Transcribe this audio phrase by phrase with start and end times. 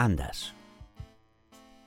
[0.00, 0.54] Anders.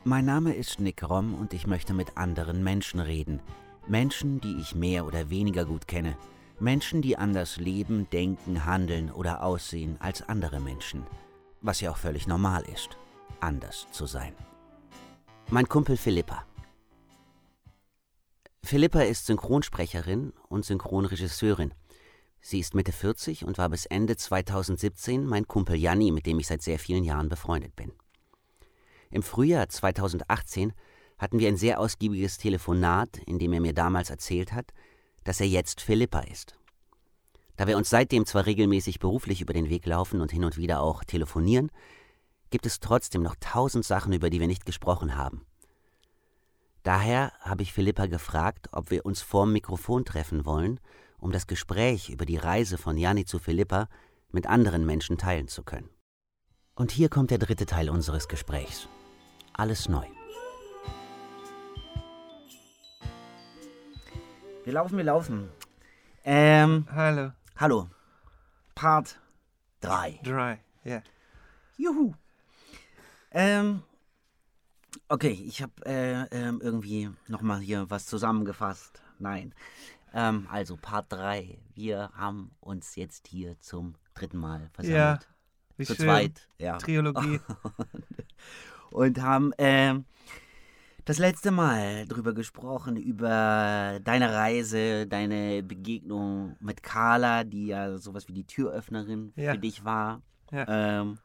[0.04, 3.41] Mein Name ist Nick Rom und ich möchte mit anderen Menschen reden.
[3.88, 6.15] Menschen, die ich mehr oder weniger gut kenne.
[6.60, 11.07] Menschen, die anders leben, denken, handeln oder aussehen als andere Menschen.
[11.62, 12.99] Was ja auch völlig normal ist,
[13.39, 14.36] anders zu sein.
[15.50, 16.45] Mein Kumpel Philippa.
[18.64, 21.73] Philippa ist Synchronsprecherin und Synchronregisseurin.
[22.41, 26.45] Sie ist Mitte 40 und war bis Ende 2017 mein Kumpel Janni, mit dem ich
[26.45, 27.91] seit sehr vielen Jahren befreundet bin.
[29.13, 30.73] Im Frühjahr 2018
[31.17, 34.73] hatten wir ein sehr ausgiebiges Telefonat, in dem er mir damals erzählt hat,
[35.23, 36.58] dass er jetzt Philippa ist.
[37.55, 40.81] Da wir uns seitdem zwar regelmäßig beruflich über den Weg laufen und hin und wieder
[40.81, 41.72] auch telefonieren,
[42.49, 45.45] gibt es trotzdem noch tausend Sachen, über die wir nicht gesprochen haben.
[46.81, 50.80] Daher habe ich Philippa gefragt, ob wir uns vorm Mikrofon treffen wollen
[51.23, 53.88] um das Gespräch über die Reise von Jani zu Philippa
[54.31, 55.89] mit anderen Menschen teilen zu können.
[56.75, 58.89] Und hier kommt der dritte Teil unseres Gesprächs.
[59.54, 60.06] Alles neu.
[64.64, 65.50] Wir laufen, wir laufen.
[66.26, 67.32] Ähm, Hallo.
[67.58, 67.90] hallo.
[68.74, 69.20] Part
[69.81, 70.20] 3.
[70.24, 71.04] Dry, ja.
[71.78, 72.14] Juhu.
[73.31, 73.84] Ähm,
[75.09, 79.04] okay, ich habe äh, ähm, irgendwie nochmal hier was zusammengefasst.
[79.20, 79.54] Nein.
[80.14, 81.59] Ähm, also Part 3.
[81.76, 84.98] Wir haben uns jetzt hier zum dritten Mal versammelt.
[84.98, 85.20] Ja,
[85.78, 86.06] wie Zu schön.
[86.06, 86.78] zweit, ja.
[86.78, 87.40] Trilogie.
[88.94, 90.05] Und haben ähm,
[91.05, 98.27] das letzte Mal drüber gesprochen, über deine Reise, deine Begegnung mit Carla, die ja sowas
[98.27, 99.53] wie die Türöffnerin Ja.
[99.53, 100.22] für dich war.
[100.52, 101.02] Ja.
[101.02, 101.17] Ähm,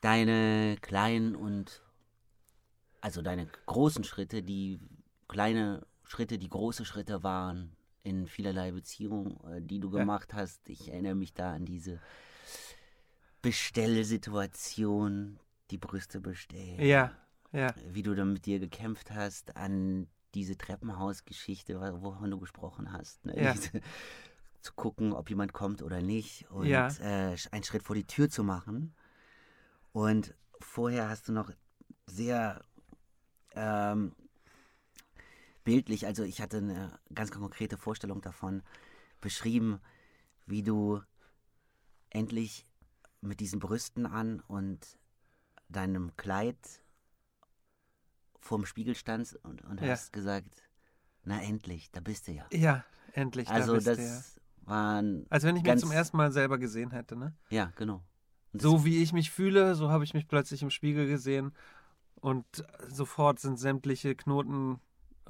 [0.00, 1.80] deine kleinen und
[3.00, 4.80] also deine großen Schritte, die
[5.28, 7.70] kleine Schritte, die große Schritte waren
[8.02, 10.68] in vielerlei Beziehungen, äh, die du gemacht hast.
[10.68, 12.00] Ich erinnere mich da an diese
[13.42, 15.38] Bestellsituation,
[15.72, 16.80] die Brüste bestellen.
[16.80, 17.12] Ja,
[17.52, 17.74] ja.
[17.90, 23.24] Wie du dann mit dir gekämpft hast, an diese Treppenhausgeschichte, wo- wovon du gesprochen hast.
[23.26, 23.42] Ne?
[23.42, 23.54] Ja.
[24.60, 26.86] Zu gucken, ob jemand kommt oder nicht und Ja.
[27.00, 28.94] äh, einen Schritt vor die Tür zu machen.
[29.92, 31.50] Und vorher hast du noch
[32.06, 32.64] sehr
[33.54, 34.14] ähm,
[35.64, 38.62] bildlich, also ich hatte eine ganz konkrete Vorstellung davon,
[39.20, 39.80] beschrieben,
[40.46, 41.00] wie du
[42.10, 42.66] endlich
[43.20, 44.98] mit diesen Brüsten an und
[45.72, 46.56] deinem Kleid
[48.40, 49.92] vorm Spiegel standst und, und Ja.
[49.92, 50.68] hast gesagt,
[51.24, 52.46] na endlich, da bist du ja.
[52.52, 53.48] Ja, endlich.
[53.48, 54.68] da Also bist du, das ja.
[54.68, 57.34] waren, Als wenn ich mich zum ersten Mal selber gesehen hätte, ne?
[57.50, 58.02] ja, genau.
[58.52, 61.52] Und So wie ich mich fühle, so habe ich mich plötzlich im Spiegel gesehen
[62.16, 62.44] und
[62.88, 64.80] sofort sind sämtliche Knoten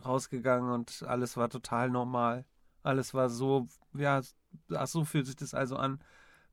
[0.04, 2.44] rausgegangen und alles war total normal.
[2.82, 4.20] Alles war so, ja,
[4.74, 6.02] ach so fühlt sich das also an,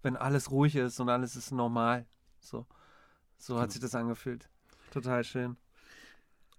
[0.04, 2.06] wenn alles ruhig ist und alles ist normal.
[2.40, 2.68] So,
[3.40, 3.72] so hat Genau.
[3.72, 4.48] sich das angefühlt.
[4.92, 5.58] Total schön.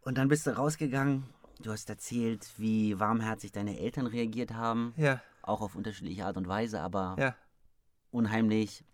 [0.02, 1.24] Und dann bist du rausgegangen,
[1.62, 6.48] du hast erzählt, wie warmherzig deine Eltern reagiert haben, Ja, auch auf unterschiedliche Art und
[6.48, 7.34] Weise, aber ja,
[8.10, 8.84] unheimlich.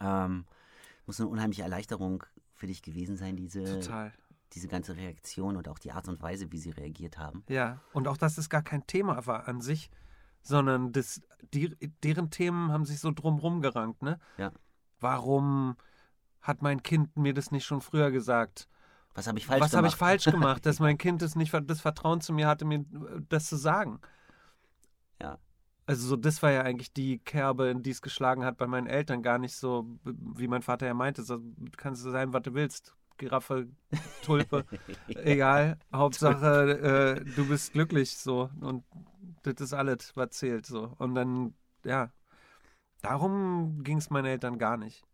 [0.00, 0.44] Ähm,
[1.06, 2.22] muss eine unheimliche Erleichterung
[2.54, 4.12] für dich gewesen sein, diese, total.
[4.52, 7.42] diese ganze Reaktion und auch die Art und Weise, wie sie reagiert haben.
[7.48, 9.90] Ja, und auch, dass es gar kein Thema war an sich,
[10.42, 11.20] sondern das,
[11.54, 14.20] die, deren Themen haben sich so drumrum gerankt, ne?
[14.36, 14.52] Ja.
[15.00, 15.76] Warum
[16.40, 18.68] hat mein Kind mir das nicht schon früher gesagt?
[19.14, 19.78] Was habe ich falsch Was gemacht?
[19.78, 22.80] habe ich falsch gemacht, dass mein Kind das nicht das Vertrauen zu mir hatte, mir
[22.80, 24.00] äh, das zu sagen?
[25.20, 25.38] Ja.
[25.86, 28.86] Also so, das war ja eigentlich die Kerbe, in die es geschlagen hat bei meinen
[28.86, 31.40] Eltern, gar nicht so, wie mein Vater ja meinte, so,
[31.76, 32.94] kannst du sein, was du willst.
[33.16, 33.66] Giraffe,
[34.22, 34.64] Tulpe,
[35.08, 35.78] egal.
[35.92, 38.84] Hauptsache, äh, du bist glücklich so und
[39.42, 40.94] das ist alles, was zählt so.
[40.98, 41.54] Und dann,
[41.84, 42.12] ja,
[43.02, 45.07] darum ging es meinen Eltern gar nicht.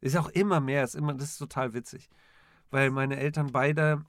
[0.00, 2.08] Ist auch immer mehr, ist immer, das ist total witzig.
[2.70, 4.04] Weil meine Eltern beide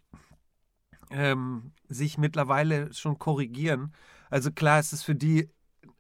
[1.10, 3.94] ähm, sich mittlerweile schon korrigieren.
[4.30, 5.50] Also klar ist es für die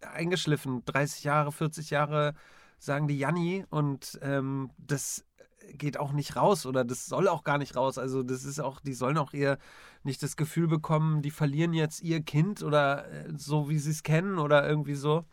[0.01, 2.33] eingeschliffen, 30 Jahre, 40 Jahre
[2.77, 5.25] sagen die Janni und ähm, das
[5.73, 7.97] geht auch nicht raus oder das soll auch gar nicht raus.
[7.97, 9.57] Also das ist auch, die sollen auch eher
[10.03, 14.03] nicht das Gefühl bekommen, die verlieren jetzt ihr Kind oder äh, so, wie sie es
[14.03, 15.25] kennen oder irgendwie so.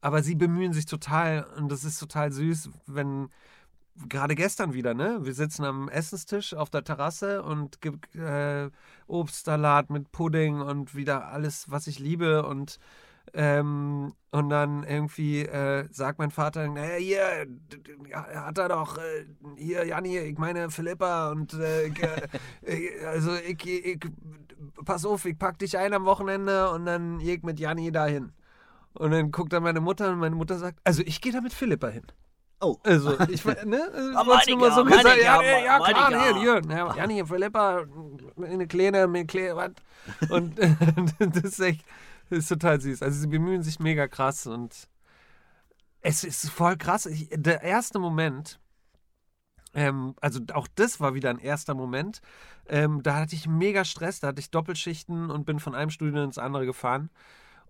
[0.00, 3.28] Aber sie bemühen sich total und das ist total süß, wenn
[4.08, 5.18] gerade gestern wieder, ne?
[5.22, 8.70] Wir sitzen am Essenstisch auf der Terrasse und gibt äh,
[9.06, 12.78] Obstsalat mit Pudding und wieder alles, was ich liebe und
[13.32, 17.46] ähm, und dann irgendwie äh, sagt mein Vater, naja, hier,
[18.12, 19.26] hat er doch, äh,
[19.56, 24.00] hier, Janni, ich meine Philippa und äh, äh, also ich, ich,
[24.84, 28.32] pass auf, ich pack dich ein am Wochenende und dann ich mit Janni dahin.
[28.94, 31.52] Und dann guckt er meine Mutter und meine Mutter sagt, also ich gehe da mit
[31.52, 32.04] Philippa hin.
[32.60, 32.76] Oh.
[32.82, 35.22] Also, ich ne, äh, Ah, wollt's nur mal so gesagt.
[35.22, 36.60] Ja, ja, ja, klar, hier, hier.
[36.68, 37.86] Ja, Janni, Philippa,
[38.36, 39.70] eine kleine, eine kleine, was?
[40.30, 41.84] Und das ist echt,
[42.28, 43.02] das ist total süß.
[43.02, 44.88] Also, sie bemühen sich mega krass und
[46.02, 47.06] es ist voll krass.
[47.06, 48.58] Ich, der erste Moment,
[49.74, 52.20] ähm, also auch das war wieder ein erster Moment.
[52.68, 56.22] Ähm, da hatte ich mega Stress, da hatte ich Doppelschichten und bin von einem Studio
[56.22, 57.10] ins andere gefahren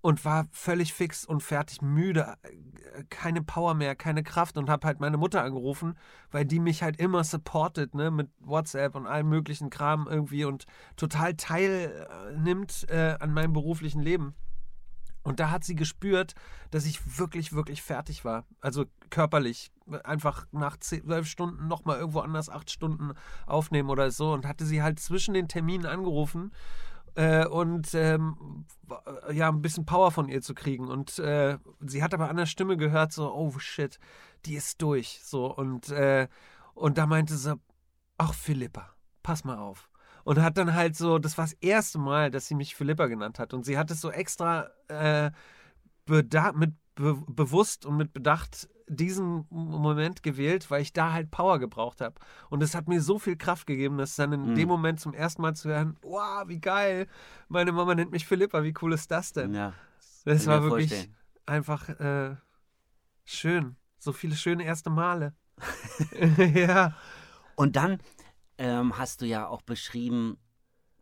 [0.02, 4.86] und war völlig fix und fertig, müde, äh, keine Power mehr, keine Kraft und habe
[4.86, 5.96] halt meine Mutter angerufen,
[6.30, 10.64] weil die mich halt immer supportet, ne, mit WhatsApp und allem möglichen Kram irgendwie und
[10.96, 14.34] total teilnimmt äh, an meinem beruflichen Leben.
[15.22, 16.34] Und da hat sie gespürt,
[16.70, 18.46] dass ich wirklich, wirklich fertig war.
[18.62, 19.70] Also körperlich.
[20.02, 23.12] Einfach nach zwölf Stunden nochmal irgendwo anders acht Stunden
[23.46, 24.32] aufnehmen oder so.
[24.32, 26.52] Und hatte sie halt zwischen den Terminen angerufen
[27.14, 30.88] äh, und ähm, w- ja, ein bisschen Power von ihr zu kriegen.
[30.88, 33.98] Und äh, sie hat aber an der Stimme gehört, so, oh shit,
[34.46, 35.20] die ist durch.
[35.22, 36.28] So, und, äh,
[36.74, 37.58] und da meinte sie,
[38.18, 38.90] ach Philippa,
[39.22, 39.90] pass mal auf.
[40.24, 43.38] Und hat dann halt so, das war das erste Mal, dass sie mich Philippa genannt
[43.38, 43.54] hat.
[43.54, 45.30] Und sie hat es so extra äh,
[46.06, 46.30] mit
[46.94, 52.16] be bewusst und mit Bedacht diesen Moment gewählt, weil ich da halt Power gebraucht habe.
[52.48, 54.54] Und es hat mir so viel Kraft gegeben, dass dann in Mhm.
[54.54, 57.06] dem Moment zum ersten Mal zu hören, wow, wie geil,
[57.48, 59.54] meine Mama nennt mich Philippa, wie cool ist das denn?
[59.54, 59.72] Ja,
[60.24, 61.16] das kann war wirklich vorstellen.
[61.46, 62.36] einfach äh,
[63.24, 63.76] schön.
[63.98, 65.34] So viele schöne erste Male.
[66.54, 66.96] ja.
[67.54, 67.98] Und dann
[68.58, 70.38] ähm, hast du ja auch beschrieben,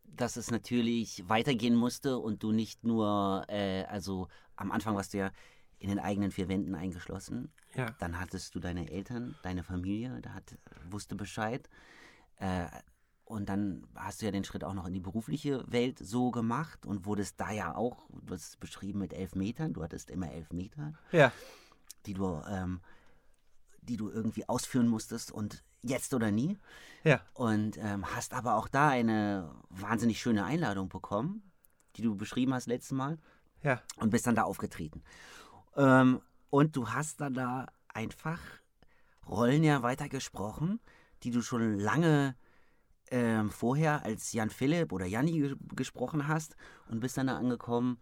[0.05, 5.19] dass es natürlich weitergehen musste und du nicht nur, äh, also am Anfang warst du
[5.19, 5.31] ja
[5.79, 7.53] in den eigenen vier Wänden eingeschlossen.
[7.79, 7.87] Ja.
[7.99, 10.59] Dann hattest du deine Eltern, deine Familie, da hat,
[10.91, 11.69] wusste Bescheid.
[12.37, 12.67] Äh,
[13.25, 16.87] und dann hast du ja den Schritt auch noch in die berufliche Welt so gemacht
[16.87, 20.31] und wurdest da ja auch, du hast es beschrieben mit elf Metern, du hattest immer
[20.33, 21.31] elf Meter, Ja.
[22.07, 22.81] die du, ähm,
[23.83, 26.59] die du irgendwie ausführen musstest und jetzt oder nie.
[27.05, 27.21] Ja.
[27.35, 31.43] Und ähm, hast aber auch da eine wahnsinnig schöne Einladung bekommen,
[31.97, 33.19] die du beschrieben hast letztes Mal
[33.63, 33.81] Ja.
[33.99, 35.03] und bist dann da aufgetreten.
[35.77, 36.21] Ähm,
[36.51, 38.41] und du hast dann da einfach
[39.27, 40.81] Rollen ja weitergesprochen,
[41.23, 42.35] die du schon lange
[43.11, 46.57] ähm, vorher als Jan Philipp oder Janni ge gesprochen hast
[46.89, 47.99] und bist dann da angekommen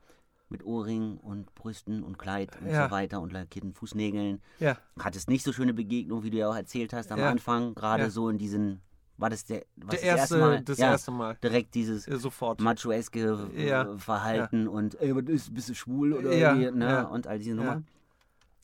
[0.49, 2.85] mit Ohrring und Brüsten und Kleid und Ja.
[2.87, 4.41] so weiter und lackierten Fußnägeln.
[4.61, 4.77] Ja.
[4.99, 7.31] Hattest nicht so schöne Begegnungen, wie du ja auch erzählt hast am Ja.
[7.31, 8.81] Anfang, gerade so in diesen,
[9.17, 10.63] war das der, was Der das erste, Mal?
[10.63, 11.37] das ja, erste Mal.
[11.43, 12.61] Direkt dieses Sofort.
[12.61, 16.89] machoeske Ja, Verhalten und ey, bist du schwul oder Ja, ne?
[16.89, 17.83] ja, und all diese ja.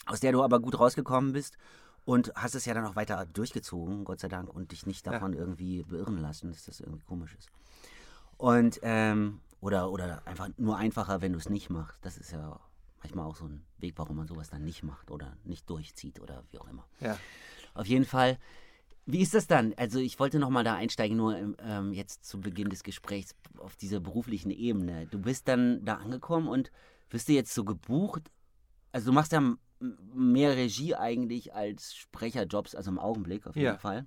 [0.06, 1.56] Aus der du aber gut rausgekommen bist
[2.04, 5.12] und hast es ja dann auch weiter durchgezogen, Gott sei Dank, und dich nicht Ja.
[5.12, 7.48] davon irgendwie beirren lassen, dass das irgendwie komisch ist.
[8.36, 12.04] Und, ähm, oder, oder einfach nur einfacher, wenn du es nicht machst.
[12.04, 12.58] Das ist ja
[13.00, 16.42] manchmal auch so ein Weg, warum man sowas dann nicht macht oder nicht durchzieht oder
[16.50, 16.84] wie auch immer.
[17.00, 17.16] Ja.
[17.74, 18.38] Auf jeden Fall.
[19.06, 19.74] Wie ist das dann?
[19.76, 23.76] Also ich wollte noch mal da einsteigen, nur ähm, jetzt zu Beginn des Gesprächs auf
[23.76, 25.06] dieser beruflichen Ebene.
[25.06, 26.70] Du bist dann da angekommen und
[27.10, 28.30] wirst du jetzt so gebucht?
[28.92, 29.40] Also du machst ja
[30.14, 33.78] mehr Regie eigentlich als Sprecherjobs, also im Augenblick auf jeden Ja.
[33.78, 34.06] Fall.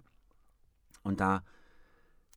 [1.03, 1.43] Und da,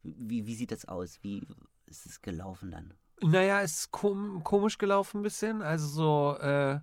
[0.02, 1.18] wie, wie sieht das aus?
[1.22, 1.46] Wie
[1.86, 2.94] ist es gelaufen dann?
[3.22, 5.62] Naja, es ist kom komisch gelaufen ein bisschen.
[5.62, 6.80] Also so, äh,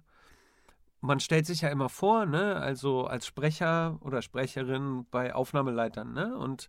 [1.01, 2.55] man stellt sich ja immer vor, ne?
[2.55, 6.37] Also als Sprecher oder Sprecherin bei Aufnahmeleitern, ne?
[6.37, 6.67] Und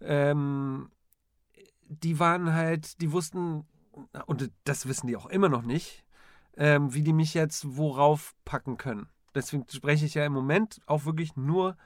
[0.00, 0.90] ähm,
[1.88, 3.66] die waren halt, die wussten,
[4.26, 6.04] und das wissen die auch immer noch nicht,
[6.56, 9.08] ähm, wie die mich jetzt worauf packen können.
[9.36, 11.76] Deswegen spreche ich ja im Moment auch wirklich nur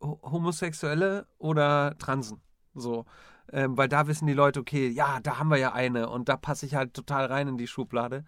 [0.00, 2.40] Ho- Homosexuelle oder Transen.
[2.74, 3.04] So.
[3.52, 6.36] Ähm, weil da wissen die Leute, okay, ja, da haben wir ja eine und da
[6.36, 8.24] passe ich halt total rein in die Schublade.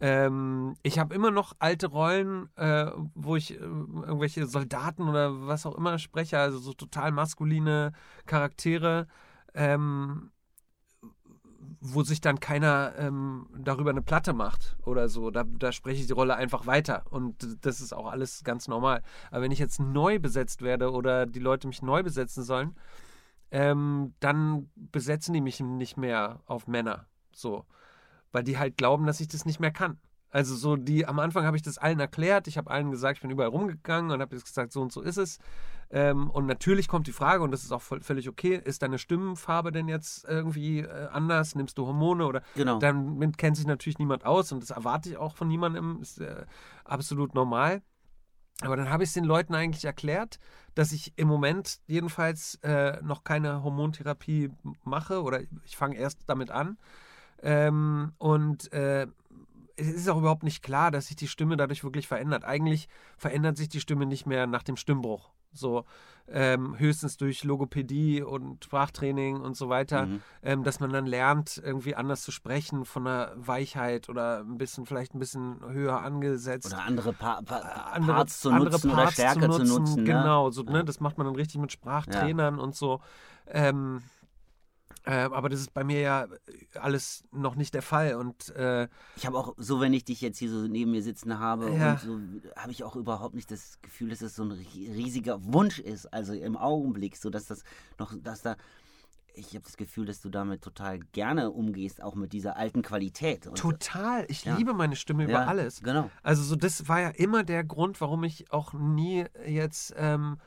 [0.00, 5.64] Ähm, ich habe immer noch alte Rollen, äh, wo ich äh, irgendwelche Soldaten oder was
[5.66, 7.92] auch immer spreche, also so total maskuline
[8.26, 9.06] Charaktere,
[9.54, 10.30] ähm,
[11.80, 15.30] wo sich dann keiner ähm, darüber eine Platte macht oder so.
[15.30, 19.02] Da, da spreche ich die Rolle einfach weiter und das ist auch alles ganz normal.
[19.30, 22.76] Aber wenn ich jetzt neu besetzt werde oder die Leute mich neu besetzen sollen,
[23.50, 27.06] ähm, dann besetzen die mich nicht mehr auf Männer.
[27.32, 27.64] So.
[28.32, 29.98] Weil die halt glauben, dass ich das nicht mehr kann.
[30.30, 33.22] Also so die, am Anfang habe ich das allen erklärt, ich habe allen gesagt, ich
[33.22, 35.38] bin überall rumgegangen und habe jetzt gesagt, so und so ist es.
[35.90, 38.98] Ähm, und natürlich kommt die Frage, und das ist auch voll, völlig okay, ist deine
[38.98, 41.54] Stimmfarbe denn jetzt irgendwie äh, anders?
[41.54, 42.78] Nimmst du Hormone oder Genau.
[42.78, 46.44] damit kennt sich natürlich niemand aus und das erwarte ich auch von niemandem, ist äh,
[46.84, 47.82] absolut normal.
[48.62, 50.38] Aber dann habe ich es den Leuten eigentlich erklärt,
[50.74, 54.50] dass ich im Moment jedenfalls äh, noch keine Hormontherapie
[54.82, 56.78] mache oder ich fange erst damit an.
[57.42, 59.06] Ähm, und äh,
[59.76, 62.44] es ist auch überhaupt nicht klar, dass sich die Stimme dadurch wirklich verändert.
[62.44, 62.88] Eigentlich
[63.18, 65.30] verändert sich die Stimme nicht mehr nach dem Stimmbruch.
[65.52, 65.84] So
[66.28, 70.22] ähm, höchstens durch Logopädie und Sprachtraining und so weiter, mhm.
[70.42, 74.86] ähm, dass man dann lernt, irgendwie anders zu sprechen, von der Weichheit oder ein bisschen,
[74.86, 76.72] vielleicht ein bisschen höher angesetzt.
[76.72, 79.66] Oder andere, pa pa äh, andere Parts zu andere nutzen Parts oder stärker zu nutzen.
[79.66, 80.04] Zu nutzen ne?
[80.04, 82.62] Genau, so, ne, das macht man dann richtig mit Sprachtrainern ja.
[82.62, 83.00] und so.
[83.48, 84.02] Ähm,
[85.06, 86.26] äh, aber das ist bei mir ja
[86.74, 88.16] alles noch nicht der Fall.
[88.16, 91.38] Und äh, ich habe auch, so wenn ich dich jetzt hier so neben mir sitzen
[91.38, 91.96] habe, ja.
[91.96, 92.18] so,
[92.56, 96.32] habe ich auch überhaupt nicht das Gefühl, dass das so ein riesiger Wunsch ist, also
[96.32, 97.62] im Augenblick, so dass das
[97.98, 98.56] noch, dass da
[99.38, 103.46] ich habe das Gefühl, dass du damit total gerne umgehst, auch mit dieser alten Qualität.
[103.46, 104.24] Und total.
[104.28, 104.56] Ich ja.
[104.56, 105.82] liebe meine Stimme über ja, alles.
[105.82, 106.10] Genau.
[106.22, 110.38] Also so das war ja immer der Grund, warum ich auch nie jetzt ähm,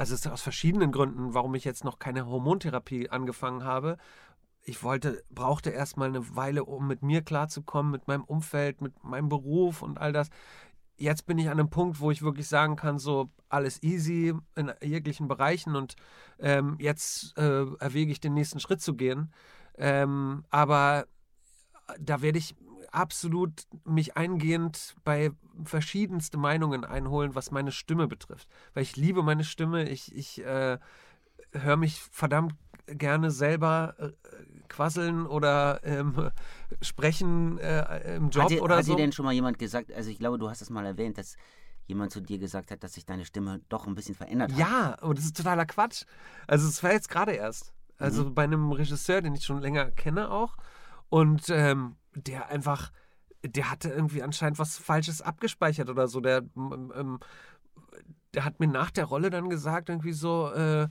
[0.00, 3.98] also es ist aus verschiedenen Gründen, warum ich jetzt noch keine Hormontherapie angefangen habe.
[4.62, 9.28] Ich wollte, brauchte erstmal eine Weile, um mit mir klarzukommen, mit meinem Umfeld, mit meinem
[9.28, 10.30] Beruf und all das.
[10.96, 14.72] Jetzt bin ich an einem Punkt, wo ich wirklich sagen kann, so alles easy in
[14.82, 15.96] jeglichen Bereichen und
[16.38, 19.34] ähm, jetzt äh, erwäge ich den nächsten Schritt zu gehen.
[19.76, 21.08] Ähm, aber
[21.98, 22.56] da werde ich
[22.92, 25.30] absolut mich eingehend bei
[25.64, 28.48] verschiedenste Meinungen einholen, was meine Stimme betrifft.
[28.74, 29.88] Weil ich liebe meine Stimme.
[29.88, 30.78] Ich, ich äh,
[31.52, 32.54] höre mich verdammt
[32.86, 34.10] gerne selber äh,
[34.68, 36.30] quasseln oder ähm,
[36.80, 38.92] sprechen äh, im Job hat dir, oder hat so.
[38.92, 41.18] Hat dir denn schon mal jemand gesagt, also ich glaube, du hast es mal erwähnt,
[41.18, 41.36] dass
[41.86, 44.58] jemand zu dir gesagt hat, dass sich deine Stimme doch ein bisschen verändert hat.
[44.58, 46.04] Ja, und das ist totaler Quatsch.
[46.46, 47.72] Also es war jetzt gerade erst.
[47.98, 48.34] Also mhm.
[48.34, 50.56] bei einem Regisseur, den ich schon länger kenne auch.
[51.08, 52.92] Und ähm, der einfach,
[53.44, 56.20] der hatte irgendwie anscheinend was Falsches abgespeichert oder so.
[56.20, 57.18] Der, ähm,
[58.34, 60.88] der hat mir nach der Rolle dann gesagt, irgendwie so, äh,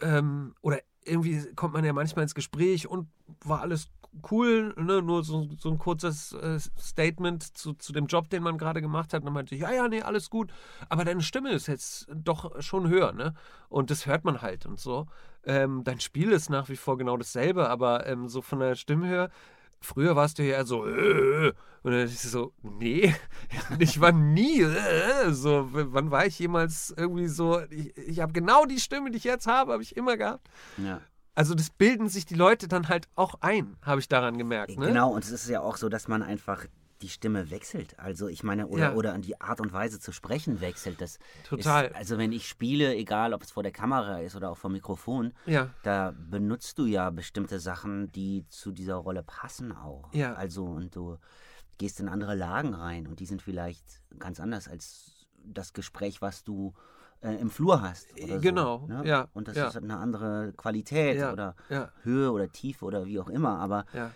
[0.00, 3.08] ähm, oder irgendwie kommt man ja manchmal ins Gespräch und
[3.44, 3.88] war alles
[4.30, 5.02] cool, ne?
[5.02, 9.12] nur so, so ein kurzes äh, Statement zu, zu dem Job, den man gerade gemacht
[9.12, 9.20] hat.
[9.20, 10.52] Und dann meinte ich, ja, ja, nee, alles gut,
[10.88, 13.34] aber deine Stimme ist jetzt doch schon höher, ne?
[13.68, 15.06] Und das hört man halt und so.
[15.44, 19.06] Ähm, dein Spiel ist nach wie vor genau dasselbe, aber ähm, so von der Stimme
[19.06, 19.30] her
[19.80, 23.14] Früher warst du ja so, äh, und dann ist so, nee,
[23.78, 25.68] ich war nie äh, so.
[25.70, 27.60] Wann war ich jemals irgendwie so?
[27.70, 30.48] Ich, ich habe genau die Stimme, die ich jetzt habe, habe ich immer gehabt.
[30.76, 31.00] Ja.
[31.34, 34.78] Also das bilden sich die Leute dann halt auch ein, habe ich daran gemerkt.
[34.78, 34.88] Ne?
[34.88, 36.66] Genau, und es ist ja auch so, dass man einfach
[37.02, 37.98] die Stimme wechselt.
[37.98, 38.94] Also ich meine, oder, ja.
[38.94, 41.00] oder die Art und Weise zu sprechen wechselt.
[41.00, 41.86] Das Total.
[41.86, 44.70] Ist, also wenn ich spiele, egal ob es vor der Kamera ist oder auch vor
[44.70, 45.70] Mikrofon, ja.
[45.82, 50.12] da benutzt du ja bestimmte Sachen, die zu dieser Rolle passen auch.
[50.12, 50.34] Ja.
[50.34, 51.18] Also und du
[51.78, 56.44] gehst in andere Lagen rein und die sind vielleicht ganz anders als das Gespräch, was
[56.44, 56.74] du
[57.22, 58.08] äh, im Flur hast.
[58.40, 59.02] genau, so, ne?
[59.06, 59.28] ja.
[59.32, 59.68] Und das ja.
[59.68, 61.56] ist eine andere Qualität oder.
[62.02, 63.58] Höhe oder Tiefe oder wie auch immer.
[63.58, 64.10] Aber ja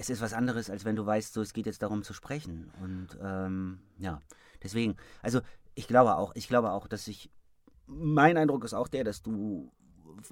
[0.00, 2.72] es ist was anderes, als wenn du weißt, so es geht jetzt darum zu sprechen.
[2.80, 4.22] Und ähm, ja,
[4.62, 5.42] deswegen, also
[5.74, 7.30] ich glaube auch, ich glaube auch, dass ich,
[7.86, 9.70] mein Eindruck ist auch der, dass du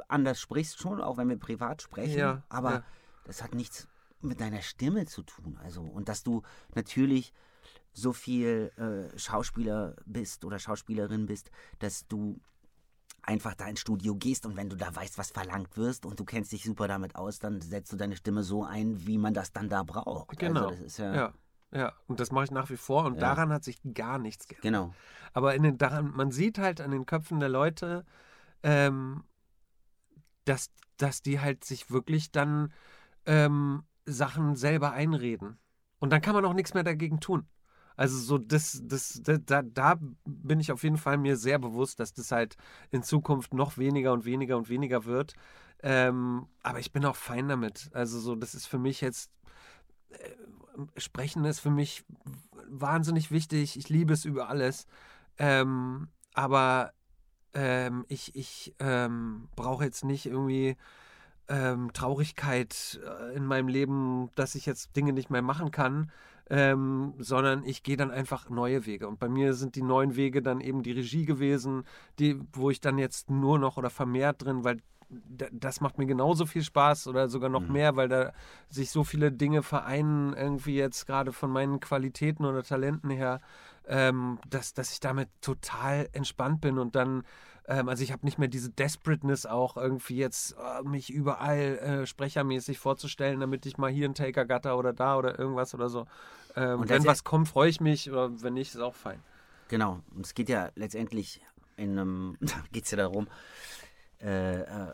[0.08, 2.84] anders sprichst schon, auch wenn wir privat sprechen, ja, aber ja.
[3.24, 3.88] das hat nichts
[4.22, 5.58] mit deiner Stimme zu tun.
[5.62, 6.42] Also, und dass du
[6.74, 7.34] natürlich
[7.92, 12.40] so viel äh, Schauspieler bist oder Schauspielerin bist, dass du
[13.22, 16.24] einfach da ins Studio gehst und wenn du da weißt, was verlangt wirst und du
[16.24, 19.52] kennst dich super damit aus, dann setzt du deine Stimme so ein, wie man das
[19.52, 20.30] dann da braucht.
[20.30, 20.68] Also genau.
[20.68, 21.32] Also ja, ja,
[21.72, 21.92] ja.
[22.06, 23.20] Und das mache ich nach wie vor und ja.
[23.20, 24.62] daran hat sich gar nichts geändert.
[24.62, 24.94] Genau.
[25.32, 28.04] Aber in den, daran, man sieht halt an den Köpfen der Leute,
[28.62, 29.24] ähm,
[30.44, 32.72] dass, dass die halt sich wirklich dann
[33.26, 35.58] ähm, Sachen selber einreden.
[35.98, 37.46] Und dann kann man auch nichts mehr dagegen tun.
[37.98, 41.98] Also so das, das, das, da, da bin ich auf jeden Fall mir sehr bewusst,
[41.98, 42.56] dass das halt
[42.92, 45.34] in Zukunft noch weniger und weniger und weniger wird.
[45.82, 47.90] Ähm, aber ich bin auch fein damit.
[47.92, 49.32] Also so, das ist für mich jetzt,
[50.10, 50.30] äh,
[50.96, 52.04] Sprechen ist für mich
[52.68, 53.76] wahnsinnig wichtig.
[53.76, 54.86] Ich liebe es über alles.
[55.36, 56.92] Ähm, aber
[57.54, 60.76] ähm, ich, ich ähm, brauche jetzt nicht irgendwie
[61.48, 66.12] ähm, Traurigkeit äh, in meinem Leben, dass ich jetzt Dinge nicht mehr machen kann,
[66.50, 69.08] ähm, sondern ich gehe dann einfach neue Wege.
[69.08, 71.84] Und bei mir sind die neuen Wege dann eben die Regie gewesen,
[72.18, 74.78] die, wo ich dann jetzt nur noch oder vermehrt drin, weil
[75.10, 77.72] das macht mir genauso viel Spaß oder sogar noch mhm.
[77.72, 78.32] mehr, weil da
[78.68, 83.40] sich so viele Dinge vereinen, irgendwie jetzt gerade von meinen Qualitäten oder Talenten her,
[83.86, 87.22] ähm, dass, dass ich damit total entspannt bin und dann
[87.68, 92.06] ähm, also ich habe nicht mehr diese Desperateness auch irgendwie jetzt äh, mich überall äh,
[92.06, 96.06] sprechermäßig vorzustellen, damit ich mal hier einen Taker gatter oder da oder irgendwas oder so.
[96.56, 99.22] Ähm, wenn was kommt, freue ich mich, oder wenn nicht, ist auch fein.
[99.68, 100.00] Genau.
[100.14, 101.42] Und es geht ja letztendlich
[101.76, 103.28] in einem, da geht es ja darum,
[104.20, 104.92] äh, äh,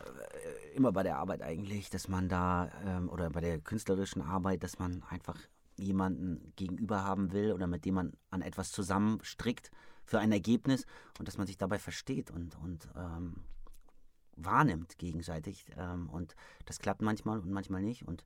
[0.75, 4.79] immer bei der Arbeit eigentlich, dass man da, ähm, oder bei der künstlerischen Arbeit, dass
[4.79, 5.37] man einfach
[5.77, 9.71] jemanden gegenüber haben will oder mit dem man an etwas zusammenstrickt
[10.05, 10.85] für ein Ergebnis
[11.19, 13.43] und dass man sich dabei versteht und, und ähm,
[14.35, 15.65] wahrnimmt gegenseitig.
[15.77, 16.35] Ähm, und
[16.65, 18.07] das klappt manchmal und manchmal nicht.
[18.07, 18.23] Und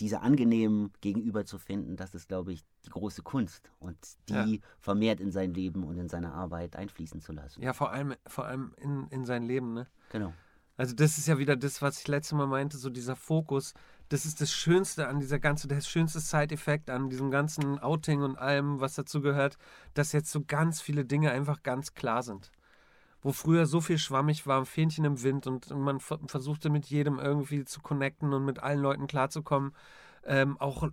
[0.00, 3.96] diese angenehmen Gegenüber zu finden, das ist, glaube ich, die große Kunst und
[4.28, 4.60] die ja.
[4.78, 7.62] vermehrt in sein Leben und in seine Arbeit einfließen zu lassen.
[7.62, 9.86] Ja, vor allem, vor allem in, in sein Leben, ne?
[10.10, 10.32] Genau.
[10.76, 13.74] Also das ist ja wieder das, was ich letztes Mal meinte, so dieser Fokus,
[14.10, 18.36] das ist das Schönste an dieser ganzen, der schönste Side-Effekt an diesem ganzen Outing und
[18.36, 19.56] allem, was dazu gehört,
[19.94, 22.52] dass jetzt so ganz viele Dinge einfach ganz klar sind
[23.22, 27.18] wo früher so viel schwammig war, ein Fähnchen im Wind und man versuchte mit jedem
[27.18, 29.72] irgendwie zu connecten und mit allen Leuten klarzukommen.
[30.26, 30.90] Ähm, auch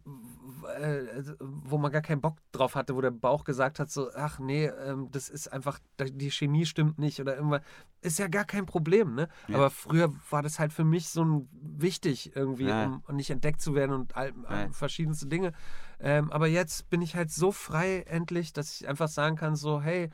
[0.79, 4.39] äh, wo man gar keinen Bock drauf hatte, wo der Bauch gesagt hat, so, ach
[4.39, 7.61] nee, ähm, das ist einfach, die Chemie stimmt nicht oder irgendwas,
[8.01, 9.27] ist ja gar kein Problem, ne?
[9.47, 9.57] Ja.
[9.57, 13.01] Aber früher war das halt für mich so ein, wichtig irgendwie, ja.
[13.07, 15.53] um nicht entdeckt zu werden und all, all, verschiedenste Dinge.
[15.99, 19.81] Ähm, aber jetzt bin ich halt so frei endlich, dass ich einfach sagen kann, so,
[19.81, 20.09] hey,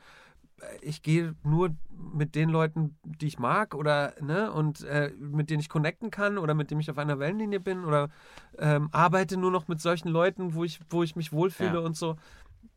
[0.80, 5.60] ich gehe nur mit den Leuten, die ich mag oder ne, und äh, mit denen
[5.60, 8.10] ich connecten kann oder mit denen ich auf einer Wellenlinie bin oder
[8.58, 11.80] ähm, arbeite nur noch mit solchen Leuten, wo ich, wo ich mich wohlfühle ja.
[11.80, 12.16] und so.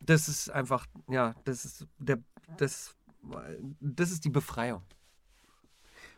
[0.00, 2.18] Das ist einfach, ja, das ist der,
[2.56, 2.94] das,
[3.80, 4.82] das ist die Befreiung.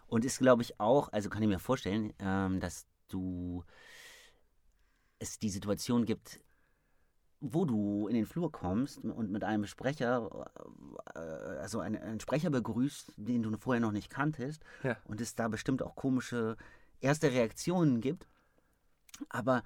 [0.07, 3.64] Und ist, glaube ich, auch, also kann ich mir vorstellen, ähm, dass du
[5.19, 6.40] es die Situation gibt,
[7.41, 10.51] wo du in den Flur kommst und mit einem Sprecher,
[11.15, 14.97] äh, also einen, einen Sprecher begrüßt, den du vorher noch nicht kanntest, ja.
[15.05, 16.57] und es da bestimmt auch komische
[17.01, 18.27] erste Reaktionen gibt,
[19.31, 19.63] aber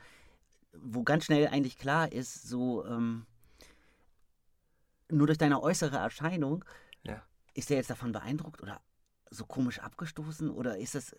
[0.72, 3.26] wo ganz schnell eigentlich klar ist, so ähm,
[5.10, 6.64] nur durch deine äußere Erscheinung,
[7.02, 7.22] ja.
[7.54, 8.80] ist er jetzt davon beeindruckt oder
[9.34, 10.50] so komisch abgestoßen?
[10.50, 11.14] Oder ist das,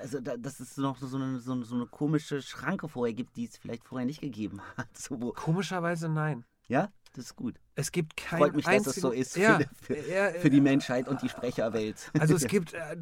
[0.00, 3.44] also da, dass es noch so eine, so, so eine komische Schranke vorher gibt, die
[3.44, 4.88] es vielleicht vorher nicht gegeben hat?
[4.96, 6.44] So, Komischerweise nein.
[6.68, 7.56] Ja, das ist gut.
[7.74, 10.60] Es gibt kein Freut mich, dass das so ist ja, für, für, ja, für, die
[10.60, 12.10] Menschheit und die Sprecherwelt.
[12.18, 12.96] Also es gibt äh,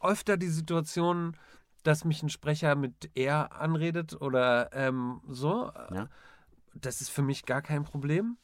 [0.00, 1.36] öfter die Situation,
[1.82, 5.70] dass mich ein Sprecher mit er anredet oder ähm, so.
[5.92, 6.08] Ja.
[6.74, 8.38] Das ist für mich gar kein Problem.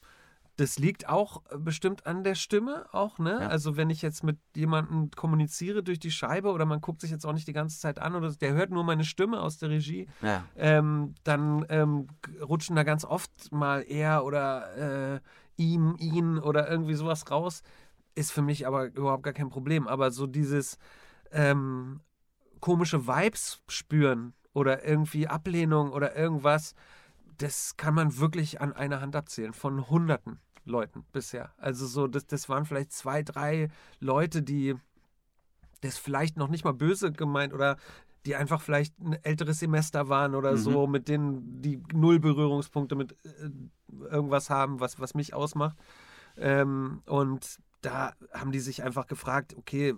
[0.63, 3.39] Das liegt auch äh, bestimmt an der Stimme, auch, ne?
[3.41, 3.49] Ja.
[3.49, 7.27] Also, wenn ich jetzt mit jemandem kommuniziere durch die Scheibe oder man guckt sich jetzt
[7.27, 10.07] auch nicht die ganze Zeit an oder der hört nur meine Stimme aus der Regie,
[10.21, 10.45] ja.
[10.55, 12.07] ähm, dann ähm,
[12.41, 15.21] rutschen da ganz oft mal er oder äh,
[15.57, 17.65] ihm, ihn oder irgendwie sowas raus.
[18.15, 19.89] Ist für mich aber überhaupt gar kein Problem.
[19.89, 20.79] Aber so dieses
[21.33, 22.03] ähm,
[22.61, 26.77] komische Vibes spüren oder irgendwie Ablehnung oder irgendwas,
[27.39, 31.53] das kann man wirklich an einer Hand abzählen, von Hunderten Leuten bisher.
[31.57, 33.69] Also so, das, das waren vielleicht zwei, drei
[34.01, 34.75] Leute, die
[35.81, 37.77] das vielleicht noch nicht mal böse gemeint oder
[38.25, 40.57] die einfach vielleicht ein älteres Semester waren oder mhm.
[40.59, 43.51] so, mit denen die null Berührungspunkte mit äh,
[44.11, 45.77] irgendwas haben, was, was mich ausmacht.
[46.37, 49.95] Ähm, und da haben die sich einfach gefragt, okay,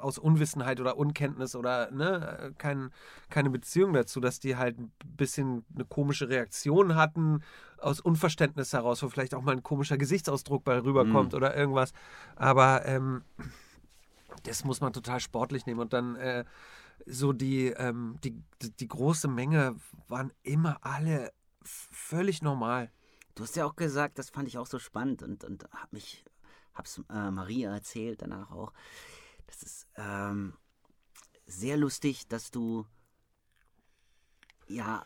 [0.00, 2.90] aus Unwissenheit oder Unkenntnis oder ne, kein,
[3.30, 7.42] keine Beziehung dazu, dass die halt ein bisschen eine komische Reaktion hatten,
[7.78, 11.36] aus Unverständnis heraus, wo vielleicht auch mal ein komischer Gesichtsausdruck bei rüberkommt mhm.
[11.36, 11.92] oder irgendwas.
[12.36, 13.22] Aber ähm,
[14.42, 16.44] das muss man total sportlich nehmen und dann äh,
[17.06, 19.76] so die, ähm, die, die, große Menge
[20.08, 22.90] waren immer alle völlig normal.
[23.34, 26.24] Du hast ja auch gesagt, das fand ich auch so spannend und, und hab mich
[26.74, 28.72] hab's äh, Maria erzählt, danach auch.
[29.46, 30.54] Das ist ähm,
[31.46, 32.86] sehr lustig, dass du
[34.66, 35.04] ja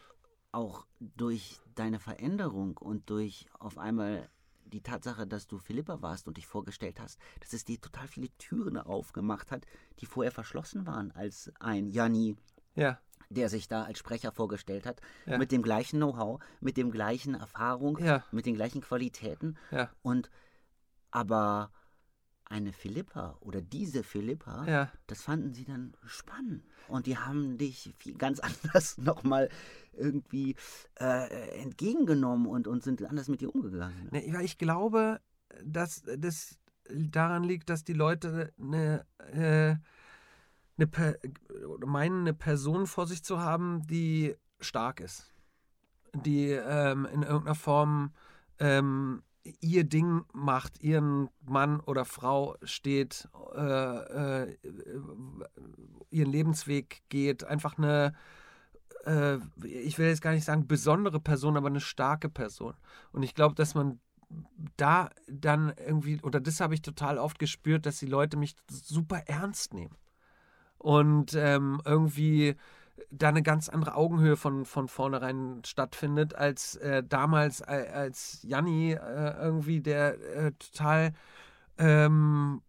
[0.52, 4.28] auch durch deine Veränderung und durch auf einmal
[4.64, 8.28] die Tatsache, dass du Philippa warst und dich vorgestellt hast, dass es dir total viele
[8.38, 9.66] Türen aufgemacht hat,
[10.00, 12.36] die vorher verschlossen waren als ein Janni,
[12.74, 12.98] ja.
[13.30, 15.38] der sich da als Sprecher vorgestellt hat, ja.
[15.38, 18.24] mit dem gleichen Know-how, mit dem gleichen Erfahrung, ja.
[18.30, 19.56] mit den gleichen Qualitäten.
[20.02, 20.30] Und
[21.10, 21.70] aber
[22.44, 24.92] eine Philippa oder diese Philippa, ja.
[25.06, 26.64] das fanden sie dann spannend.
[26.88, 29.50] Und die haben dich ganz anders nochmal
[29.92, 30.56] irgendwie
[30.98, 34.08] äh, entgegengenommen und, und sind anders mit dir umgegangen.
[34.10, 35.20] Ne, ich glaube,
[35.62, 36.58] dass das
[36.90, 39.76] daran liegt, dass die Leute eine, äh,
[40.78, 41.18] eine
[41.84, 45.30] meinen, eine Person vor sich zu haben, die stark ist.
[46.14, 48.12] Die ähm, in irgendeiner Form
[48.58, 49.22] ähm,
[49.60, 54.56] ihr Ding macht, ihren Mann oder Frau steht, äh, äh,
[56.10, 58.14] ihren Lebensweg geht, einfach eine,
[59.04, 62.74] äh, ich will jetzt gar nicht sagen besondere Person, aber eine starke Person.
[63.12, 64.00] Und ich glaube, dass man
[64.76, 69.22] da dann irgendwie, oder das habe ich total oft gespürt, dass die Leute mich super
[69.26, 69.96] ernst nehmen.
[70.76, 72.56] Und ähm, irgendwie
[73.10, 79.36] da eine ganz andere Augenhöhe von, von vornherein stattfindet, als äh, damals, als Janni äh,
[79.40, 81.12] irgendwie, der äh, total
[81.78, 82.62] ähm,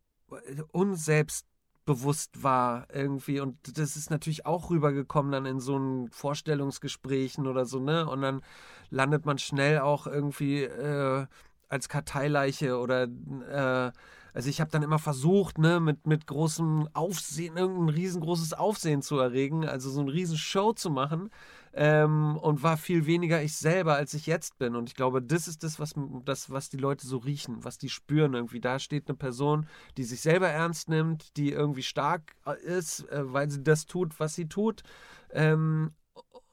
[0.71, 3.39] unselbstbewusst war irgendwie.
[3.39, 8.07] Und das ist natürlich auch rübergekommen dann in so einen Vorstellungsgesprächen oder so, ne?
[8.07, 8.41] Und dann
[8.89, 11.25] landet man schnell auch irgendwie äh,
[11.67, 13.91] als Karteileiche oder äh,
[14.39, 19.17] also ich habe dann immer versucht, ne, mit, mit großem Aufsehen, irgendein riesengroßes Aufsehen zu
[19.17, 21.29] erregen, also so eine riesen Show zu machen
[21.73, 24.77] ähm, und war viel weniger ich selber, als ich jetzt bin.
[24.77, 27.89] Und ich glaube, das ist das was, das, was die Leute so riechen, was die
[27.89, 28.61] spüren irgendwie.
[28.61, 33.33] Da steht eine Person, die sich selber ernst nimmt, die irgendwie stark äh, ist, äh,
[33.33, 34.83] weil sie das tut, was sie tut.
[35.31, 35.91] Ähm,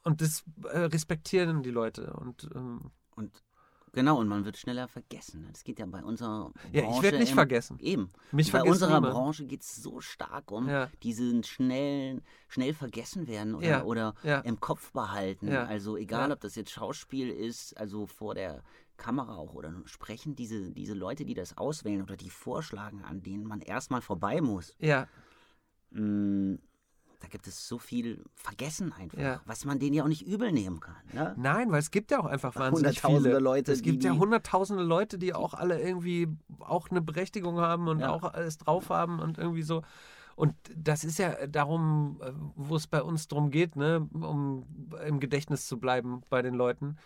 [0.02, 2.14] und das äh, respektieren die Leute.
[2.14, 3.30] Und, ähm, und
[3.96, 5.48] Genau, und man wird schneller vergessen.
[5.50, 6.68] Das geht ja bei unserer Branche.
[6.70, 7.78] Ja, ich werde nicht im, vergessen.
[7.80, 8.10] Eben.
[8.30, 9.14] Mich bei unserer niemand.
[9.14, 10.90] Branche geht es so stark um Ja.
[11.02, 14.40] diesen schnellen, schnell vergessen werden oder, Ja, oder ja.
[14.40, 15.50] im Kopf behalten.
[15.50, 18.62] Also egal, ob das jetzt Schauspiel ist, also vor der
[18.98, 23.44] Kamera auch oder sprechen diese, diese Leute, die das auswählen oder die vorschlagen, an denen
[23.44, 24.74] man erstmal vorbei muss.
[24.78, 25.08] Ja,
[25.90, 26.56] Mm,
[27.20, 29.40] Da gibt es so viel Vergessen einfach, Ja.
[29.46, 30.96] was man denen ja auch nicht übel nehmen kann.
[31.12, 31.34] Ne?
[31.38, 33.38] Nein, weil es gibt ja auch einfach wahnsinnig viele.
[33.38, 36.28] Leute, Es gibt die- ja hunderttausende Leute, die auch alle irgendwie
[36.60, 38.10] auch eine Berechtigung haben und Ja.
[38.10, 39.82] auch alles drauf haben und irgendwie so.
[40.36, 44.66] Und das ist ja darum, äh, wo es bei uns darum geht, ne, um
[45.06, 46.98] im Gedächtnis zu bleiben bei den Leuten.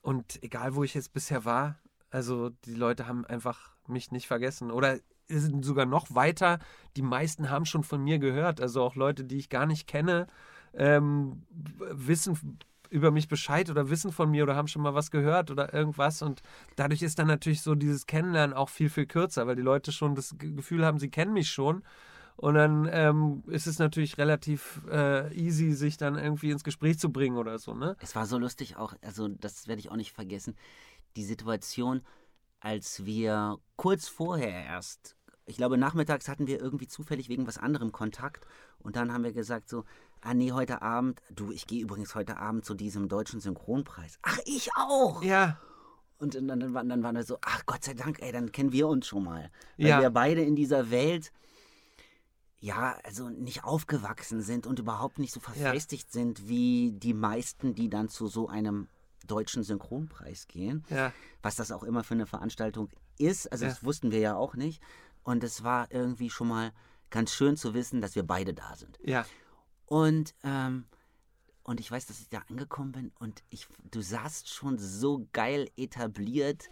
[0.00, 1.76] Und egal, wo ich jetzt bisher war,
[2.10, 4.70] also die Leute haben einfach mich nicht vergessen.
[4.70, 6.58] Oder sind sogar noch weiter.
[6.96, 8.60] Die meisten haben schon von mir gehört.
[8.60, 10.26] Also auch Leute, die ich gar nicht kenne,
[10.74, 11.42] ähm,
[11.90, 12.58] wissen
[12.90, 16.22] über mich Bescheid oder wissen von mir oder haben schon mal was gehört oder irgendwas.
[16.22, 16.42] Und
[16.76, 20.14] dadurch ist dann natürlich so dieses Kennenlernen auch viel, viel kürzer, weil die Leute schon
[20.14, 21.82] das Ge- Gefühl haben, sie kennen mich schon.
[22.36, 27.12] Und dann ähm, ist es natürlich relativ äh, easy, sich dann irgendwie ins Gespräch zu
[27.12, 27.96] bringen oder so, ne?
[28.00, 30.56] Es war so lustig auch, also das werde ich auch nicht vergessen,
[31.16, 32.02] die Situation,
[32.64, 37.92] als wir kurz vorher erst, ich glaube nachmittags hatten wir irgendwie zufällig wegen was anderem
[37.92, 38.46] Kontakt
[38.78, 39.84] und dann haben wir gesagt so,
[40.22, 44.18] ah nee, heute Abend, du, ich gehe übrigens heute Abend zu diesem deutschen Synchronpreis.
[44.22, 45.22] Ach, ich auch!
[45.22, 45.60] Ja,
[46.18, 48.72] Und dann, dann, waren- dann waren wir so, ach Gott sei Dank, ey, dann kennen
[48.72, 49.50] wir uns schon mal.
[49.76, 50.00] Weil Ja.
[50.00, 51.32] wir beide in dieser Welt,
[52.60, 57.90] ja, also nicht aufgewachsen sind und überhaupt nicht so verfestigt sind wie die meisten, die
[57.90, 58.88] dann zu so einem
[59.26, 60.84] deutschen Synchronpreis gehen.
[60.88, 63.70] ja, Was das auch immer für eine Veranstaltung ist, also Ja.
[63.70, 64.82] das wussten wir ja auch nicht.
[65.22, 66.72] Und es war irgendwie schon mal
[67.10, 68.98] ganz schön zu wissen, dass wir beide da sind.
[69.04, 69.24] ja,
[69.86, 70.86] Und, ähm,
[71.62, 75.68] und ich weiß, dass ich da angekommen bin und ich, du saßt schon so geil
[75.76, 76.68] etabliert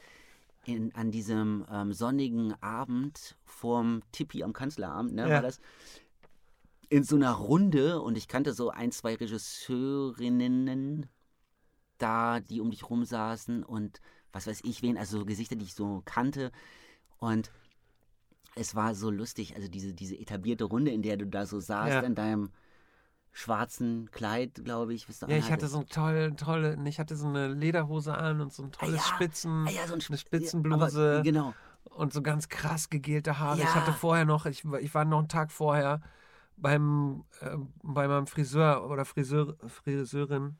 [0.64, 5.34] in, an diesem ähm, sonnigen Abend vorm Tippi am Kanzleramt, ne, Ja.
[5.36, 5.60] war das?
[6.88, 11.06] In so einer Runde und ich kannte so ein, zwei Regisseurinnen
[12.02, 14.00] da, die um dich rum saßen und
[14.32, 16.50] was weiß ich wen, also so Gesichter, die ich so kannte.
[17.18, 17.50] Und
[18.54, 21.92] es war so lustig, also diese, diese etablierte Runde, in der du da so saßt,
[21.92, 22.00] Ja.
[22.00, 22.50] in deinem
[23.34, 25.06] schwarzen Kleid, glaube ich.
[25.26, 28.62] ja, ich hatte so eine tolle, tolle, ich hatte so eine Lederhose an und so
[28.64, 31.12] ein tolles ja, Spitzen, Ah ja, so ein eine Sp- Spitzenbluse.
[31.14, 31.54] Aber, genau.
[31.84, 33.58] und so ganz krass gegelte Haare.
[33.58, 33.74] Ich Ja.
[33.74, 36.02] hatte vorher noch, ich, war- ich war noch einen Tag vorher
[36.58, 40.58] beim, äh, bei meinem Friseur oder Friseur, Friseurin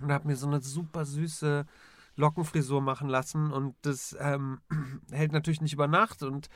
[0.00, 1.66] und habe mir so eine super süße
[2.16, 4.60] Lockenfrisur machen lassen und das ähm,
[5.10, 6.48] hält natürlich nicht über Nacht und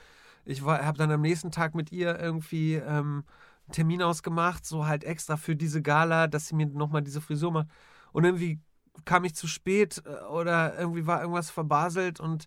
[0.45, 3.25] ich habe dann am nächsten Tag mit ihr irgendwie ähm,
[3.67, 7.53] einen Termin ausgemacht, so halt extra für diese Gala, dass sie mir nochmal diese Frisur
[7.53, 7.69] macht.
[8.13, 8.59] Und irgendwie
[9.05, 12.47] kam ich zu spät äh, oder irgendwie war irgendwas verbaselt und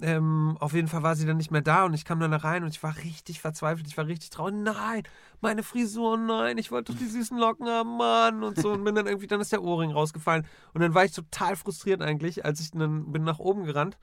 [0.00, 2.38] ähm, auf jeden Fall war sie dann nicht mehr da und ich kam dann da
[2.38, 4.54] rein und ich war richtig verzweifelt, ich war richtig traurig.
[4.56, 5.02] Nein,
[5.40, 8.42] meine Frisur, nein, ich wollte doch die süßen Locken haben, Mann.
[8.42, 10.46] Und so und bin dann irgendwie, dann ist der Ohrring rausgefallen.
[10.74, 13.98] Und dann war ich total frustriert eigentlich, als ich dann bin nach oben gerannt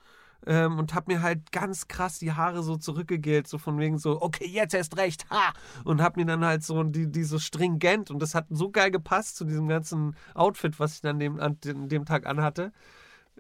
[0.46, 4.22] ähm, und hab mir halt ganz krass die Haare so zurückgegelt, so von wegen so,
[4.22, 5.54] okay, jetzt erst recht, ha!
[5.84, 8.92] Und hab mir dann halt so die, die so stringent und das hat so geil
[8.92, 12.72] gepasst zu diesem ganzen Outfit, was ich dann dem, an dem, Tag anhatte.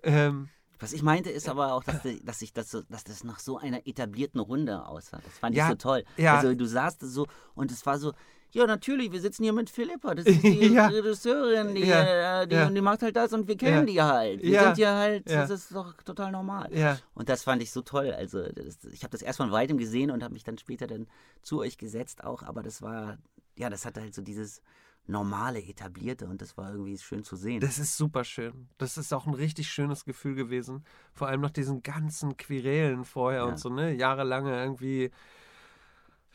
[0.03, 0.49] Ähm,
[0.79, 3.39] Was ich meinte, ist aber auch, dass, die- dass, ich das so, dass das nach
[3.39, 5.19] so einer etablierten Runde aussah.
[5.23, 6.03] Das fand Ja, ich so toll.
[6.17, 6.37] ja.
[6.37, 8.13] Also du saßt so und es war so,
[8.53, 10.87] ja natürlich, wir sitzen hier mit Philippa, das ist die Ja.
[10.87, 12.69] Regisseurin, die, Ja, äh, die, ja.
[12.69, 14.09] die macht halt das und wir kennen Ja.
[14.09, 14.41] die halt.
[14.43, 16.69] Wir sind hier halt, das ist doch total normal.
[16.73, 16.97] ja.
[17.13, 18.11] Und das fand ich so toll.
[18.13, 21.07] Also das, ich habe das erst von weitem gesehen und habe mich dann später dann
[21.41, 23.17] zu euch gesetzt auch, aber das war,
[23.55, 24.61] ja, das hatte halt so dieses
[25.07, 27.59] normale, etablierte und das war irgendwie schön zu sehen.
[27.61, 28.67] Das ist super schön.
[28.77, 30.83] Das ist auch ein richtig schönes Gefühl gewesen.
[31.13, 33.47] Vor allem nach diesen ganzen Querelen vorher Ja.
[33.47, 33.93] und so, ne?
[33.93, 35.11] Jahrelange irgendwie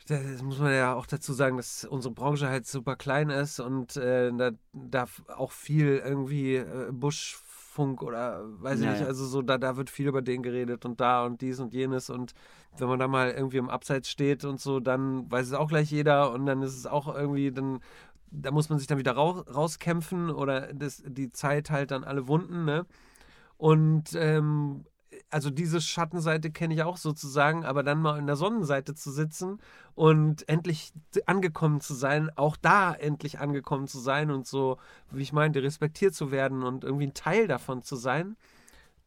[0.07, 3.95] das muss man ja auch dazu sagen, dass unsere Branche halt super klein ist und
[3.95, 5.05] äh, da, da
[5.37, 9.89] auch viel irgendwie äh, Buschfunk oder weiß ich Ja, nicht, also so, da, da wird
[9.89, 12.33] viel über den geredet und da und dies und jenes und
[12.77, 15.89] wenn man da mal irgendwie im Abseits steht und so, dann weiß es auch gleich
[15.91, 17.79] jeder und dann ist es auch irgendwie, dann
[18.33, 22.27] da muss man sich dann wieder rau rauskämpfen oder das, die Zeit halt dann alle
[22.27, 22.85] Wunden, ne?
[23.57, 24.85] Und ähm,
[25.29, 29.59] also diese Schattenseite kenne ich auch sozusagen, aber dann mal in der Sonnenseite zu sitzen
[29.95, 30.91] und endlich
[31.25, 34.77] angekommen zu sein, auch da endlich angekommen zu sein und so,
[35.11, 38.35] wie ich meinte, respektiert zu werden und irgendwie ein Teil davon zu sein,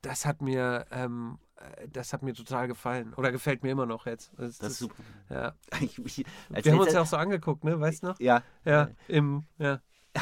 [0.02, 1.45] das hat mir, ähm, äh,
[1.92, 4.30] das hat mir total gefallen oder gefällt mir immer noch jetzt.
[4.36, 5.02] Das, Das ist super.
[5.30, 5.54] Ja.
[5.80, 7.78] Ich, ich, Wir haben uns ja auch so angeguckt, ne?
[7.80, 8.20] Weißt du noch?
[8.20, 9.80] ja, Ja, im, ja.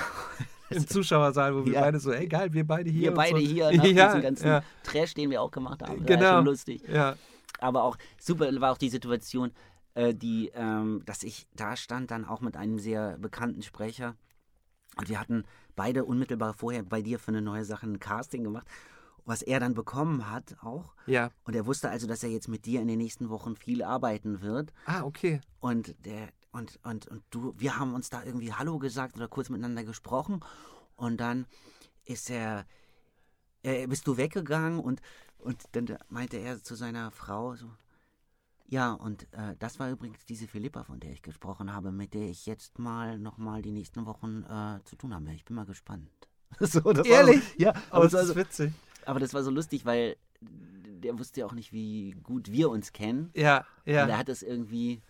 [0.71, 1.81] Im Zuschauersaal, wo wir Ja.
[1.83, 3.03] beide so, ey geil, wir beide hier.
[3.11, 3.47] wir beide so.
[3.47, 6.01] hier nach ja, diesem ganzen ja, Trash, den wir auch gemacht haben.
[6.01, 6.37] War Genau.
[6.37, 6.83] schon lustig.
[6.89, 7.17] ja,
[7.61, 9.53] Aber auch super war auch die Situation,
[9.95, 14.17] äh, die, ähm, dass ich da stand, dann auch mit einem sehr bekannten Sprecher.
[14.97, 15.45] Und wir hatten
[15.77, 18.67] beide unmittelbar vorher bei dir für eine neue Sache ein Casting gemacht,
[19.25, 20.95] was er dann bekommen hat auch.
[21.07, 21.31] ja.
[21.45, 24.41] Und er wusste also, dass er jetzt mit dir in den nächsten Wochen viel arbeiten
[24.43, 24.73] wird.
[24.87, 25.41] Ah, okay.
[25.61, 29.49] Und der und, und, und du, wir haben uns da irgendwie Hallo gesagt oder kurz
[29.49, 30.39] miteinander gesprochen.
[30.95, 31.47] Und dann
[32.05, 32.65] ist er,
[33.65, 35.01] äh, bist du weggegangen und,
[35.39, 37.69] und dann meinte er zu seiner Frau so,
[38.67, 42.29] ja, und äh, das war übrigens diese Philippa, von der ich gesprochen habe, mit der
[42.29, 45.33] ich jetzt mal nochmal die nächsten Wochen äh, zu tun habe.
[45.33, 46.09] Ich bin mal gespannt.
[46.61, 47.59] so, das Ehrlich?
[47.59, 48.73] War ja, Aber das ist so, witzig.
[49.07, 52.93] Aber das war so lustig, weil der wusste ja auch nicht, wie gut wir uns
[52.93, 53.31] kennen.
[53.35, 54.19] Ja, Und er ja.
[54.19, 55.03] hat das irgendwie.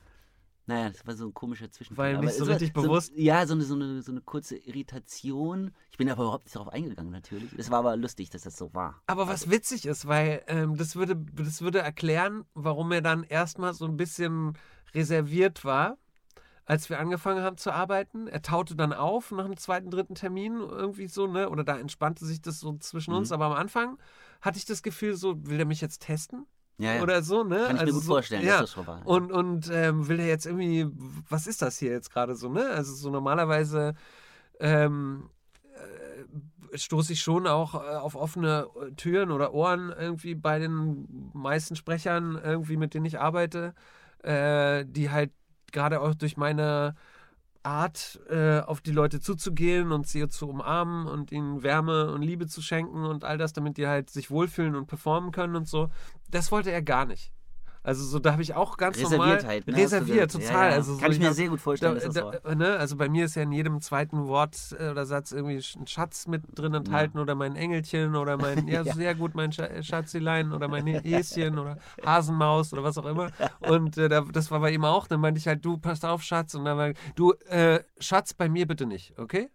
[0.67, 2.07] Naja, das war so ein komischer Zwischenfall.
[2.07, 3.13] War ihm Aber nicht so es war richtig bewusst?
[3.17, 5.73] ja, so eine, so, eine, so eine kurze Irritation.
[5.91, 7.51] Ich bin aber überhaupt nicht darauf eingegangen, natürlich.
[7.55, 9.03] Das war aber lustig, dass das so war.
[9.07, 13.75] Aber was witzig ist, weil ähm, das, würde, das würde erklären, warum er dann erstmal
[13.75, 14.55] so ein bisschen
[14.95, 15.99] reserviert war,
[16.67, 18.27] als wir angefangen haben zu arbeiten.
[18.27, 21.51] Er taute dann auf nach einem zweiten, dritten Termin, irgendwie so, ne?
[21.51, 23.31] Oder da entspannte sich das so zwischen uns.
[23.31, 23.35] Mhm.
[23.35, 23.99] Aber am Anfang
[24.41, 26.47] hatte ich das Gefühl, so, will er mich jetzt testen?
[26.79, 27.03] Ja, ja.
[27.03, 27.65] Oder so, ne?
[27.67, 28.61] Kann ich mir gut so, vorstellen, ja.
[28.61, 29.07] dass das so war.
[29.07, 30.87] Und, und ähm, will er jetzt irgendwie,
[31.29, 32.67] was ist das hier jetzt gerade so, ne?
[32.71, 33.95] Also so normalerweise
[34.59, 35.31] ähm,
[36.73, 41.77] äh, stoße ich schon auch äh, auf offene Türen oder Ohren irgendwie bei den meisten
[41.77, 43.75] Sprechern irgendwie, mit denen ich arbeite,
[44.23, 45.31] äh, die halt
[45.75, 46.95] gerade auch durch meine
[47.63, 52.47] Art, äh, auf die Leute zuzugehen und sie zu umarmen und ihnen Wärme und Liebe
[52.47, 55.91] zu schenken und all das, damit die halt sich wohlfühlen und performen können und so.
[56.31, 57.33] Das wollte er gar nicht.
[57.85, 60.55] Also so, da habe ich auch ganz Reserviertheit, normal ne, hast du reserviert, total.
[60.55, 60.75] Ja, ja.
[60.77, 62.77] Also so, Kann ich mir hab- sehr gut vorstellen, da, da, ne?
[62.79, 66.27] Also bei mir ist ja in jedem zweiten Wort äh, oder Satz irgendwie ein Schatz
[66.27, 68.95] mit drin enthalten oder mein Engelchen oder mein, ja, Ja.
[68.95, 73.31] sehr gut, mein Scha Schatzilein oder mein Häschen oder Hasenmaus oder was auch immer.
[73.61, 75.07] Und äh, da, das war bei ihm auch.
[75.07, 76.55] Dann meinte ich halt, du, passt auf, Schatz.
[76.55, 79.51] Und dann war du, äh, Schatz, bei mir bitte nicht, okay?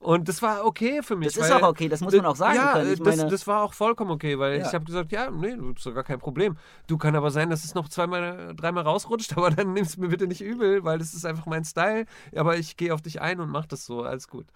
[0.00, 1.34] Und das war okay für mich.
[1.34, 2.92] Das ist weil- auch okay, das muss man auch sagen ja, können.
[2.92, 4.66] Ich das, meine- das war auch vollkommen okay, weil Ja.
[4.66, 6.56] ich habe gesagt, ja, nee, das ist doch gar kein Problem.
[6.86, 10.08] Du kann aber sein, dass es noch zweimal, dreimal rausrutscht, aber dann nimmst du mir
[10.08, 12.06] bitte nicht übel, weil das ist einfach mein Style.
[12.34, 14.46] Aber ich gehe auf dich ein und mach das so, alles gut.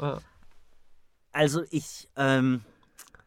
[0.00, 0.18] Ja.
[1.32, 2.62] Also ich ähm,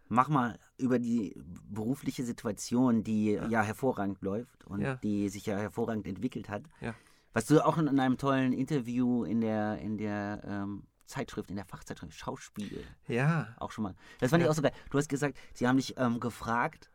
[0.09, 1.35] mach mal über die
[1.69, 4.95] berufliche Situation, die ja, hervorragend läuft und Ja.
[4.95, 6.63] die sich ja hervorragend entwickelt hat.
[6.81, 6.93] Ja.
[7.33, 11.55] Was du auch in, in einem tollen Interview in der, in der ähm, Zeitschrift, in
[11.57, 13.55] der Fachzeitschrift Schauspiel Ja.
[13.59, 13.95] auch schon mal.
[14.19, 14.47] Das fand Ja.
[14.47, 14.71] ich auch so geil.
[14.89, 16.89] Du hast gesagt, sie haben dich ähm, gefragt,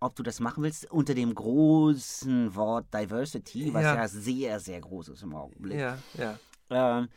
[0.00, 3.94] ob du das machen willst, unter dem großen Wort Diversity, was Ja.
[3.96, 5.78] ja, sehr, sehr groß ist im Augenblick.
[5.78, 6.38] Ja, ja.
[6.70, 7.08] Ähm,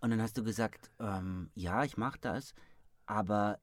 [0.00, 2.54] und dann hast du gesagt, ähm, ja, ich mache das,
[3.06, 3.58] aber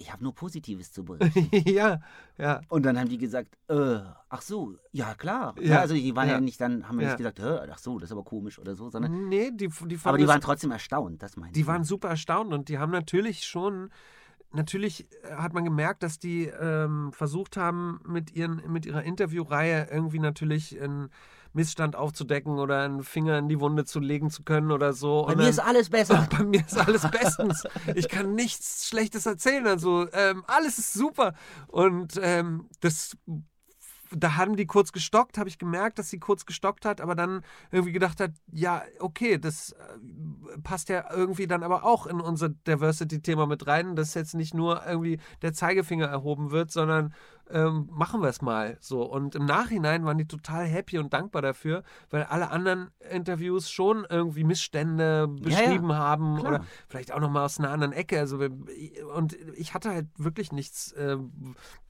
[0.00, 1.48] ich habe nur Positives zu berichten.
[1.68, 2.00] ja,
[2.38, 2.60] ja.
[2.68, 5.54] und dann haben die gesagt, äh, ach so, ja klar.
[5.58, 6.40] Ja, Ja, also die waren ja, ja.
[6.40, 7.08] nicht dann, haben ja Ja.
[7.10, 9.98] nicht gesagt, "Hä, ach so, das ist aber komisch oder so, sondern, Nee, die, die
[10.04, 11.66] aber die waren trotzdem erstaunt, das meinst Die du?
[11.66, 13.90] waren super erstaunt und die haben natürlich schon,
[14.52, 19.88] natürlich äh, hat man gemerkt, dass die ähm, versucht haben, mit, ihren, mit ihrer Interviewreihe
[19.90, 21.10] irgendwie natürlich einen
[21.58, 25.22] Missstand aufzudecken oder einen Finger in die Wunde zu legen zu können oder so.
[25.24, 26.28] Bei Und mir dann- ist alles besser.
[26.38, 27.64] bei mir ist alles bestens.
[27.96, 29.66] Ich kann nichts Schlechtes erzählen.
[29.66, 31.34] Also ähm, alles ist super.
[31.66, 33.16] Und ähm, das,
[34.16, 37.42] da haben die kurz gestockt, habe ich gemerkt, dass sie kurz gestockt hat, aber dann
[37.70, 42.48] irgendwie gedacht hat, ja, okay, das äh, passt ja irgendwie dann aber auch in unser
[42.48, 47.14] Diversity-Thema mit rein, dass jetzt nicht nur irgendwie der Zeigefinger erhoben wird, sondern
[47.50, 49.02] ähm, machen wir es mal so.
[49.02, 54.06] Und im Nachhinein waren die total happy und dankbar dafür, weil alle anderen Interviews schon
[54.08, 55.98] irgendwie Missstände beschrieben ja, ja.
[55.98, 56.48] haben Klar.
[56.48, 58.18] oder vielleicht auch nochmal aus einer anderen Ecke.
[58.18, 58.38] Also,
[59.14, 61.16] und ich hatte halt wirklich nichts, äh,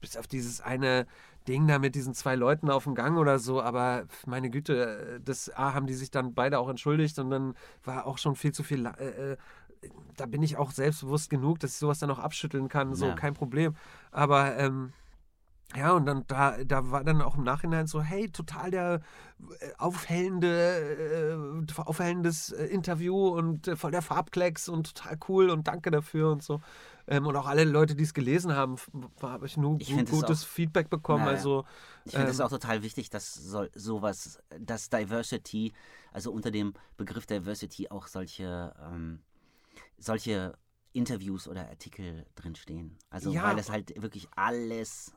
[0.01, 1.07] bis auf dieses eine
[1.47, 5.49] Ding da mit diesen zwei Leuten auf dem Gang oder so, aber meine Güte, das
[5.55, 8.63] A, haben die sich dann beide auch entschuldigt und dann war auch schon viel zu
[8.63, 8.85] viel.
[8.85, 9.37] Äh, äh
[10.17, 13.15] da bin ich auch selbstbewusst genug, dass ich sowas dann auch abschütteln kann, so ja.
[13.15, 13.75] kein Problem.
[14.11, 14.91] Aber ähm,
[15.75, 19.01] ja, und dann da, da war dann auch im Nachhinein so, hey, total der
[19.59, 25.67] äh, aufhellende, äh, aufhellendes äh, Interview und äh, voll der Farbklecks und total cool und
[25.67, 26.59] danke dafür und so.
[27.09, 28.75] Ähm, und auch alle Leute, die es gelesen haben,
[29.21, 31.25] habe ich nur ich gutes auch, Feedback bekommen.
[31.25, 31.37] Naja.
[31.37, 31.65] Also,
[32.05, 35.73] ich finde es ähm, auch total wichtig, dass so, sowas, dass Diversity,
[36.11, 39.23] also unter dem Begriff Diversity auch solche, ähm,
[39.97, 40.55] solche
[40.93, 42.95] Interviews oder Artikel drinstehen.
[43.09, 43.43] Also ja.
[43.43, 45.11] weil es halt wirklich alles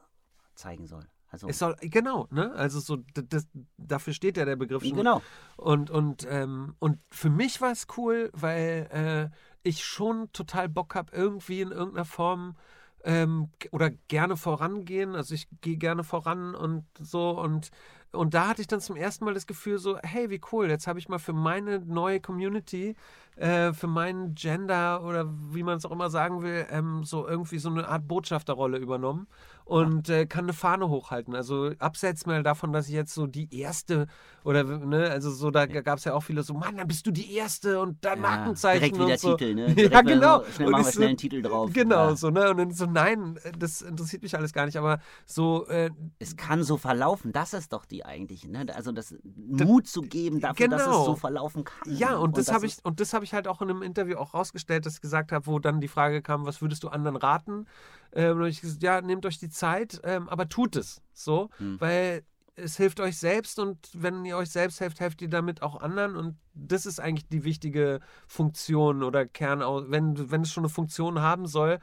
[0.55, 1.07] zeigen soll.
[1.29, 2.53] Also es soll, genau, ne?
[2.53, 3.47] Also so, das,
[3.79, 4.97] dafür steht ja der Begriff schon.
[4.97, 5.23] Genau.
[5.57, 10.95] Und, und, ähm, und für mich war es cool, weil äh, ich schon total Bock
[10.95, 12.57] habe, irgendwie in irgendeiner Form
[13.05, 15.15] ähm, oder gerne vorangehen.
[15.15, 17.71] Also ich gehe gerne voran und so und
[18.13, 20.87] und da hatte ich dann zum ersten Mal das Gefühl so, hey, wie cool, jetzt
[20.87, 22.95] habe ich mal für meine neue Community,
[23.37, 27.59] äh, für meinen Gender oder wie man es auch immer sagen will, ähm, so irgendwie
[27.59, 29.27] so eine Art Botschafterrolle übernommen
[29.65, 31.35] und äh, kann eine Fahne hochhalten.
[31.35, 34.07] Also abseits mal davon, dass ich jetzt so die erste
[34.45, 37.11] oder ne, also so da gab es ja auch viele so, Mann, dann bist du
[37.11, 39.37] die erste und dann ja, Markenzeichen direkt wieder und so.
[39.37, 39.75] Titel, ne?
[39.75, 40.39] Direkt ja, genau.
[40.41, 41.71] So, schnell machen wir schnell einen Titel drauf.
[41.73, 42.17] Genau, ja.
[42.17, 45.91] so ne und dann so nein, das interessiert mich alles gar nicht, aber so äh,
[46.19, 48.67] es kann so verlaufen, das ist doch die eigentlich, ne?
[48.75, 50.77] Also das Mut zu geben dafür, genau.
[50.77, 51.17] dass es so genau.
[51.17, 51.97] verlaufen kann.
[51.97, 53.83] Ja, und, und das, das habe ich und das habe ich halt auch in einem
[53.83, 56.89] Interview auch rausgestellt, dass ich gesagt habe, wo dann die Frage kam, was würdest du
[56.89, 57.67] anderen raten?
[58.13, 61.81] Ähm, und ich gesagt, ja, nehmt euch die Zeit, ähm, aber tut es so, hm.
[61.81, 65.81] weil es hilft euch selbst und wenn ihr euch selbst helft, helft ihr damit auch
[65.81, 69.61] anderen und das ist eigentlich die wichtige Funktion oder Kern,
[69.91, 71.79] wenn, wenn es schon eine Funktion haben soll,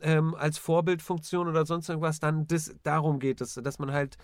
[0.00, 4.16] ähm, als Vorbildfunktion oder sonst irgendwas, dann das, darum geht es, dass man halt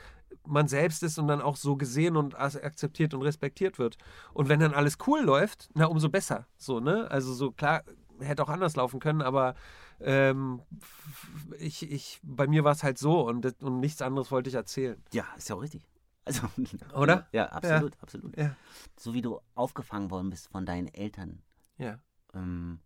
[0.47, 3.99] man selbst ist und dann auch so gesehen und akzeptiert und respektiert wird.
[4.33, 6.47] Und wenn dann alles cool läuft, na umso besser.
[6.57, 7.11] So, ne?
[7.11, 7.83] Also so klar,
[8.21, 9.55] hätte auch anders laufen können, aber
[10.01, 10.63] ähm,
[11.59, 15.01] ich, ich, bei mir war es halt so und, und nichts anderes wollte ich erzählen.
[15.13, 15.87] Ja, ist ja auch richtig.
[16.25, 16.43] Also,
[16.95, 17.27] Oder?
[17.33, 18.03] Ja, absolut, ja.
[18.03, 18.37] absolut.
[18.37, 18.57] Ja.
[18.99, 21.43] So wie du aufgefangen worden bist von deinen Eltern.
[21.79, 21.99] Ja.
[22.35, 22.81] Ähm,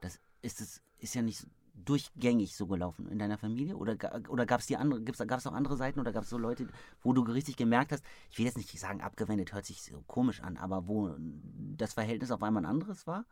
[0.00, 1.46] das ist es ist ja nicht
[1.84, 3.76] durchgängig so gelaufen in deiner Familie?
[3.76, 3.96] Oder,
[4.28, 6.66] oder gab es die andere, gab es auch andere Seiten oder gab es so Leute,
[7.02, 10.42] wo du richtig gemerkt hast, ich will jetzt nicht sagen, abgewendet hört sich so komisch
[10.42, 13.24] an, aber wo das Verhältnis auf einmal ein anderes war?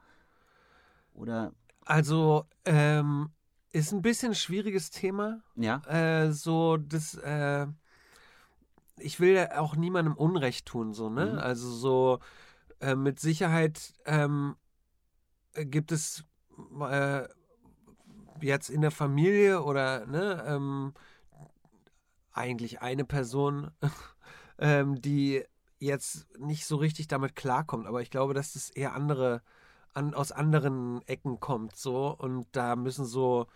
[1.14, 1.52] Oder?
[1.84, 3.30] Also, ähm,
[3.72, 5.42] ist ein bisschen ein schwieriges Thema.
[5.56, 5.82] Ja.
[5.86, 7.66] Äh, so, das, äh,
[8.98, 11.32] ich will ja auch niemandem Unrecht tun, so, ne?
[11.32, 11.38] Mhm.
[11.38, 12.20] Also so,
[12.80, 14.56] äh, mit Sicherheit ähm,
[15.54, 16.24] gibt es
[16.80, 17.26] äh,
[18.40, 20.94] jetzt in der Familie oder ne, ähm,
[22.32, 23.70] eigentlich eine Person,
[24.58, 25.44] ähm, die
[25.78, 27.86] jetzt nicht so richtig damit klarkommt.
[27.86, 29.42] Aber ich glaube, dass das eher andere,
[29.92, 33.46] an, aus anderen Ecken kommt so und da müssen so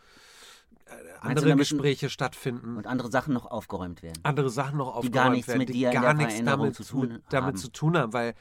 [0.86, 2.76] äh, andere Gespräche stattfinden.
[2.76, 4.18] Und andere Sachen noch aufgeräumt werden.
[4.22, 6.84] Andere Sachen noch aufgeräumt die gar nichts werden, mit dir die gar nichts damit zu
[6.84, 8.34] tun, mit, damit zu tun haben, weil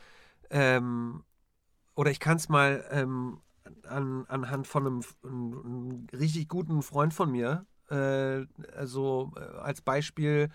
[0.49, 1.23] ähm,
[1.95, 3.41] oder ich kann es mal ähm,
[3.87, 10.49] an, anhand von einem, einem, richtig guten Freund von mir, äh, also äh, als Beispiel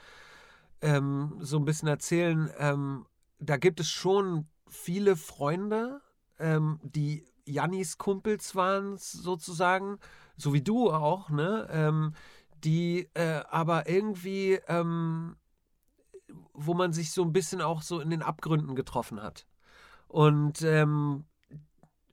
[0.80, 2.50] ähm, so ein bisschen erzählen.
[2.58, 3.06] Ähm,
[3.38, 6.00] da gibt es schon viele Freunde,
[6.38, 9.98] ähm, die Jannis Kumpels waren, sozusagen,
[10.36, 11.68] so wie du auch, ne?
[11.70, 12.14] Ähm,
[12.64, 15.36] die äh, aber irgendwie, ähm,
[16.52, 19.46] wo man sich so ein bisschen auch so in den Abgründen getroffen hat.
[20.06, 21.24] Und ähm,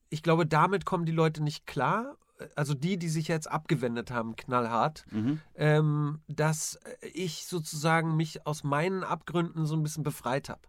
[0.10, 2.18] ich glaube, damit kommen die Leute nicht klar.
[2.56, 5.42] Also die, die sich jetzt abgewendet haben, knallhart, mhm.
[5.56, 6.80] ähm, dass
[7.14, 10.62] ich sozusagen mich aus meinen Abgründen so ein bisschen befreit habe.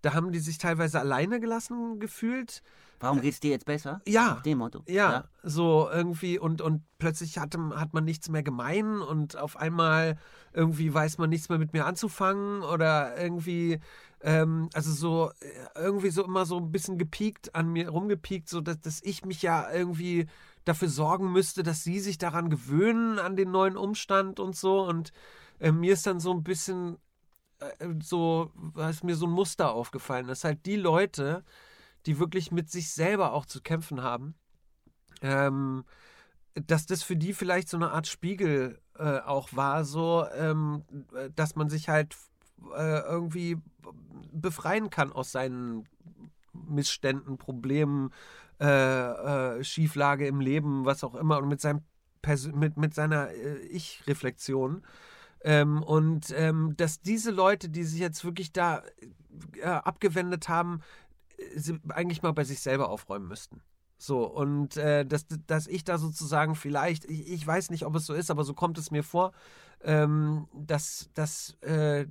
[0.00, 2.62] Da haben die sich teilweise alleine gelassen gefühlt.
[3.00, 4.00] Warum geht es dir jetzt besser?
[4.06, 4.34] Ja.
[4.34, 4.82] Nach dem Motto.
[4.86, 9.56] Ja, ja, so irgendwie und, und plötzlich hat, hat man nichts mehr gemein und auf
[9.56, 10.16] einmal
[10.52, 13.80] irgendwie weiß man nichts mehr mit mir anzufangen oder irgendwie
[14.24, 18.62] ähm, also so äh, irgendwie so immer so ein bisschen gepiekt an mir rumgepiekt, so
[18.62, 20.26] dass, dass ich mich ja irgendwie
[20.64, 24.82] dafür sorgen müsste, dass sie sich daran gewöhnen an den neuen Umstand und so.
[24.82, 25.12] Und
[25.60, 26.96] äh, mir ist dann so ein bisschen
[27.60, 28.50] äh, so,
[28.88, 31.44] ist mir so ein Muster aufgefallen, dass halt die Leute,
[32.06, 34.34] die wirklich mit sich selber auch zu kämpfen haben,
[35.20, 35.84] ähm,
[36.54, 40.84] dass das für die vielleicht so eine Art Spiegel äh, auch war, so, ähm,
[41.34, 42.16] dass man sich halt
[42.76, 43.56] äh, irgendwie
[44.32, 45.88] befreien kann aus seinen
[46.52, 48.10] Missständen, Problemen,
[48.60, 48.66] äh,
[49.58, 51.82] äh, Schieflage im Leben, was auch immer, und mit, seinem
[52.22, 54.84] Pers mit, mit seiner äh, Ich-Reflexion.
[55.42, 58.82] Ähm, und ähm, dass diese Leute, die sich jetzt wirklich da
[59.60, 60.80] äh, abgewendet haben,
[61.88, 63.60] eigentlich mal bei sich selber aufräumen müssten.
[63.98, 68.06] So, und äh, dass, dass ich da sozusagen vielleicht, ich, ich weiß nicht, ob es
[68.06, 69.32] so ist, aber so kommt es mir vor,
[69.84, 72.06] ähm, dass, dass äh,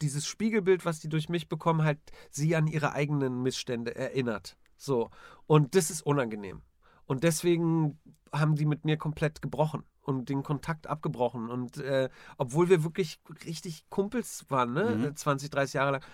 [0.00, 1.98] dieses Spiegelbild, was die durch mich bekommen, halt
[2.30, 4.56] sie an ihre eigenen Missstände erinnert.
[4.76, 5.10] So.
[5.46, 6.62] Und das ist unangenehm.
[7.06, 7.98] Und deswegen
[8.32, 11.50] haben die mit mir komplett gebrochen und den Kontakt abgebrochen.
[11.50, 14.96] Und äh, obwohl wir wirklich richtig Kumpels waren, ne?
[14.96, 15.16] Mhm.
[15.16, 16.04] 20, 30 Jahre lang.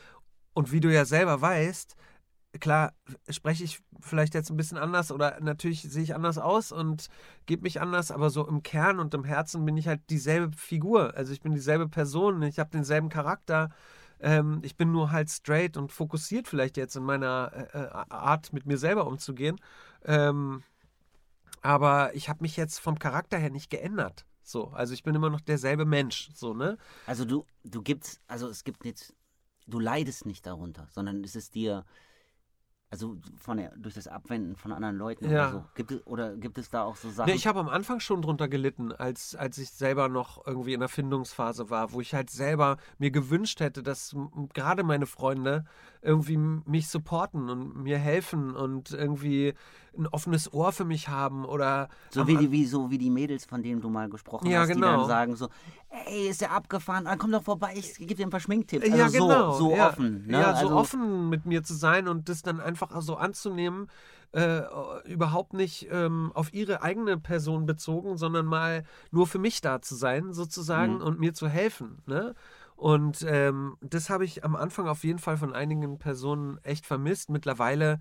[0.53, 1.97] Und wie du ja selber weißt,
[2.59, 2.95] klar
[3.29, 7.09] spreche ich vielleicht jetzt ein bisschen anders oder natürlich sehe ich anders aus und
[7.47, 11.15] gebe mich anders, aber so im Kern und im Herzen bin ich halt dieselbe Figur.
[11.17, 13.71] Also ich bin dieselbe Person, ich habe denselben Charakter.
[14.19, 18.53] Ähm, ich bin nur halt straight und fokussiert vielleicht jetzt in meiner äh, äh Art,
[18.53, 19.61] mit mir selber umzugehen.
[20.05, 20.63] Ähm,
[21.63, 24.27] aber ich habe mich jetzt vom Charakter her nicht geändert.
[24.43, 26.77] So, also ich bin immer noch derselbe Mensch, so, ne?
[27.07, 29.15] Also du, du gibst, also es gibt jetzt,
[29.67, 31.85] du leidest nicht darunter, sondern es ist dir,
[32.91, 35.49] also von der, durch das Abwenden von anderen Leuten ja.
[35.49, 35.65] oder so.
[35.75, 37.31] Gibt es, oder gibt es da auch so Sachen?
[37.31, 40.81] Nee, ich habe am Anfang schon drunter gelitten, als, als ich selber noch irgendwie in
[40.81, 44.17] der Findungsphase war, wo ich halt selber mir gewünscht hätte, dass
[44.55, 45.65] gerade meine Freunde
[46.03, 49.55] irgendwie mich supporten und mir helfen und irgendwie
[49.99, 53.45] ein offenes Ohr für mich haben oder so wie die wie so wie die Mädels
[53.45, 54.79] von denen du mal gesprochen ja, hast genau.
[54.79, 55.09] die dann genau.
[55.09, 55.49] sagen so
[56.07, 58.97] ey ist der abgefahren ah, komm doch vorbei ich gebe dir ein paar Schminktipps also
[58.97, 59.89] ja genau so, so ja.
[59.89, 60.33] offen ne?
[60.33, 63.89] ja so also, offen mit mir zu sein und das dann einfach so anzunehmen
[64.33, 64.63] äh,
[65.07, 69.97] überhaupt nicht ähm, auf ihre eigene Person bezogen, sondern mal nur für mich da zu
[69.97, 71.03] sein, sozusagen, mhm.
[71.03, 72.03] und mir zu helfen.
[72.07, 72.35] Ne?
[72.77, 77.29] Und ähm, das habe ich am Anfang auf jeden Fall von einigen Personen echt vermisst.
[77.29, 78.01] Mittlerweile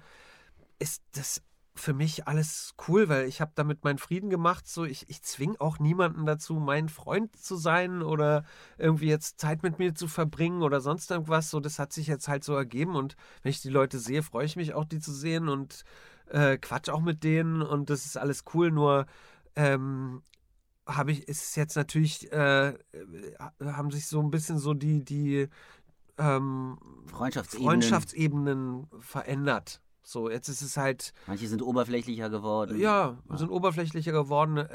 [0.79, 1.41] ist das
[1.79, 4.67] für mich alles cool, weil ich habe damit meinen Frieden gemacht.
[4.67, 8.43] So, ich, ich zwinge auch niemanden dazu, mein Freund zu sein oder
[8.77, 11.49] irgendwie jetzt Zeit mit mir zu verbringen oder sonst irgendwas.
[11.49, 12.95] So, das hat sich jetzt halt so ergeben.
[12.95, 15.83] Und wenn ich die Leute sehe, freue ich mich auch, die zu sehen und
[16.27, 18.71] äh, quatsch auch mit denen und das ist alles cool.
[18.71, 19.05] Nur
[19.55, 20.21] ähm,
[20.85, 22.73] habe ich, ist jetzt natürlich, äh,
[23.63, 25.47] haben sich so ein bisschen so die, die
[26.17, 26.77] ähm,
[27.07, 27.69] Freundschaftsebenen.
[27.69, 29.81] Freundschaftsebenen verändert.
[30.03, 31.13] So, jetzt ist es halt.
[31.27, 32.79] Manche sind oberflächlicher geworden.
[32.79, 33.37] Ja, ja.
[33.37, 34.67] sind oberflächlicher geworden.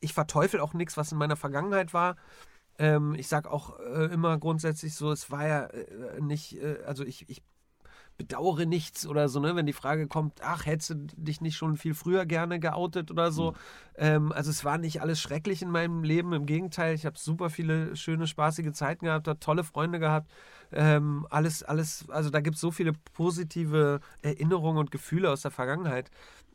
[0.00, 2.16] Ich verteufel auch nichts, was in meiner Vergangenheit war.
[2.78, 7.04] Ähm, ich sage auch äh, immer grundsätzlich so, es war ja äh, nicht, äh, also
[7.04, 7.42] ich, ich
[8.16, 9.56] bedauere nichts oder so, ne?
[9.56, 13.32] Wenn die Frage kommt, ach, hättest du dich nicht schon viel früher gerne geoutet oder
[13.32, 13.52] so.
[13.52, 13.56] Mhm.
[13.96, 16.32] Ähm, also es war nicht alles schrecklich in meinem Leben.
[16.32, 20.30] Im Gegenteil, ich habe super viele schöne, spaßige Zeiten gehabt, habe tolle Freunde gehabt.
[20.72, 25.50] Ähm, alles, alles, also da gibt es so viele positive Erinnerungen und Gefühle aus der
[25.50, 26.10] Vergangenheit.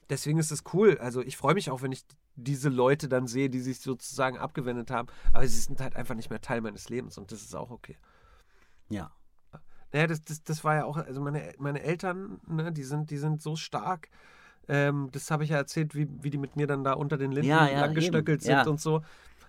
[0.09, 0.97] Deswegen ist es cool.
[0.99, 2.03] Also ich freue mich auch, wenn ich
[2.35, 5.07] diese Leute dann sehe, die sich sozusagen abgewendet haben.
[5.33, 7.97] Aber sie sind halt einfach nicht mehr Teil meines Lebens und das ist auch okay.
[8.89, 9.11] Ja,
[9.91, 13.17] naja, das, das, das war ja auch, also meine, meine Eltern, ne, die sind, die
[13.17, 14.09] sind so stark.
[14.67, 17.31] Ähm, das habe ich ja erzählt, wie, wie die mit mir dann da unter den
[17.31, 18.67] Linden ja, ja, langgestöckelt sind ja.
[18.67, 19.01] und so.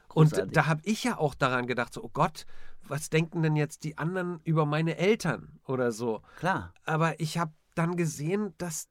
[0.09, 0.49] Großartig.
[0.49, 2.47] Und da habe ich ja auch daran gedacht, so, oh Gott,
[2.89, 6.23] was denken denn jetzt die anderen über meine Eltern oder so?
[6.39, 6.73] Klar.
[6.85, 8.89] Aber ich habe dann gesehen, dass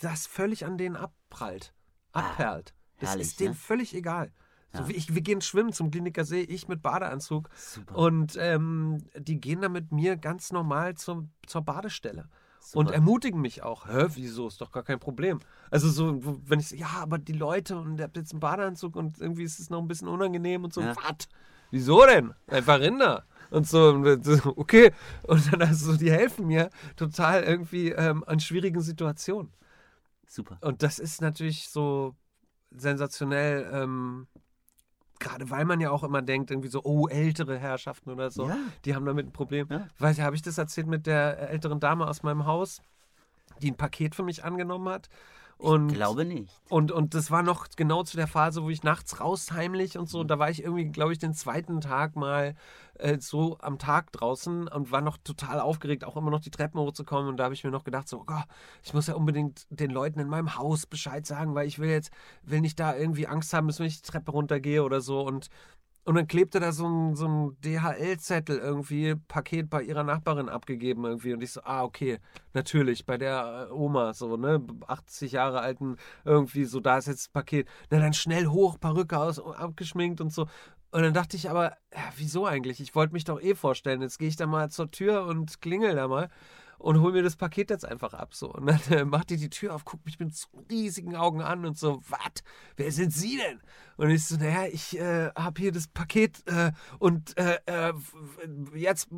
[0.00, 1.74] das völlig an denen abprallt,
[2.12, 2.72] ah, abperlt.
[2.74, 3.56] Ah, das herrlich, ist denen ne?
[3.56, 4.32] völlig egal.
[4.74, 4.82] Ja.
[4.82, 7.48] So wie ich, wir gehen schwimmen zum Kliniker See, ich mit Badeanzug.
[7.56, 7.96] Super.
[7.96, 12.28] Und ähm, die gehen dann mit mir ganz normal zum, zur Badestelle.
[12.60, 12.78] Super.
[12.78, 13.86] Und ermutigen mich auch.
[13.86, 14.48] Hä, wieso?
[14.48, 15.38] Ist doch gar kein Problem.
[15.70, 19.20] Also so, wenn ich ja, aber die Leute und ihr habt jetzt einen Badeanzug und
[19.20, 20.80] irgendwie ist es noch ein bisschen unangenehm und so.
[20.80, 20.96] Ja.
[20.96, 21.28] Was?
[21.70, 22.32] Wieso denn?
[22.46, 23.26] Einfach Rinder.
[23.50, 23.94] Und so,
[24.56, 24.92] okay.
[25.24, 29.52] Und dann also, die helfen mir total irgendwie ähm, an schwierigen Situationen.
[30.26, 30.58] Super.
[30.62, 32.16] Und das ist natürlich so
[32.70, 34.26] sensationell, ähm,
[35.24, 38.56] gerade weil man ja auch immer denkt, irgendwie so, oh, ältere Herrschaften oder so, ja.
[38.84, 39.66] die haben damit ein Problem.
[39.70, 39.88] Ja.
[39.98, 42.80] Weiß habe ich das erzählt mit der älteren Dame aus meinem Haus,
[43.62, 45.08] die ein Paket für mich angenommen hat
[45.64, 46.60] und, ich glaube nicht.
[46.68, 50.08] Und, und das war noch genau zu der Phase, wo ich nachts raus heimlich und
[50.08, 50.22] so.
[50.22, 50.28] Mhm.
[50.28, 52.54] Da war ich irgendwie, glaube ich, den zweiten Tag mal
[52.94, 56.80] äh, so am Tag draußen und war noch total aufgeregt, auch immer noch die Treppen
[56.80, 57.28] hochzukommen.
[57.28, 58.42] Und da habe ich mir noch gedacht, so, oh,
[58.82, 62.12] ich muss ja unbedingt den Leuten in meinem Haus Bescheid sagen, weil ich will jetzt,
[62.42, 65.22] will nicht da irgendwie Angst haben, bis wenn ich die Treppe runtergehe oder so.
[65.22, 65.48] Und
[66.04, 71.04] Und dann klebte da so ein, so ein DHL-Zettel irgendwie, Paket bei ihrer Nachbarin abgegeben
[71.04, 71.32] irgendwie.
[71.32, 72.18] Und ich so, ah, okay,
[72.52, 77.26] natürlich, bei der äh, Oma, so, ne, 80 Jahre alten, irgendwie so, da ist jetzt
[77.26, 77.68] das Paket.
[77.90, 80.46] Na, dann schnell hoch, Perücke aus, abgeschminkt und so.
[80.90, 82.80] Und dann dachte ich aber, ja, wieso eigentlich?
[82.80, 84.02] Ich wollte mich doch eh vorstellen.
[84.02, 86.28] Jetzt gehe ich da mal zur Tür und klingel da mal
[86.78, 88.34] und hol mir das Paket jetzt einfach ab.
[88.34, 88.52] So.
[88.52, 91.64] Und dann äh, macht die die Tür auf, guckt mich mit so riesigen Augen an
[91.64, 92.42] und so, was?
[92.76, 93.60] Wer sind Sie denn?
[93.96, 97.92] Und ich so, naja, ich äh, habe hier das Paket äh, und äh, äh
[98.74, 99.08] jetzt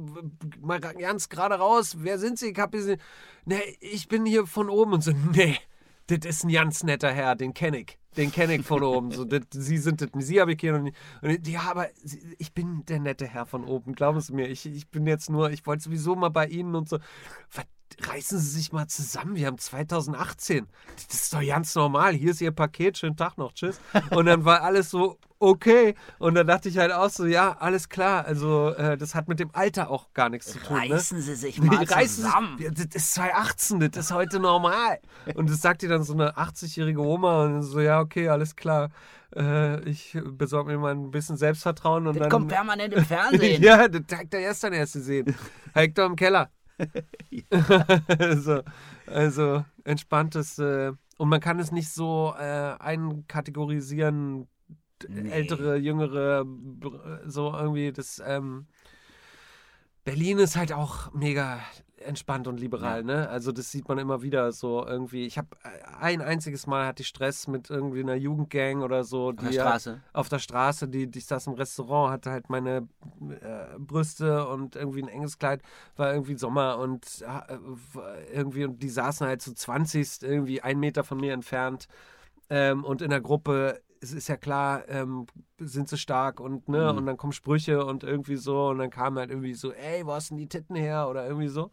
[0.60, 2.50] mal ganz gerade raus, wer sind Sie?
[2.50, 2.98] Ich, hab hier,
[3.44, 5.58] nee, ich bin hier von oben und so, nee,
[6.06, 9.10] das ist ein ganz netter Herr, den kenne ich den kenne ich von oben.
[9.10, 10.96] So, das, sie sind das, sie habe ich hier nicht.
[11.22, 11.88] Und, ja, aber
[12.38, 14.48] ich bin der nette Herr von oben, glauben Sie mir.
[14.48, 16.98] Ich, ich bin jetzt nur, ich wollte sowieso mal bei Ihnen und so.
[17.52, 17.66] Was,
[18.00, 19.36] reißen Sie sich mal zusammen.
[19.36, 20.66] Wir haben 2018.
[21.08, 22.14] Das ist doch ganz normal.
[22.14, 22.98] Hier ist Ihr Paket.
[22.98, 23.52] Schönen Tag noch.
[23.52, 23.80] Tschüss.
[24.10, 25.94] Und dann war alles so, okay.
[26.18, 28.24] Und dann dachte ich halt auch so, ja, alles klar.
[28.24, 30.76] Also, äh, das hat mit dem Alter auch gar nichts zu tun.
[30.76, 30.94] Ne?
[30.94, 31.22] Reißen ne?
[31.24, 32.58] Sie sich mal reißen zusammen.
[32.58, 33.80] Sie, das ist 2018.
[33.90, 34.98] Das ist heute normal.
[35.34, 37.44] Und das sagt dir dann so eine 80-jährige Oma.
[37.44, 38.90] Und so, ja, okay, alles klar.
[39.34, 42.06] Äh, ich besorge mir mal ein bisschen Selbstvertrauen.
[42.06, 43.62] Und das dann, kommt permanent im Fernsehen.
[43.62, 45.34] ja, das hat er erst dann erst gesehen.
[45.74, 46.50] Hector im Keller.
[48.18, 48.62] also,
[49.06, 50.58] also entspanntes.
[50.58, 54.48] Äh, und man kann es nicht so äh, einkategorisieren,
[55.08, 55.30] nee.
[55.30, 56.44] ältere, jüngere,
[57.26, 58.22] so irgendwie das.
[58.24, 58.66] Ähm,
[60.04, 61.60] Berlin ist halt auch mega
[62.04, 63.04] entspannt und liberal, ja.
[63.04, 63.28] ne?
[63.28, 65.26] Also das sieht man immer wieder so irgendwie.
[65.26, 65.68] Ich habe äh,
[66.00, 69.28] ein einziges Mal hatte ich Stress mit irgendwie einer Jugendgang oder so.
[69.30, 70.00] Auf der Straße?
[70.12, 72.88] Auf der Straße, die, die saß im Restaurant, hatte halt meine
[73.30, 75.62] äh, Brüste und irgendwie ein enges Kleid,
[75.96, 77.56] war irgendwie Sommer und äh,
[78.32, 81.88] irgendwie, und die saßen halt so 20 irgendwie einen Meter von mir entfernt.
[82.48, 85.26] Ähm, und in der Gruppe es ist ja klar, ähm,
[85.58, 86.98] sind sie stark und ne, mhm.
[86.98, 90.12] und dann kommen Sprüche und irgendwie so und dann kam halt irgendwie so, ey, wo
[90.12, 91.70] hast denn die Titten her oder irgendwie so.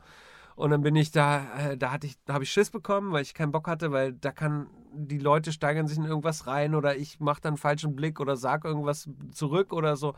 [0.55, 3.23] Und dann bin ich da, äh, da hatte ich, da habe ich Schiss bekommen, weil
[3.23, 6.95] ich keinen Bock hatte, weil da kann, die Leute steigern sich in irgendwas rein oder
[6.95, 10.13] ich mache dann einen falschen Blick oder sag irgendwas zurück oder so.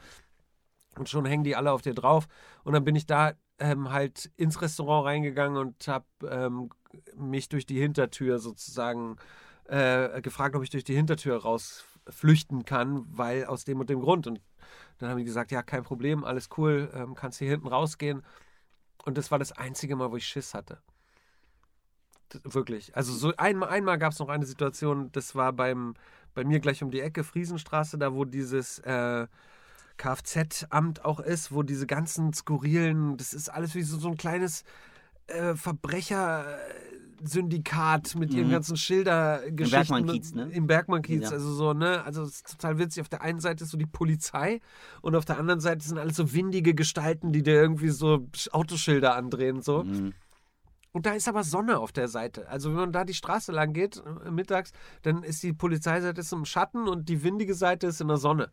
[0.97, 2.27] Und schon hängen die alle auf dir drauf.
[2.63, 6.69] Und dann bin ich da ähm, halt ins Restaurant reingegangen und habe ähm,
[7.15, 9.17] mich durch die Hintertür sozusagen
[9.65, 14.01] äh, gefragt, ob ich durch die Hintertür raus flüchten kann, weil aus dem und dem
[14.01, 14.27] Grund.
[14.27, 14.41] Und
[14.99, 18.23] dann haben die gesagt, ja, kein Problem, alles cool, ähm, kannst hier hinten rausgehen.
[19.03, 20.79] Und das war das einzige Mal, wo ich Schiss hatte.
[22.29, 22.95] Das, wirklich.
[22.95, 25.93] Also so einmal, einmal gab es noch eine Situation, das war beim,
[26.33, 29.27] bei mir gleich um die Ecke, Friesenstraße, da wo dieses äh,
[29.97, 34.63] Kfz-Amt auch ist, wo diese ganzen skurrilen, das ist alles wie so, so ein kleines
[35.27, 36.57] äh, Verbrecher.
[37.23, 38.51] Syndikat mit ihren mhm.
[38.51, 39.97] ganzen Schildergeschichten.
[39.97, 40.49] Im Bergmann-Kiez, ne?
[40.51, 41.29] Im Bergmann-Kiez, ja.
[41.29, 42.03] also so, ne?
[42.03, 43.01] Also es ist total witzig.
[43.01, 44.61] Auf der einen Seite ist so die Polizei
[45.01, 49.15] und auf der anderen Seite sind alles so windige Gestalten, die dir irgendwie so Autoschilder
[49.15, 49.83] andrehen, so.
[49.83, 50.13] Mhm.
[50.95, 52.47] Und da ist aber Sonne auf der Seite.
[52.47, 54.71] Also wenn man da die Straße lang geht, äh, mittags,
[55.01, 58.49] dann ist die Polizeiseite ist im Schatten und die windige Seite ist in der Sonne.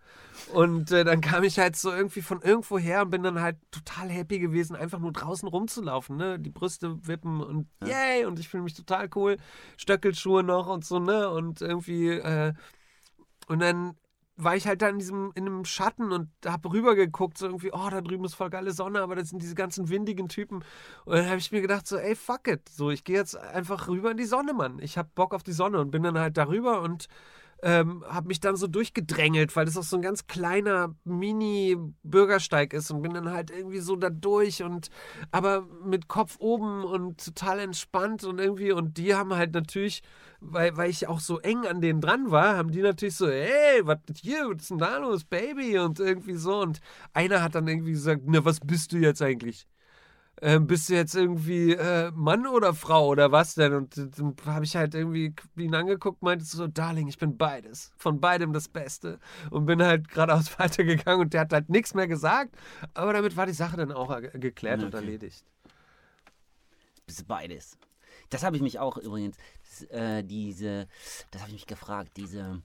[0.52, 3.58] Und äh, dann kam ich halt so irgendwie von irgendwo her und bin dann halt
[3.70, 6.40] total happy gewesen, einfach nur draußen rumzulaufen, ne?
[6.40, 8.24] Die Brüste wippen und yay!
[8.24, 9.36] Und ich fühle mich total cool.
[9.76, 11.30] Stöckelschuhe noch und so, ne?
[11.30, 12.54] Und irgendwie, äh,
[13.46, 13.94] und dann
[14.36, 17.88] war ich halt da in diesem, in einem Schatten und habe rübergeguckt, so irgendwie, oh,
[17.90, 20.64] da drüben ist voll geile Sonne, aber das sind diese ganzen windigen Typen.
[21.04, 22.68] Und dann habe ich mir gedacht, so, ey, fuck it.
[22.68, 24.78] So, ich gehe jetzt einfach rüber in die Sonne, Mann.
[24.80, 27.08] Ich habe Bock auf die Sonne und bin dann halt darüber und
[27.62, 32.90] ähm, habe mich dann so durchgedrängelt, weil das auch so ein ganz kleiner Mini-Bürgersteig ist
[32.90, 34.90] und bin dann halt irgendwie so da durch und
[35.30, 40.02] aber mit Kopf oben und total entspannt und irgendwie und die haben halt natürlich,
[40.40, 43.80] weil, weil ich auch so eng an denen dran war, haben die natürlich so, hey,
[43.84, 46.80] was hier, was ist denn da los, Baby und irgendwie so und
[47.12, 49.66] einer hat dann irgendwie gesagt, na, was bist du jetzt eigentlich?
[50.42, 53.74] Äh, bist du jetzt irgendwie äh, Mann oder Frau oder was denn?
[53.74, 57.92] Und dann habe ich halt irgendwie ihn angeguckt, meinte so, Darling, ich bin beides.
[57.96, 59.20] Von beidem das Beste.
[59.50, 62.56] Und bin halt geradeaus weitergegangen und der hat halt nichts mehr gesagt.
[62.92, 64.86] Aber damit war die Sache dann auch geklärt okay.
[64.86, 65.44] und erledigt.
[67.06, 67.78] Bist beides.
[68.28, 70.88] Das habe ich mich auch übrigens, das, äh, diese,
[71.30, 72.60] das habe ich mich gefragt, diese,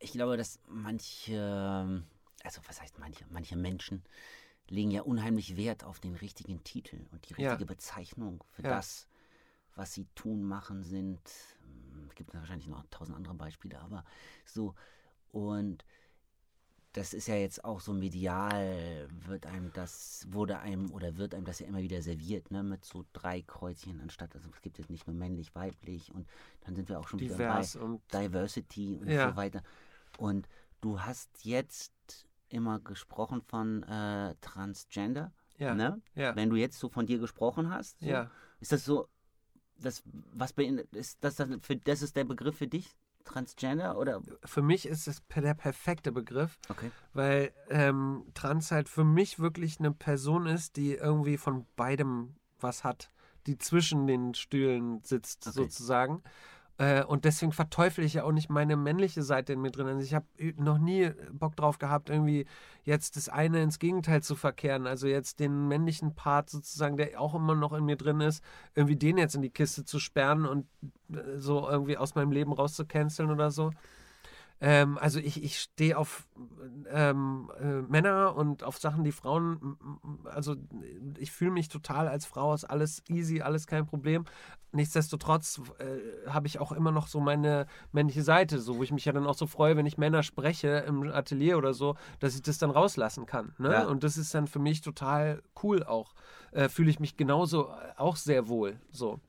[0.00, 2.02] ich glaube, dass manche,
[2.42, 4.02] also was heißt manche, manche Menschen,
[4.68, 7.66] legen ja unheimlich Wert auf den richtigen Titel und die richtige ja.
[7.66, 8.70] Bezeichnung für ja.
[8.70, 9.06] das,
[9.74, 11.20] was sie tun, machen, sind.
[11.60, 14.04] Hm, es gibt wahrscheinlich noch tausend andere Beispiele, aber
[14.44, 14.74] so.
[15.32, 15.84] Und
[16.94, 21.44] das ist ja jetzt auch so medial, wird einem das, wurde einem oder wird einem
[21.44, 24.90] das ja immer wieder serviert, ne, mit so drei Kreuzchen anstatt, also es gibt jetzt
[24.90, 26.28] nicht nur männlich, weiblich und
[26.60, 29.30] dann sind wir auch schon Divers wieder bei Diversity und ja.
[29.30, 29.62] so weiter.
[30.18, 30.48] Und
[30.80, 31.92] du hast jetzt
[32.54, 35.32] immer gesprochen von äh, Transgender.
[35.58, 35.74] Ja.
[35.74, 36.00] Ne?
[36.14, 36.34] Ja.
[36.36, 38.30] Wenn du jetzt so von dir gesprochen hast, so, Ja.
[38.60, 39.08] ist das so,
[39.78, 40.02] das,
[40.32, 40.54] was
[40.92, 42.90] ist das, dann für, das ist der Begriff für dich?
[43.24, 44.20] Transgender oder?
[44.44, 46.90] Für mich ist es der perfekte Begriff, Okay.
[47.14, 52.84] weil ähm, Trans halt für mich wirklich eine Person ist, die irgendwie von beidem was
[52.84, 53.10] hat,
[53.46, 55.54] die zwischen den Stühlen sitzt Okay.
[55.62, 56.22] sozusagen.
[56.76, 59.86] Äh, und deswegen verteufle ich ja auch nicht meine männliche Seite in mir drin.
[59.86, 62.46] Also ich habe noch nie Bock drauf gehabt, irgendwie
[62.82, 64.86] jetzt das eine ins Gegenteil zu verkehren.
[64.86, 68.42] Also jetzt den männlichen Part sozusagen, der auch immer noch in mir drin ist,
[68.74, 70.66] irgendwie den jetzt in die Kiste zu sperren und
[71.12, 73.70] äh, so irgendwie aus meinem Leben rauszucanceln oder so.
[74.60, 76.26] Ähm, also ich, ich stehe auf
[76.90, 79.76] ähm, äh, Männer und auf Sachen, die Frauen,
[80.24, 80.56] also
[81.18, 84.24] ich fühle mich total als Frau, ist alles easy, alles kein Problem.
[84.72, 89.04] Nichtsdestotrotz äh, habe ich auch immer noch so meine männliche Seite, so wo ich mich
[89.04, 92.42] ja dann auch so freue, wenn ich Männer spreche im Atelier oder so, dass ich
[92.42, 93.54] das dann rauslassen kann.
[93.58, 93.72] Ne?
[93.72, 93.86] Ja.
[93.86, 96.14] Und das ist dann für mich total cool auch.
[96.52, 98.80] Äh, fühle ich mich genauso äh, auch sehr wohl.
[98.90, 99.20] So.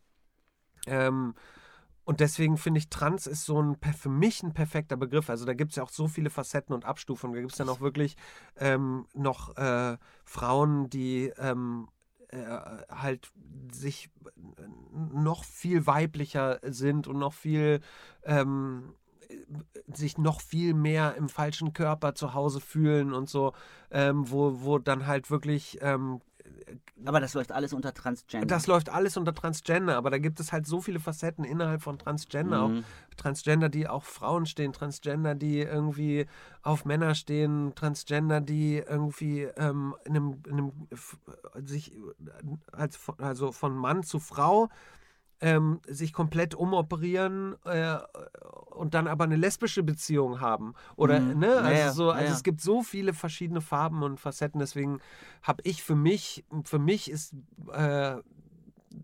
[0.88, 1.34] Ähm,
[2.06, 5.30] und deswegen finde ich, Trans ist so ein für mich ein perfekter Begriff.
[5.30, 7.34] Also da gibt es ja auch so viele Facetten und Abstufungen.
[7.34, 8.16] Da gibt es dann auch wirklich
[8.58, 11.88] ähm, noch äh, Frauen, die ähm,
[12.30, 12.46] äh,
[12.90, 13.32] halt
[13.72, 14.12] sich
[14.92, 17.82] noch viel weiblicher sind und noch viel
[18.24, 18.94] ähm,
[19.92, 23.54] sich noch viel mehr im falschen Körper zu Hause fühlen und so,
[23.90, 26.22] ähm, wo, wo dann halt wirklich ähm,
[27.06, 28.48] Aber das läuft alles unter Transgender.
[28.48, 31.98] das läuft alles unter Transgender, aber da gibt es halt so viele Facetten innerhalb von
[31.98, 32.64] Transgender.
[32.64, 32.84] Auch Mhm.
[33.18, 36.26] Transgender, die auf Frauen stehen, Transgender, die irgendwie
[36.64, 40.72] auf Männer stehen, Transgender, die irgendwie ähm, in einem, in einem
[41.66, 42.00] sich äh,
[42.72, 44.70] als, also von Mann zu Frau
[45.42, 47.98] ähm, sich komplett umoperieren äh,
[48.72, 50.74] und dann aber eine lesbische Beziehung haben.
[50.96, 51.40] Oder, Mhm.
[51.40, 51.48] ne?
[51.48, 52.34] Ja, Also, ja, so, ja, also ja.
[52.34, 55.00] es gibt so viele verschiedene Farben und Facetten, deswegen
[55.42, 57.34] habe ich für mich, für mich ist
[57.74, 58.18] äh,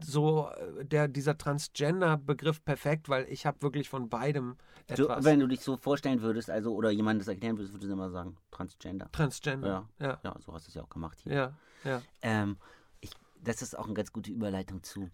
[0.03, 4.55] so äh, der, dieser Transgender-Begriff perfekt, weil ich habe wirklich von beidem
[4.95, 5.23] Du, etwas.
[5.23, 8.09] wenn du dich so vorstellen würdest, also oder jemand das erklären würdest, würdest du immer
[8.09, 9.09] sagen, Transgender.
[9.11, 9.88] Transgender.
[9.99, 11.34] Ja, Ja, so hast du es ja auch gemacht hier.
[11.34, 11.53] ja,
[11.84, 12.01] ja.
[12.21, 12.57] Ähm,
[12.99, 13.11] ich,
[13.41, 15.09] das ist auch eine ganz gute Überleitung zu.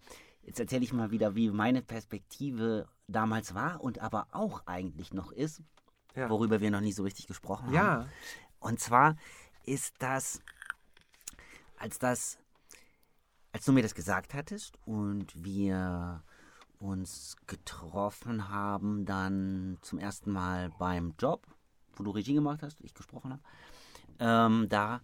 [0.48, 5.30] Jetzt erzähle ich mal wieder, wie meine Perspektive damals war und aber auch eigentlich noch
[5.30, 5.60] ist,
[6.14, 6.30] Ja.
[6.30, 7.74] worüber wir noch nie so richtig gesprochen haben.
[7.74, 8.08] Ja,
[8.58, 9.16] Und zwar
[9.66, 10.40] ist das,
[11.76, 12.38] als das,
[13.52, 16.22] als du mir das gesagt hattest und wir
[16.78, 21.46] uns getroffen haben, dann zum ersten Mal beim Job,
[21.92, 23.42] wo du Regie gemacht hast, ich gesprochen habe,
[24.18, 25.02] ähm, da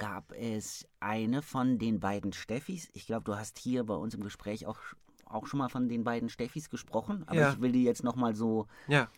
[0.00, 2.88] gab es eine von den beiden Steffis.
[2.94, 4.78] Ich glaube, du hast hier bei uns im Gespräch auch,
[5.26, 7.52] auch schon mal von den beiden Steffis gesprochen, aber Ja.
[7.52, 9.08] ich will die jetzt nochmal so ja,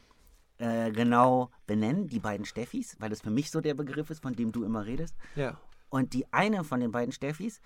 [0.58, 4.34] äh, genau benennen, die beiden Steffis, weil das für mich so der Begriff ist, von
[4.34, 5.16] dem du immer redest.
[5.36, 5.56] ja.
[5.88, 7.60] Und die eine von den beiden Steffis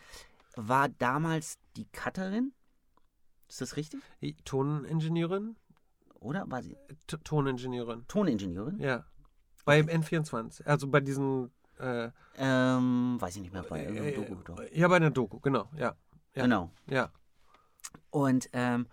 [0.57, 2.53] war damals die Cutterin.
[3.49, 4.03] Ist das richtig?
[4.21, 5.55] Die Toningenieurin?
[6.19, 8.05] Oder war sie T Toningenieurin.
[8.09, 8.81] Toningenieurin?
[8.81, 9.05] Ja.
[9.65, 10.65] Bei N24.
[10.65, 11.53] Also bei diesen.
[11.79, 14.35] Äh, Ähm, weiß ich nicht mehr, bei äh, Doku.
[14.45, 14.61] Doch.
[14.73, 15.69] ja, bei einer Doku, genau.
[15.77, 15.95] Ja,
[16.35, 16.43] ja.
[16.43, 16.71] Genau.
[16.87, 17.11] ja.
[18.11, 18.87] Und ähm,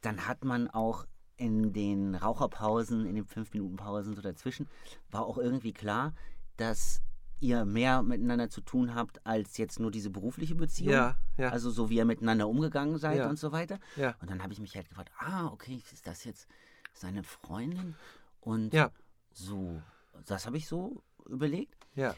[0.00, 4.68] dann hat man auch in den Raucherpausen, in den 5-Minuten-Pausen so dazwischen,
[5.10, 6.14] war auch irgendwie klar,
[6.56, 7.00] dass
[7.40, 10.92] ihr mehr miteinander zu tun habt, als jetzt nur diese berufliche Beziehung.
[10.94, 11.48] Ja, ja.
[11.50, 13.28] Also so wie ihr miteinander umgegangen seid Ja.
[13.28, 13.78] und so weiter.
[13.96, 14.14] ja.
[14.20, 16.48] Und dann habe ich mich halt gefragt, ah, okay, ist das jetzt
[16.94, 17.96] seine Freundin?
[18.40, 18.90] Und Ja.
[19.32, 19.82] so,
[20.26, 21.86] das habe ich so überlegt.
[21.94, 22.14] Ja.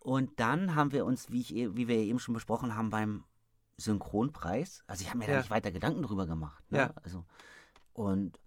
[0.00, 3.24] Und dann haben wir uns, wie, ich, eh- wie wir eben schon besprochen haben, beim
[3.76, 5.38] Synchronpreis, also ich habe mir da Ja.
[5.38, 6.62] nicht weiter Gedanken drüber gemacht.
[6.70, 6.78] Ne?
[6.78, 6.94] Ja.
[7.02, 7.24] Also,
[7.92, 8.38] und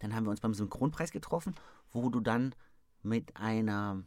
[0.00, 1.54] dann haben wir uns beim Synchronpreis getroffen,
[1.90, 2.54] wo du dann
[3.02, 4.02] mit einer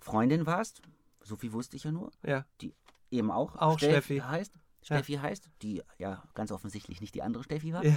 [0.00, 0.82] Freundin warst,
[1.20, 2.44] so viel wusste ich ja nur, Ja.
[2.60, 2.74] die
[3.10, 4.18] eben auch, Auch Steffi.
[4.18, 4.58] heißt.
[4.82, 7.96] Steffi heißt, die ja ganz offensichtlich nicht die andere Steffi war, Ja.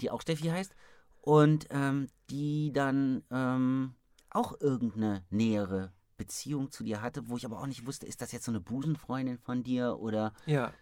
[0.00, 0.74] die auch Steffi heißt.
[1.22, 3.94] Und ähm, die dann ähm,
[4.30, 8.32] auch irgendeine nähere Beziehung zu dir hatte, wo ich aber auch nicht wusste, ist das
[8.32, 10.74] jetzt so eine Busenfreundin von dir oder Ja.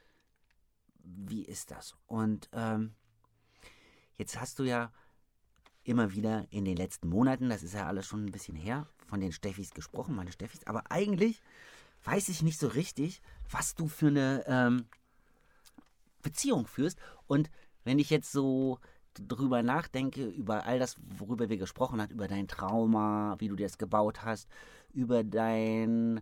[1.05, 1.95] wie ist das?
[2.07, 2.95] Und ähm,
[4.16, 4.93] jetzt hast du ja
[5.84, 9.20] immer wieder in den letzten Monaten, das ist ja alles schon ein bisschen her, von
[9.20, 11.41] den Steffis gesprochen, meine Steffis, aber eigentlich
[12.03, 14.87] weiß ich nicht so richtig, was du für eine ähm,
[16.22, 16.99] Beziehung führst.
[17.26, 17.51] Und
[17.84, 18.80] wenn ich jetzt so
[19.14, 23.66] drüber nachdenke, über all das, worüber wir gesprochen haben, über dein Trauma, wie du dir
[23.66, 24.49] das gebaut hast,
[24.97, 26.20] über dein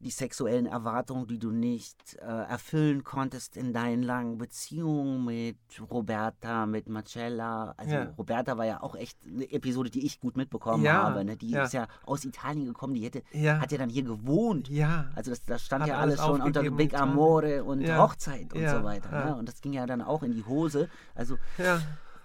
[0.00, 5.56] die sexuellen Erwartungen, die du nicht äh, erfüllen konntest in deinen langen Beziehungen mit
[5.90, 7.72] Roberta, mit Marcella.
[7.78, 8.12] Also Ja.
[8.18, 11.24] Roberta war ja auch echt eine Episode, die ich gut mitbekommen Ja, habe.
[11.24, 11.38] Ne?
[11.38, 11.64] Die ja.
[11.64, 13.60] ist ja aus Italien gekommen, die hätte, Ja.
[13.60, 14.68] hat ja dann hier gewohnt.
[14.68, 15.10] Ja.
[15.14, 16.92] Also das, das stand Hat ja alles alles schon unter Big.
[16.92, 17.88] Amore und.
[17.88, 19.10] Hochzeit und so weiter.
[19.24, 19.36] Ne?
[19.36, 20.90] Und das ging ja dann auch in die Hose.
[21.14, 21.38] Also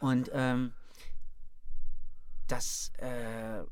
[0.01, 0.73] und ähm,
[2.47, 3.63] das, äh,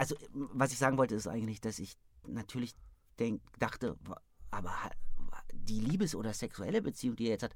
[0.00, 2.74] also was ich sagen wollte, ist eigentlich, dass ich natürlich
[3.18, 3.96] denk, dachte,
[4.50, 4.72] aber
[5.52, 7.54] die Liebes- oder sexuelle Beziehung, die er jetzt hat,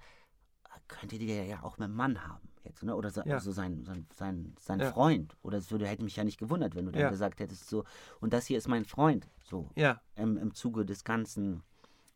[0.87, 2.47] könnte die ja auch mit dem Mann haben.
[2.63, 2.95] Jetzt, ne?
[2.95, 3.41] Oder so, Ja.
[3.41, 4.93] so sein, sein, sein, sein Ja.
[4.93, 5.39] Freund.
[5.43, 7.09] Oder es würde, hätte mich ja nicht gewundert, wenn du dann Ja.
[7.11, 7.85] gesagt hättest, so,
[8.21, 10.03] und das hier ist mein Freund, so Ja.
[10.15, 11.63] im, im Zuge des Ganzen.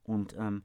[0.05, 0.63] Und ähm,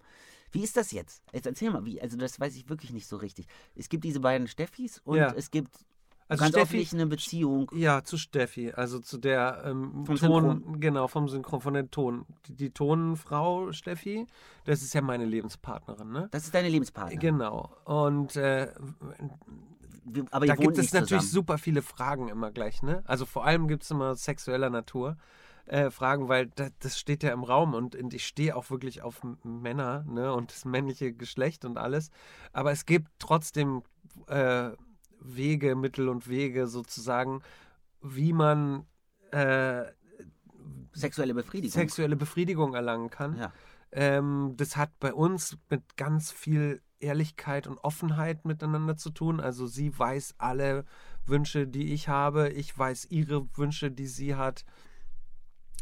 [0.51, 1.23] wie ist das jetzt?
[1.31, 3.47] Jetzt erzähl mal, wie, also das weiß ich wirklich nicht so richtig.
[3.75, 5.85] Es gibt diese beiden Steffis und es gibt
[6.27, 7.71] Also ganz Steffi, offensichtlich eine Beziehung.
[7.73, 10.79] Ja, zu Steffi, also zu der ähm, Vom Ton, Synchron.
[10.79, 12.25] genau, vom Synchron, von der Ton.
[12.47, 14.25] Die, die Tonfrau Steffi,
[14.65, 16.29] das ist ja meine Lebenspartnerin, ne?
[16.31, 17.19] Das ist deine Lebenspartnerin.
[17.19, 17.69] Genau.
[17.85, 18.71] Und äh,
[20.05, 21.31] Wir- Aber da gibt es natürlich zusammen.
[21.45, 23.03] super viele Fragen immer gleich, ne?
[23.05, 25.17] Also vor allem gibt es immer sexueller Natur.
[25.65, 29.01] Äh, Fragen, weil das, das steht ja im Raum und, und ich stehe auch wirklich
[29.01, 32.11] auf Männer ne, und das männliche Geschlecht und alles.
[32.51, 33.81] Aber es gibt trotzdem
[34.27, 34.71] äh,
[35.23, 37.41] Wege, Mittel und Wege sozusagen,
[38.01, 38.85] wie man
[39.31, 39.83] äh,
[40.93, 41.71] Sexuelle Befriedigung.
[41.73, 43.37] sexuelle Befriedigung erlangen kann.
[43.37, 43.51] Ja.
[43.91, 49.39] Ähm, das hat bei uns mit ganz viel Ehrlichkeit und Offenheit miteinander zu tun.
[49.39, 50.85] Also sie weiß alle
[51.25, 52.49] Wünsche, die ich habe.
[52.49, 54.65] Ich weiß ihre Wünsche, die sie hat.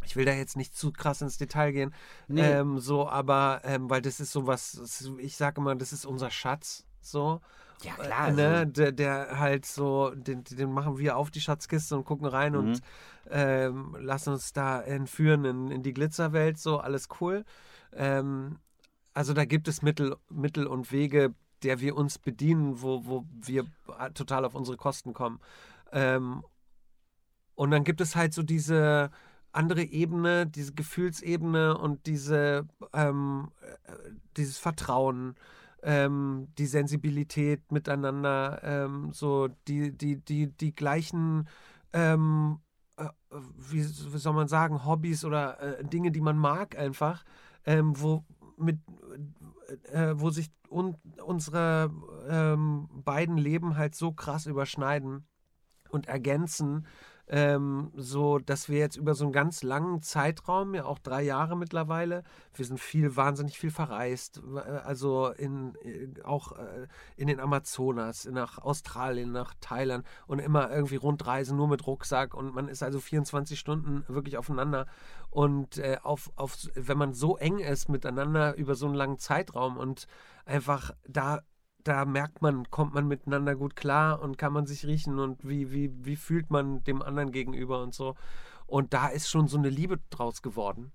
[0.03, 1.93] Ich will da jetzt nicht zu krass ins Detail gehen.
[2.27, 2.41] Nee.
[2.41, 6.05] Ähm, so, aber ähm, weil das ist sowas, das ist- ich sage immer, das ist
[6.05, 6.85] unser Schatz.
[7.01, 7.41] So.
[7.83, 8.27] Ja, klar.
[8.29, 12.05] Äh, ne, also, der, der halt so, den, den machen wir auf die Schatzkiste und
[12.05, 12.59] gucken rein Mhm.
[12.59, 12.81] und
[13.29, 17.45] ähm, lassen uns da entführen in, in die Glitzerwelt, so alles cool.
[17.93, 18.59] Ähm,
[19.13, 23.65] also da gibt es Mittel, Mittel und Wege, der wir uns bedienen, wo, wo wir
[24.13, 25.39] total auf unsere Kosten kommen.
[25.91, 26.43] Ähm,
[27.55, 29.11] und dann gibt es halt so diese
[29.51, 33.93] andere Ebene, diese Gefühlsebene und diese, ähm, äh,
[34.37, 35.35] dieses Vertrauen,
[35.83, 41.47] ähm, die Sensibilität miteinander, ähm, so die, die, die, die gleichen,
[41.93, 42.59] ähm,
[42.97, 43.07] äh,
[43.57, 47.23] wie, wie soll man sagen, Hobbys oder äh, Dinge, die man mag einfach,
[47.65, 48.23] ähm, wo
[48.57, 48.79] mit
[49.91, 51.91] äh, wo sich un unsere
[52.29, 55.25] ähm, beiden Leben halt so krass überschneiden
[55.89, 56.85] und ergänzen,
[57.31, 61.55] ähm, so dass wir jetzt über so einen ganz langen Zeitraum, ja auch drei Jahre
[61.55, 62.23] mittlerweile,
[62.53, 65.73] wir sind viel, wahnsinnig viel verreist, äh, also in,
[66.25, 71.87] auch äh, in den Amazonas, nach Australien, nach Thailand und immer irgendwie Rundreisen nur mit
[71.87, 74.85] Rucksack und man ist also 24 Stunden wirklich aufeinander
[75.29, 79.77] und äh, auf, auf, wenn man so eng ist miteinander über so einen langen Zeitraum
[79.77, 80.05] und
[80.45, 81.39] einfach da
[81.83, 85.71] da merkt man, kommt man miteinander gut klar und kann man sich riechen und wie,
[85.71, 88.15] wie, wie fühlt man dem anderen gegenüber und so.
[88.67, 90.91] Und da ist schon so eine Liebe draus geworden.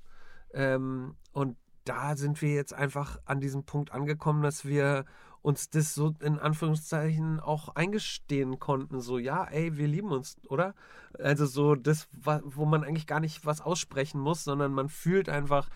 [0.52, 5.04] Ähm, und da sind wir jetzt einfach an diesem Punkt angekommen, dass wir
[5.42, 9.00] uns das so in Anführungszeichen auch eingestehen konnten.
[9.00, 10.74] So, ja, ey, wir lieben uns, oder?
[11.18, 12.08] Also so das,
[12.42, 15.68] wo man eigentlich gar nicht was aussprechen muss, sondern man fühlt einfach,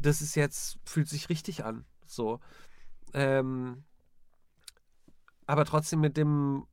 [0.00, 1.84] das ist jetzt, fühlt sich richtig an.
[2.06, 2.40] So.
[3.12, 3.84] Ähm,
[5.52, 6.66] aber trotzdem mit dem,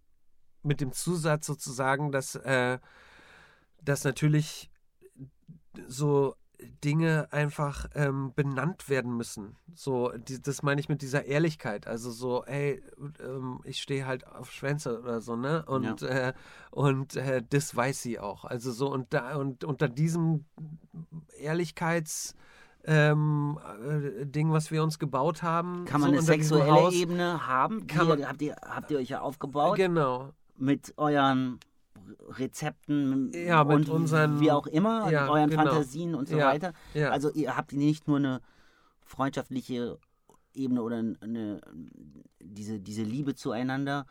[0.63, 2.79] mit dem Zusatz sozusagen, dass, äh,
[3.83, 4.71] dass natürlich
[5.85, 6.35] so
[6.81, 9.57] Dinge einfach ähm, benannt werden müssen.
[9.75, 11.87] So, die, das meine ich mit dieser Ehrlichkeit.
[11.87, 12.81] Also so, ey,
[13.21, 15.65] ähm, ich stehe halt auf Schwänze oder so, ne?
[15.65, 16.31] Und, äh,
[16.71, 18.45] und äh, das weiß sie auch.
[18.45, 20.45] Also so, und da, und unter diesem
[21.37, 22.33] Ehrlichkeits
[22.85, 23.59] ähm,
[24.21, 25.85] äh, Ding, was wir uns gebaut haben.
[25.85, 27.87] kann man so eine sexuelle Haus, Ebene haben?
[27.87, 30.29] Kann man- habt, ihr, habt ihr euch ja aufgebaut Genau.
[30.57, 31.59] mit euren
[32.29, 35.63] Rezepten Ja, mit und unseren- wie auch immer, Ja, euren genau.
[35.65, 36.73] Fantasien und so Ja, weiter.
[36.93, 37.09] Ja.
[37.11, 38.41] Also ihr habt nicht nur eine
[39.05, 39.97] freundschaftliche
[40.53, 41.61] Ebene oder eine,
[42.41, 44.05] diese, diese Liebe zueinander,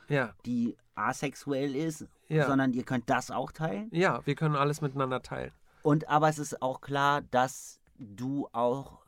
[0.46, 3.88] die asexuell ist, sondern ihr könnt das auch teilen.
[3.92, 5.52] ja, wir können alles miteinander teilen.
[5.82, 9.04] Und aber es ist auch klar, dass du auch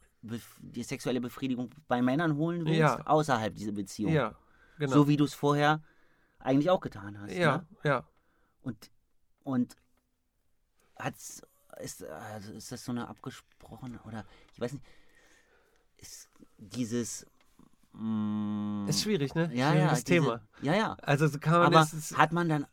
[0.61, 3.07] die sexuelle Befriedigung bei Männern holen willst, Ja.
[3.07, 4.12] außerhalb dieser Beziehung.
[4.12, 4.34] Ja,
[4.78, 4.93] genau.
[4.93, 5.82] So wie du es vorher
[6.38, 7.32] eigentlich auch getan hast.
[7.32, 7.66] ja, Ne?
[7.84, 8.09] ja.
[8.62, 8.91] Und,
[9.43, 9.76] und
[10.99, 11.43] hat's,
[11.78, 14.84] ist, also ist das so eine abgesprochene, oder ich weiß nicht,
[15.97, 16.28] ist
[16.59, 17.26] dieses.
[17.93, 19.51] mm, Ist schwierig, ne?
[19.55, 20.41] ja, ja, diese, Thema.
[20.61, 20.93] Ja, ja.
[21.03, 21.93] Also so kann man Aber das.
[21.95, 22.66] ist- hat man dann,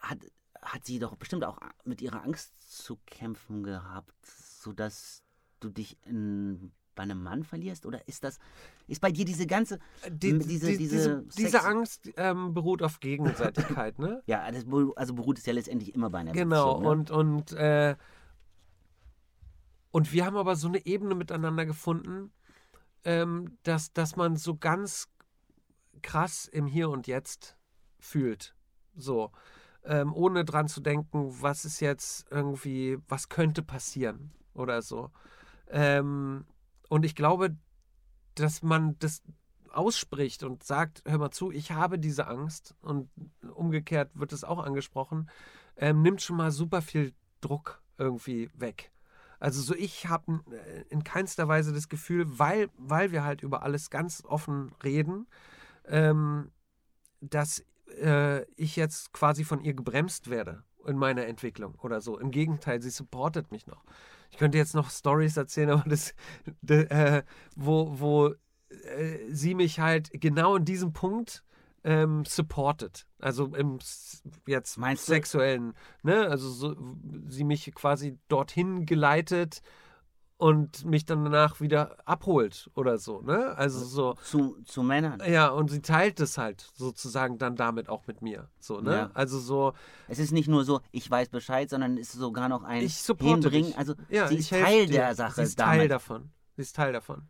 [0.00, 0.18] hat,
[0.62, 5.23] hat sie doch bestimmt auch mit ihrer Angst zu kämpfen gehabt, sodass
[5.60, 7.86] du dich in, bei einem Mann verlierst?
[7.86, 8.38] Oder ist das,
[8.86, 9.78] ist bei dir diese ganze,
[10.08, 14.22] Die, diese, die, diese, diese, diese Angst ähm, beruht auf Gegenseitigkeit, ne?
[14.26, 14.64] Ja, das,
[14.96, 16.82] also beruht es ja letztendlich immer bei einer Genau, Beziehung.
[16.82, 16.88] Ne?
[16.88, 17.96] und, und, äh,
[19.90, 22.32] und wir haben aber so eine Ebene miteinander gefunden,
[23.04, 25.08] ähm, dass, dass man so ganz
[26.02, 27.56] krass im Hier und Jetzt
[27.98, 28.54] fühlt.
[28.96, 29.30] So.
[29.84, 35.10] Ähm, ohne dran zu denken, was ist jetzt irgendwie, was könnte passieren oder so.
[35.68, 36.44] Ähm,
[36.88, 37.56] und ich glaube,
[38.34, 39.22] dass man das
[39.70, 43.10] ausspricht und sagt, hör mal zu, ich habe diese Angst und
[43.54, 45.28] umgekehrt wird es auch angesprochen,
[45.76, 48.92] ähm, nimmt schon mal super viel Druck irgendwie weg.
[49.40, 50.40] Also so ich habe
[50.88, 55.26] in keinster Weise das Gefühl, weil, weil wir halt über alles ganz offen reden,
[55.86, 56.50] ähm,
[57.20, 57.64] dass
[58.00, 62.18] äh, ich jetzt quasi von ihr gebremst werde in meiner Entwicklung oder so.
[62.18, 63.84] Im Gegenteil, sie supportet mich noch.
[64.34, 66.12] Ich könnte jetzt noch Stories erzählen, aber das,
[66.60, 67.22] de, äh,
[67.54, 68.28] wo, wo
[68.68, 71.44] äh, sie mich halt genau in diesem Punkt
[71.84, 73.06] ähm, supportet.
[73.20, 73.78] Also im
[74.48, 76.26] jetzt Meinst du- sexuellen, ne?
[76.28, 76.74] Also so,
[77.28, 79.62] sie mich quasi dorthin geleitet
[80.36, 83.56] und mich dann danach wieder abholt oder so, ne?
[83.56, 84.14] Also so.
[84.24, 85.22] Zu, zu Männern.
[85.26, 88.48] Ja, und sie teilt es halt sozusagen dann damit auch mit mir.
[88.58, 88.92] So, ne?
[88.94, 89.10] Ja.
[89.14, 89.74] Also so,
[90.08, 92.96] Es ist nicht nur so, ich weiß Bescheid, sondern es ist sogar noch ein ich
[92.96, 93.68] Hinbringen.
[93.68, 93.78] dich.
[93.78, 94.92] Also ja, sie ich ist Teil dir.
[94.92, 95.78] der Sache Sie ist damit.
[95.80, 96.30] Teil davon.
[96.56, 97.28] Sie ist Teil davon.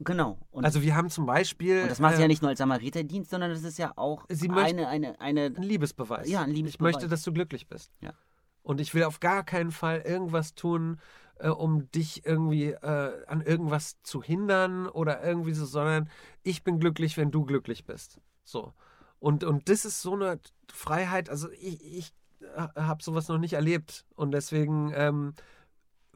[0.00, 0.38] Genau.
[0.50, 2.58] Und, also wir haben zum Beispiel und das macht sie äh, ja nicht nur als
[2.58, 5.52] Samariterdienst, sondern das ist ja auch eine, eine, eine.
[5.54, 6.28] ein Liebesbeweis.
[6.28, 6.94] Ja, ein Ich Liebesbeweis.
[6.94, 7.92] möchte, dass du glücklich bist.
[8.00, 8.14] Ja.
[8.62, 10.98] Und ich will auf gar keinen Fall irgendwas tun,
[11.40, 16.08] äh, um dich irgendwie äh, an irgendwas zu hindern oder irgendwie so, sondern
[16.42, 18.20] ich bin glücklich, wenn du glücklich bist.
[18.44, 18.74] So.
[19.18, 20.40] Und, und das ist so eine
[20.72, 22.12] Freiheit, also ich, ich
[22.56, 24.04] habe sowas noch nicht erlebt.
[24.14, 25.34] Und deswegen ähm,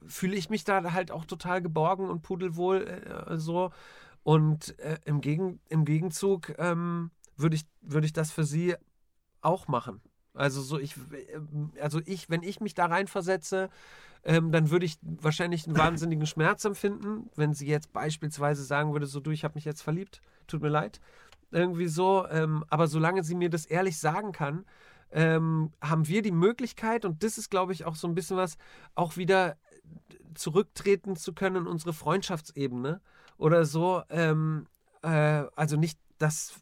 [0.06, 3.70] fühle ich mich da halt auch total geborgen und pudelwohl äh, so.
[4.22, 8.74] Und äh, im, Gegen, im Gegenzug ähm, würde ich, würd ich das für sie
[9.42, 10.00] auch machen.
[10.34, 13.70] Also so ich, äh, also ich, wenn ich mich da reinversetze,
[14.24, 19.06] ähm, dann würde ich wahrscheinlich einen wahnsinnigen Schmerz empfinden, wenn sie jetzt beispielsweise sagen würde,
[19.06, 21.00] so du, ich habe mich jetzt verliebt, tut mir leid,
[21.50, 22.26] irgendwie so.
[22.28, 24.64] Ähm, aber solange sie mir das ehrlich sagen kann,
[25.12, 28.56] ähm, haben wir die Möglichkeit und das ist, glaube ich, auch so ein bisschen was,
[28.94, 29.56] auch wieder
[30.34, 33.00] zurücktreten zu können in unsere Freundschaftsebene
[33.38, 34.02] oder so.
[34.10, 34.66] Ähm,
[35.02, 36.60] äh, also nicht, dass,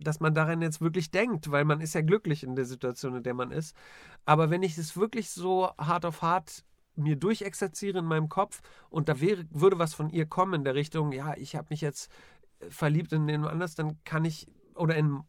[0.00, 3.22] dass man daran jetzt wirklich denkt, weil man ist ja glücklich in der Situation, in
[3.22, 3.76] der man ist.
[4.24, 6.64] Aber wenn ich es wirklich so hart auf hart
[6.96, 10.74] mir durchexerziere in meinem Kopf und da wäre, würde was von ihr kommen in der
[10.74, 12.10] Richtung, ja, ich habe mich jetzt
[12.70, 15.20] verliebt in den anders, dann kann ich, oder in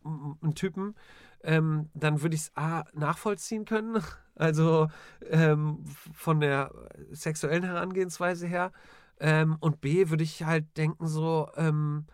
[0.41, 0.95] einen Typen,
[1.43, 4.01] ähm, dann würde ich es A nachvollziehen können,
[4.35, 4.87] also
[5.29, 5.83] ähm,
[6.13, 6.71] von der
[7.11, 8.71] sexuellen Herangehensweise her.
[9.19, 12.05] Ähm, und B würde ich halt denken, so, ähm,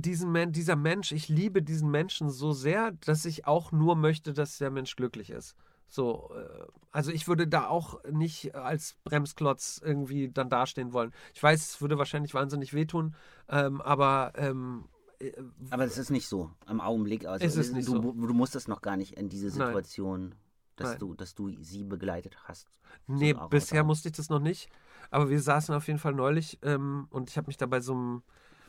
[0.00, 4.32] diesen Men dieser Mensch, ich liebe diesen Menschen so sehr, dass ich auch nur möchte,
[4.32, 5.56] dass der Mensch glücklich ist.
[5.88, 11.12] So, äh, also ich würde da auch nicht als Bremsklotz irgendwie dann dastehen wollen.
[11.34, 13.14] Ich weiß, es würde wahrscheinlich wahnsinnig wehtun,
[13.48, 14.84] ähm, aber ähm,
[15.18, 15.32] äh,
[15.70, 17.26] Aber das ist nicht so im Augenblick.
[17.26, 17.98] Also Es ist du, nicht so.
[17.98, 19.68] du musst das noch gar nicht in diese Nein.
[19.68, 20.34] Situation,
[20.76, 20.98] dass Nein.
[20.98, 22.68] du, dass du sie begleitet hast.
[23.06, 24.68] Nee, auch bisher musste ich das noch nicht.
[25.10, 27.92] Aber wir saßen auf jeden Fall neulich ähm, und ich habe mich da bei so
[27.92, 28.22] einem,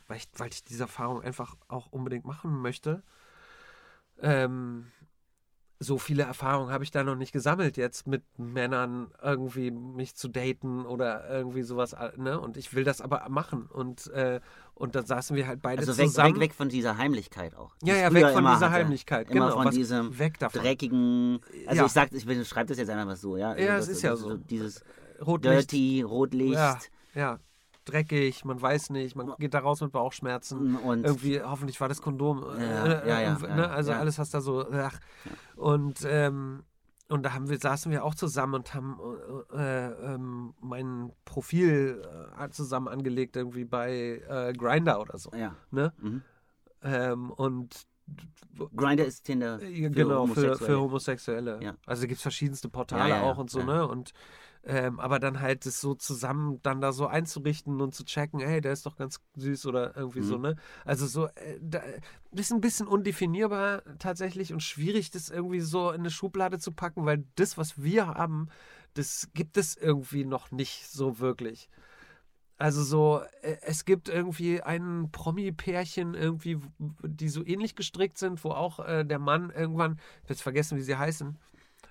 [0.09, 3.03] weil ich, weil ich diese Erfahrung einfach auch unbedingt machen möchte.
[4.21, 4.87] Ähm,
[5.81, 10.27] so viele Erfahrungen habe ich da noch nicht gesammelt, jetzt mit Männern irgendwie mich zu
[10.27, 11.95] daten oder irgendwie sowas.
[12.17, 12.37] Ne?
[12.37, 13.65] Und ich will das aber machen.
[13.67, 14.41] Und, äh,
[14.73, 16.33] und dann saßen wir halt beide Also weg, zusammen.
[16.35, 17.75] weg, weg von dieser Heimlichkeit auch.
[17.81, 18.71] die ja, ja, weg von dieser hatte.
[18.71, 19.29] Heimlichkeit.
[19.29, 20.61] Immer genau, von was, diesem weg davon.
[20.61, 21.39] dreckigen.
[21.65, 21.85] Also Ja.
[21.85, 23.55] ich sag, ich schreibe das jetzt einfach mal so, ja.
[23.55, 24.35] Ja, also es ist ja das- so.
[24.35, 24.83] Dieses
[25.25, 25.71] Rotlicht.
[25.71, 26.77] Dirty, Rotlicht Ja,
[27.13, 27.39] ja,
[27.89, 30.75] dreckig, man weiß nicht, man geht da raus mit Bauchschmerzen.
[30.77, 32.43] und Irgendwie, hoffentlich war das Kondom.
[32.43, 33.69] Ja, äh, ja, ja, äh, ja, ne?
[33.69, 33.99] Also ja.
[33.99, 34.65] alles, was da so.
[34.71, 34.99] Ach.
[35.55, 36.63] Und, ähm,
[37.09, 38.97] und da haben wir, saßen wir auch zusammen und haben
[39.53, 42.03] äh, äh, ähm, mein Profil
[42.39, 45.31] äh, zusammen angelegt, irgendwie bei äh, Grinder oder so.
[45.35, 45.55] ja.
[45.71, 45.91] Ne?
[45.99, 46.21] Mhm.
[46.81, 47.87] Ähm, und
[48.75, 49.61] Grinder ist Tinder.
[49.61, 50.57] äh, genau, für, Homosexuelle.
[50.57, 51.59] für Homosexuelle.
[51.61, 51.75] Ja.
[51.85, 53.65] Also gibt es verschiedenste Portale Ja, ja, ja, auch und so, ja.
[53.65, 53.87] ne?
[53.87, 54.13] Und
[54.63, 58.61] ähm, aber dann halt das so zusammen dann da so einzurichten und zu checken, hey,
[58.61, 60.41] der ist doch ganz süß oder irgendwie so, Mhm.
[60.41, 60.55] ne?
[60.85, 61.81] Also so, äh, da,
[62.31, 66.71] das ist ein bisschen undefinierbar tatsächlich und schwierig, das irgendwie so in eine Schublade zu
[66.73, 68.49] packen, weil das, was wir haben,
[68.95, 71.69] das gibt es irgendwie noch nicht so wirklich.
[72.57, 76.59] Also so, äh, es gibt irgendwie ein Promi-Pärchen irgendwie,
[77.01, 80.77] die so ähnlich gestrickt sind, wo auch äh, der Mann irgendwann, ich hab jetzt vergessen,
[80.77, 81.37] wie sie heißen,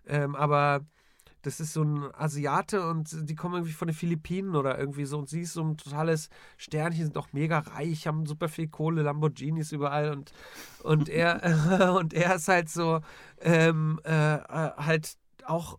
[0.06, 0.84] ähm, aber
[1.42, 5.18] das ist so ein Asiate und die kommen irgendwie von den Philippinen oder irgendwie so.
[5.18, 9.02] Und sie ist so ein totales Sternchen, sind auch mega reich, haben super viel Kohle,
[9.02, 10.10] Lamborghinis überall.
[10.10, 10.32] Und,
[10.82, 13.00] und er und er ist halt so
[13.40, 15.16] ähm, äh, äh halt
[15.46, 15.78] auch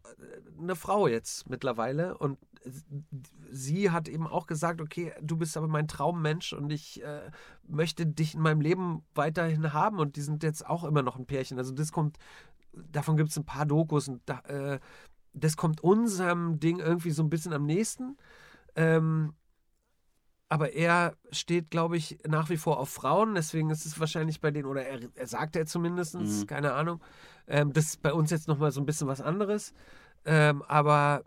[0.60, 2.18] eine Frau jetzt mittlerweile.
[2.18, 2.38] Und
[3.51, 7.32] sie hat eben auch gesagt, okay, du bist aber mein Traummensch und ich äh,
[7.68, 9.99] möchte dich in meinem Leben weiterhin haben.
[9.99, 11.57] Und die sind jetzt auch immer noch ein Pärchen.
[11.57, 12.18] Also das kommt,
[12.74, 14.80] davon gibt es ein paar Dokus und da, äh,
[15.34, 18.18] das kommt unserem Ding irgendwie so ein bisschen am nächsten.
[18.76, 19.34] Ähm,
[20.50, 23.36] aber er steht, glaube ich, nach wie vor auf Frauen.
[23.36, 26.48] Deswegen ist es wahrscheinlich bei denen, oder er, er sagt er zumindest, mhm.
[26.48, 27.02] keine Ahnung.
[27.48, 29.74] Ähm, das ist bei uns jetzt nochmal so ein bisschen was anderes.
[30.26, 31.24] Ähm, aber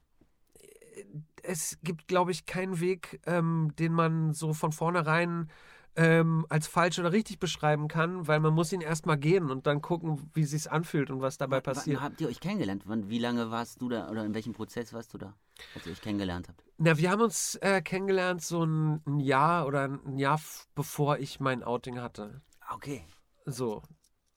[0.61, 1.05] äh,
[1.45, 5.49] es gibt, glaube ich, keinen Weg, ähm, den man so von vornherein
[5.97, 9.82] ähm, als falsch oder richtig beschreiben kann, weil man muss ihn erstmal gehen und dann
[9.82, 11.99] gucken, wie es sich anfühlt und was dabei passiert.
[11.99, 12.84] Wann habt ihr euch kennengelernt?
[12.86, 15.34] Wie lange warst du da oder in welchem Prozess warst du da,
[15.74, 16.64] als ihr euch kennengelernt habt?
[16.78, 20.40] Na, wir haben uns äh, kennengelernt so ein, ein, Jahr oder ein Jahr
[20.74, 22.40] bevor ich mein Outing hatte.
[22.70, 23.05] Okay.
[23.45, 23.82] So.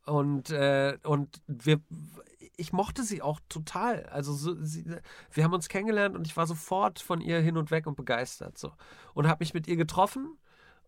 [0.05, 1.79] Und, äh, und wir,
[2.57, 4.03] ich mochte sie auch total.
[4.07, 4.85] Also so, sie,
[5.31, 8.57] wir haben uns kennengelernt und ich war sofort von ihr hin und weg und begeistert.
[8.57, 8.73] So.
[9.13, 10.37] Und habe mich mit ihr getroffen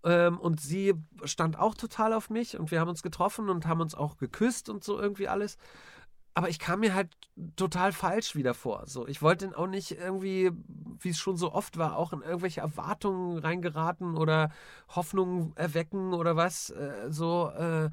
[0.08, 0.93] ähm, und sie
[1.26, 4.70] stand auch total auf mich und wir haben uns getroffen und haben uns auch geküsst
[4.70, 5.58] und so irgendwie alles.
[6.34, 7.10] Aber ich kam mir halt
[7.55, 8.84] total falsch wieder vor.
[8.86, 10.51] So, ich wollte auch nicht irgendwie,
[10.99, 14.51] wie es schon so oft war, auch in irgendwelche Erwartungen reingeraten oder
[14.88, 16.70] Hoffnungen erwecken oder was.
[16.70, 17.89] Äh, so, äh,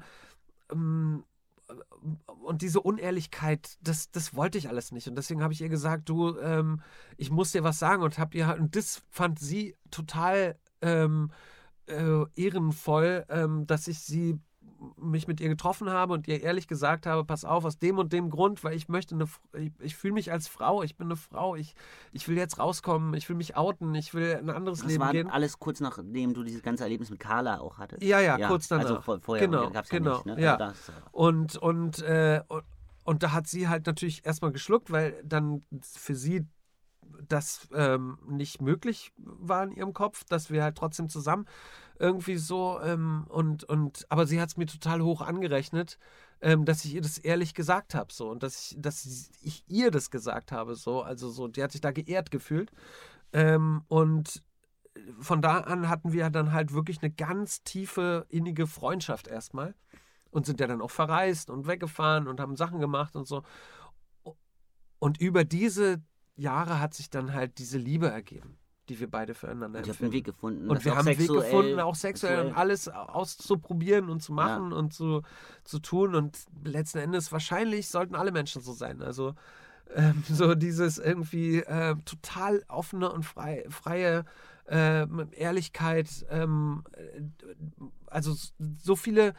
[0.71, 1.25] ähm,
[2.43, 5.07] und diese Unehrlichkeit, das, das wollte ich alles nicht.
[5.09, 6.81] Und deswegen habe ich ihr gesagt, du, ähm,
[7.17, 11.31] ich muss dir was sagen und habe ihr und das fand sie total ähm,
[11.87, 14.39] äh, ehrenvoll, ähm, dass ich sie
[14.97, 18.13] mich mit ihr getroffen habe und ihr ehrlich gesagt habe, pass auf, aus dem und
[18.13, 21.15] dem Grund, weil ich möchte eine, ich, ich fühle mich als Frau, ich bin eine
[21.15, 21.75] Frau, ich,
[22.11, 25.11] ich will jetzt rauskommen, ich will mich outen, ich will ein anderes das Leben war
[25.11, 25.29] gehen.
[25.29, 28.03] alles kurz nachdem du dieses ganze Erlebnis mit Carla auch hattest?
[28.03, 28.85] Ja, ja, ja kurz danach.
[28.85, 30.41] Also vor, vorher genau, gab es genau, ja nicht, ne?
[30.41, 30.57] Ja.
[30.57, 32.63] Das, und, und, äh, und,
[33.03, 36.47] und da hat sie halt natürlich erstmal geschluckt, weil dann für sie
[37.27, 41.45] das ähm, nicht möglich war in ihrem Kopf, dass wir halt trotzdem zusammen
[41.99, 45.97] irgendwie so ähm, und und aber sie hat es mir total hoch angerechnet,
[46.41, 49.91] ähm, dass ich ihr das ehrlich gesagt habe so und dass ich dass ich ihr
[49.91, 52.71] das gesagt habe so also so die hat sich da geehrt gefühlt.
[53.33, 54.43] Ähm, und
[55.19, 59.75] von da an hatten wir dann halt wirklich eine ganz tiefe innige Freundschaft erstmal
[60.31, 63.43] und sind ja dann auch verreist und weggefahren und haben Sachen gemacht und so.
[64.99, 66.01] Und über diese
[66.35, 68.57] Jahre hat sich dann halt diese Liebe ergeben,
[68.89, 70.03] die wir beide füreinander und empfinden.
[70.03, 70.69] einen Weg gefunden.
[70.69, 74.77] Und wir haben einen Weg gefunden, auch sexuell, und alles auszuprobieren und zu machen ja.
[74.77, 75.21] und zu,
[75.63, 76.15] zu tun.
[76.15, 79.01] Und letzten Endes, wahrscheinlich sollten alle Menschen so sein.
[79.01, 79.35] Also
[79.93, 84.25] ähm, so dieses irgendwie äh, total offene und frei, freie
[84.65, 86.25] äh, Ehrlichkeit.
[86.29, 87.21] Ähm, äh,
[88.07, 88.35] also
[88.81, 89.33] so viele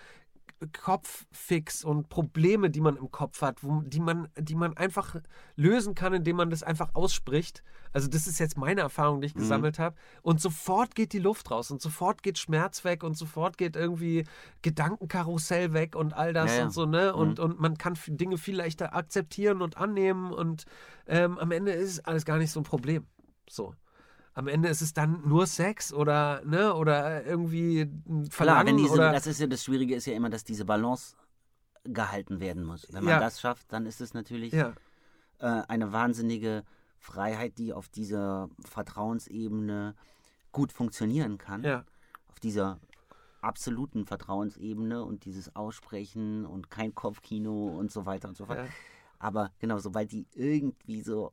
[0.72, 5.16] Kopffix und Probleme, die man im Kopf hat, wo, die, man, die man einfach
[5.54, 7.62] lösen kann, indem man das einfach ausspricht.
[7.92, 9.40] Also das ist jetzt meine Erfahrung, die ich mhm.
[9.40, 9.96] gesammelt habe.
[10.22, 14.24] Und sofort geht die Luft raus und sofort geht Schmerz weg und sofort geht irgendwie
[14.62, 16.64] Gedankenkarussell weg und all das ja, ja.
[16.64, 17.12] und so, ne?
[17.12, 17.20] Mhm.
[17.20, 20.64] Und, und man kann Dinge viel leichter akzeptieren und annehmen und
[21.06, 23.06] ähm, am Ende ist alles gar nicht so ein Problem.
[23.48, 23.74] So
[24.36, 27.90] am Ende ist es dann nur Sex oder ne oder irgendwie
[28.28, 30.66] Verlangen Klar, wenn diese, oder das ist ja das Schwierige ist ja immer, dass diese
[30.66, 31.16] Balance
[31.84, 32.86] gehalten werden muss.
[32.92, 33.20] Wenn man ja.
[33.20, 34.74] das schafft, dann ist es natürlich ja.
[35.38, 36.64] äh, eine wahnsinnige
[36.98, 39.94] Freiheit, die auf dieser Vertrauensebene
[40.52, 41.64] gut funktionieren kann.
[41.64, 41.84] Ja.
[42.28, 42.78] Auf dieser
[43.40, 48.68] absoluten Vertrauensebene und dieses Aussprechen und kein Kopfkino und so weiter und so fort.
[49.18, 51.32] Aber genau, sobald die irgendwie so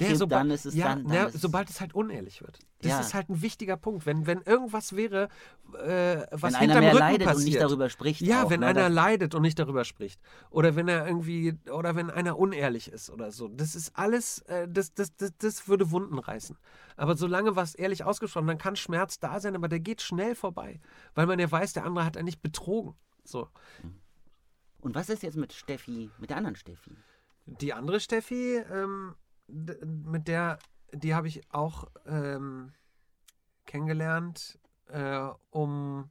[0.00, 2.58] der, sobald, dann ist es ja, dann, dann ja, ist sobald es halt unehrlich wird.
[2.80, 3.00] Das ja.
[3.00, 4.06] ist halt ein wichtiger Punkt.
[4.06, 5.28] Wenn, wenn irgendwas wäre,
[5.74, 8.20] äh, was wenn einer mehr Rücken leidet passiert, und nicht darüber spricht.
[8.20, 10.20] Ja, auch, wenn ne, einer leidet und nicht darüber spricht.
[10.50, 13.48] Oder wenn er irgendwie, oder wenn einer unehrlich ist oder so.
[13.48, 16.56] Das ist alles, äh, das, das, das, das würde Wunden reißen.
[16.96, 20.80] Aber solange was ehrlich ausgesprochen, dann kann Schmerz da sein, aber der geht schnell vorbei.
[21.14, 22.94] Weil man ja weiß, der andere hat ja nicht betrogen.
[23.24, 23.48] So.
[24.80, 26.96] Und was ist jetzt mit Steffi, mit der anderen Steffi?
[27.46, 29.14] Die andere Steffi, ähm,
[29.52, 30.58] mit der,
[30.92, 32.72] die habe ich auch ähm,
[33.66, 36.10] kennengelernt, äh, um.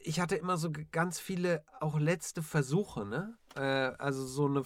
[0.00, 3.36] Ich hatte immer so ganz viele auch letzte Versuche, ne?
[3.56, 4.62] Äh, also so eine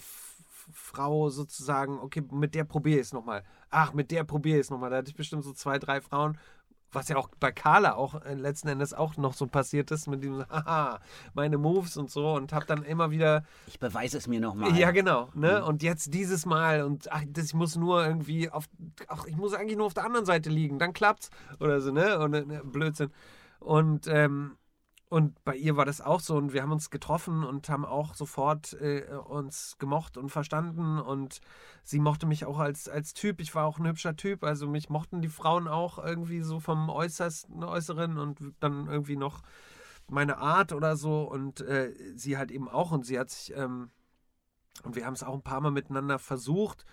[0.71, 3.43] Frau sozusagen, okay, mit der probiere ich es nochmal.
[3.69, 4.91] Ach, mit der probiere ich es nochmal.
[4.91, 6.37] Da hatte ich bestimmt so zwei, drei Frauen,
[6.93, 10.23] was ja auch bei Carla auch äh, letzten Endes auch noch so passiert ist mit
[10.23, 10.99] dem, haha,
[11.33, 13.43] meine Moves und so und habe dann immer wieder.
[13.67, 14.77] Ich beweise es mir nochmal.
[14.77, 15.29] Ja, genau.
[15.33, 15.59] Ne?
[15.61, 15.67] Mhm.
[15.67, 18.65] Und jetzt dieses Mal und ach, das, ich muss nur irgendwie auf,
[19.07, 21.29] ach, ich muss eigentlich nur auf der anderen Seite liegen, dann klappt's
[21.59, 22.19] oder so, ne?
[22.19, 23.11] Und ne, Blödsinn.
[23.59, 24.57] Und ähm,
[25.13, 26.35] und bei ihr war das auch so.
[26.37, 30.97] Und wir haben uns getroffen und haben auch sofort äh, uns gemocht und verstanden.
[30.97, 31.39] Und
[31.83, 33.39] sie mochte mich auch als, als Typ.
[33.39, 36.89] Ich war auch ein hübscher Typ, also mich mochten die Frauen auch irgendwie so vom
[36.89, 39.43] Äußersten, Äußeren und dann irgendwie noch
[40.09, 41.21] meine Art oder so.
[41.21, 42.91] Und äh, sie halt eben auch.
[42.91, 43.91] Und sie hat sich ähm,
[44.81, 46.85] und wir haben es auch ein paar Mal miteinander versucht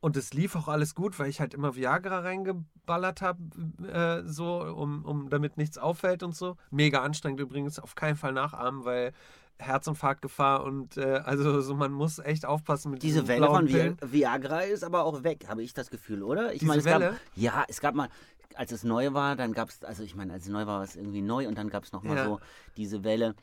[0.00, 3.38] und es lief auch alles gut, weil ich halt immer Viagra reingeballert habe,
[3.86, 6.56] äh, so, um, um damit nichts auffällt und so.
[6.70, 9.12] Mega anstrengend übrigens, auf keinen Fall nachahmen, weil
[9.58, 14.60] Herzinfarktgefahr und äh, also so, man muss echt aufpassen mit Diese Welle von Vi Viagra
[14.62, 16.52] ist aber auch weg, habe ich das Gefühl, oder?
[16.54, 17.10] Ich Diese meine, Welle?
[17.10, 18.08] Gab, ja, es gab mal,
[18.54, 20.82] als es neu war, dann gab es, also ich meine, als es neu war, war
[20.82, 22.24] es irgendwie neu und dann gab es nochmal ja.
[22.24, 22.40] so
[22.78, 23.34] diese Welle,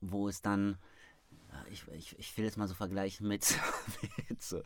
[0.00, 0.76] wo es dann
[1.70, 3.58] ich, ich, ich will es mal so vergleichen mit,
[4.28, 4.62] mit so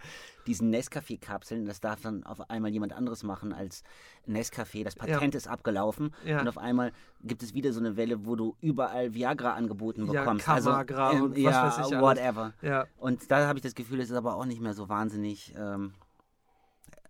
[0.47, 1.66] diesen Nescafé-Kapseln.
[1.66, 3.82] Das darf dann auf einmal jemand anderes machen als
[4.26, 4.84] Nescafé.
[4.84, 5.39] Das Patent ja.
[5.39, 6.14] ist abgelaufen.
[6.24, 6.41] Ja.
[6.41, 10.47] Und auf einmal gibt es wieder so eine Welle, wo du überall Viagra angeboten bekommst.
[10.47, 12.53] Ja, Camagra also, ähm, und was ja, weiß ich whatever.
[12.62, 12.86] Ja.
[12.99, 15.95] Und da habe ich das Gefühl, es ist aber auch nicht mehr so wahnsinnig ähm,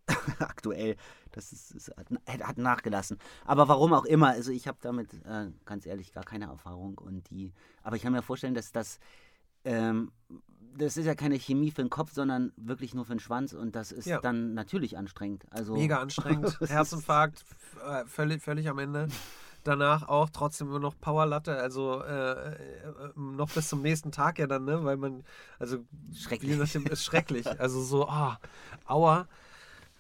[0.39, 0.97] aktuell.
[1.33, 3.19] Das ist, ist, hat, hat, nachgelassen.
[3.45, 6.99] Aber warum auch immer, also ich habe damit äh, ganz ehrlich gar keine Erfahrung.
[6.99, 7.53] Und die,
[7.83, 8.99] aber ich kann mir vorstellen, dass das
[9.69, 10.11] ähm,
[10.79, 13.75] das ist ja keine Chemie für den Kopf, sondern wirklich nur für den Schwanz und
[13.75, 14.21] das ist ja.
[14.21, 15.45] dann natürlich anstrengend.
[15.51, 16.59] Also Mega anstrengend.
[16.69, 17.45] Herzinfarkt,
[17.87, 19.09] äh, völlig, völlig am Ende.
[19.65, 22.57] Danach auch trotzdem immer noch Powerlatte, also äh, äh,
[23.17, 24.85] noch bis zum nächsten Tag ja dann, ne?
[24.85, 25.25] Weil man,
[25.59, 26.59] also schrecklich.
[26.59, 27.47] ist schrecklich.
[27.61, 28.39] Also so, ah,
[28.87, 29.29] aua.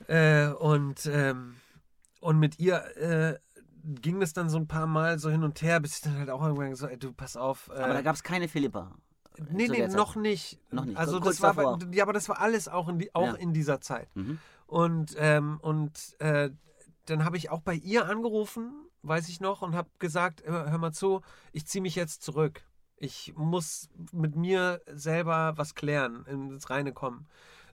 [0.07, 1.57] Äh, und, ähm,
[2.21, 3.39] und mit ihr äh,
[3.83, 6.31] ging es dann so ein paar Mal so hin und her, bis ich dann halt
[6.31, 7.69] auch irgendwann so, ey, du pass auf.
[7.71, 8.95] Aber da gab es keine Philippa.
[9.51, 10.61] Nee, nee, noch nicht.
[10.73, 10.97] Noch nicht.
[10.97, 13.35] Also das war, ja, aber das war alles auch in, die, auch ja.
[13.35, 14.15] in dieser Zeit.
[14.15, 14.39] Mhm.
[14.67, 16.51] Und, ähm, und äh,
[17.07, 18.73] dann habe ich auch bei ihr angerufen,
[19.03, 21.23] weiß ich noch, und habe gesagt, hör mal zu,
[21.53, 22.63] ich ziehe mich jetzt zurück.
[22.97, 27.27] Ich muss mit mir selber was klären, ins Reine kommen.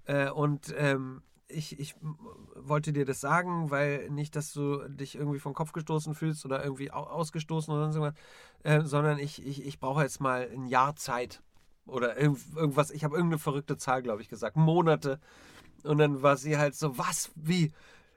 [0.05, 1.95] Äh, und ähm, ich, ich
[2.55, 6.63] wollte dir das sagen, weil nicht, dass du dich irgendwie vom Kopf gestoßen fühlst oder
[6.63, 8.11] irgendwie ausgestoßen oder so,
[8.63, 11.41] äh, sondern ich, ich, ich brauche jetzt mal ein Jahr Zeit.
[11.86, 14.57] Oder irgendwas, ich habe irgendeine verrückte Zahl, glaube ich, gesagt.
[14.57, 15.19] Monate.
[15.83, 17.71] Und dann war sie halt so, was, wie?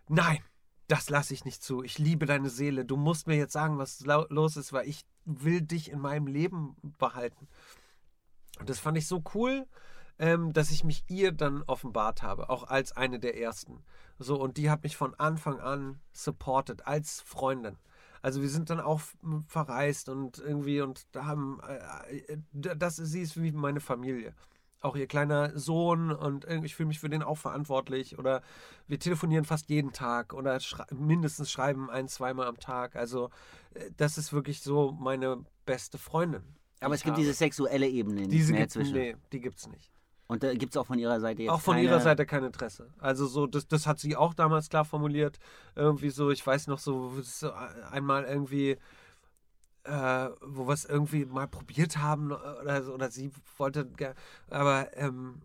[0.08, 0.38] Nein,
[0.86, 1.82] das lasse ich nicht zu.
[1.82, 2.84] Ich liebe deine Seele.
[2.84, 6.76] Du musst mir jetzt sagen, was los ist, weil ich will dich in meinem Leben
[6.98, 7.46] behalten.
[8.58, 9.66] Und das fand ich so cool,
[10.18, 13.84] ähm, dass ich mich ihr dann offenbart habe, auch als eine der ersten.
[14.18, 17.76] So, und die hat mich von Anfang an supported, als Freundin.
[18.22, 19.00] Also wir sind dann auch
[19.46, 21.60] verreist und irgendwie und da haben
[22.08, 24.34] äh, äh das sie ist wie meine Familie.
[24.80, 28.42] Auch ihr kleiner Sohn und ich fühle mich für den auch verantwortlich oder
[28.86, 32.94] wir telefonieren fast jeden Tag oder schrei mindestens schreiben ein, zweimal am Tag.
[32.94, 33.30] Also
[33.74, 36.42] äh, das ist wirklich so meine beste Freundin.
[36.80, 37.22] Aber es gibt habe.
[37.22, 38.94] diese sexuelle Ebene nicht diese mehr gibt, zwischen.
[38.94, 39.90] Nee, die gibt es nicht.
[40.28, 41.88] Und da gibt es auch von ihrer Seite jetzt Auch von keine...
[41.88, 42.90] ihrer Seite kein Interesse.
[42.98, 45.38] Also so, das, das hat sie auch damals klar formuliert.
[45.74, 47.50] Irgendwie so, ich weiß noch so, so
[47.90, 48.76] einmal irgendwie,
[49.84, 53.88] äh, wo wir es irgendwie mal probiert haben oder, oder sie wollte,
[54.50, 55.40] aber ähm,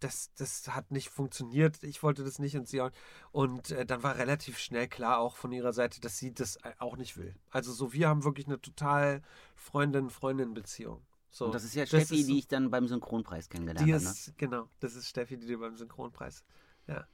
[0.00, 1.84] das, das hat nicht funktioniert.
[1.84, 2.90] Ich wollte das nicht und sie auch.
[3.30, 6.96] Und äh, dann war relativ schnell klar auch von ihrer Seite, dass sie das auch
[6.96, 7.36] nicht will.
[7.50, 9.22] Also so, wir haben wirklich eine total
[9.54, 11.00] Freundin-Freundin-Beziehung.
[11.36, 14.02] So, und das ist ja Steffi, ist, die ich dann beim Synchronpreis kennengelernt habe.
[14.02, 14.14] Ne?
[14.38, 16.42] Genau, das ist Steffi, die du beim Synchronpreis.
[16.86, 17.06] Ja.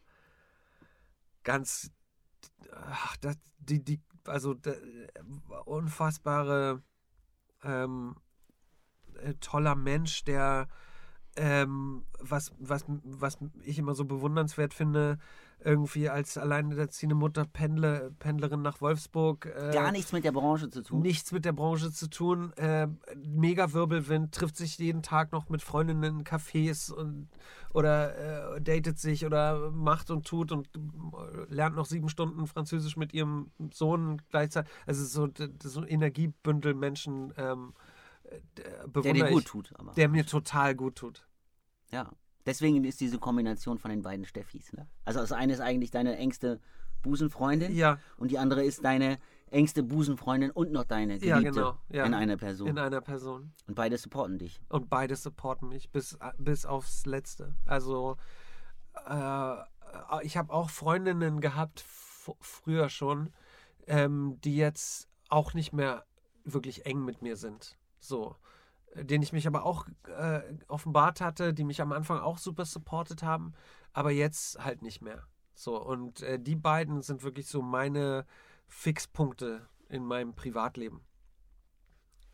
[1.43, 1.91] Ganz.
[2.71, 4.77] Ach, das, die, die, also der,
[5.65, 6.85] unfassbare,
[7.65, 8.15] ähm,
[9.15, 10.69] äh, toller Mensch, der
[11.35, 15.19] ähm, was, was, was ich immer so bewundernswert finde,
[15.65, 19.47] irgendwie als alleinerziehende Mutter Pendler, Pendlerin nach Wolfsburg.
[19.47, 21.01] Äh, Gar nichts mit der Branche zu tun.
[21.01, 22.53] Nichts mit der Branche zu tun.
[22.55, 27.29] Äh, mega Wirbelwind, trifft sich jeden Tag noch mit Freundinnen in Cafés und,
[27.73, 32.97] oder äh, datet sich oder macht und tut und äh, lernt noch sieben Stunden Französisch
[32.97, 34.71] mit ihrem Sohn gleichzeitig.
[34.87, 35.33] Also so,
[35.63, 37.33] so Energiebündel Menschen.
[37.37, 37.75] Ähm,
[39.03, 39.73] der dir gut tut.
[39.77, 39.93] Aber.
[39.93, 41.27] Der mir total gut tut.
[41.91, 42.11] Ja.
[42.47, 44.73] Deswegen ist diese Kombination von den beiden Steffis.
[44.73, 44.89] Ne?
[45.05, 46.61] Also das eine ist eigentlich deine engste
[47.03, 47.99] Busenfreundin ja.
[48.17, 49.19] und die andere ist deine
[49.51, 51.79] engste Busenfreundin und noch deine Geliebte ja, genau.
[51.91, 52.05] ja.
[52.07, 52.69] in einer Person.
[52.69, 53.53] In einer Person.
[53.67, 54.61] Und beide supporten dich.
[54.69, 57.55] Und beide supporten mich bis, bis aufs Letzte.
[57.67, 58.17] Also
[59.07, 59.55] äh,
[60.23, 61.85] ich habe auch Freundinnen gehabt,
[62.41, 63.33] früher schon,
[63.87, 66.05] ähm, die jetzt auch nicht mehr
[66.45, 67.77] wirklich eng mit mir sind.
[68.01, 68.37] So.
[68.95, 69.87] Den ich mich aber auch
[70.19, 73.55] äh, offenbart hatte, die mich am Anfang auch super supportet haben,
[73.93, 75.27] aber jetzt halt nicht mehr.
[75.55, 78.27] So, und äh, die beiden sind wirklich so meine
[78.69, 81.01] Fixpunkte in meinem Privatleben.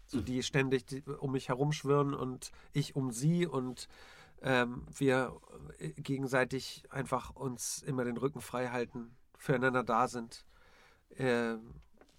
[0.07, 3.89] So, die ständig die, um mich herumschwirren und ich um sie und
[4.41, 5.39] ähm, wir
[5.79, 10.47] äh, gegenseitig einfach uns immer den Rücken frei halten, füreinander da sind.
[11.11, 11.57] Äh,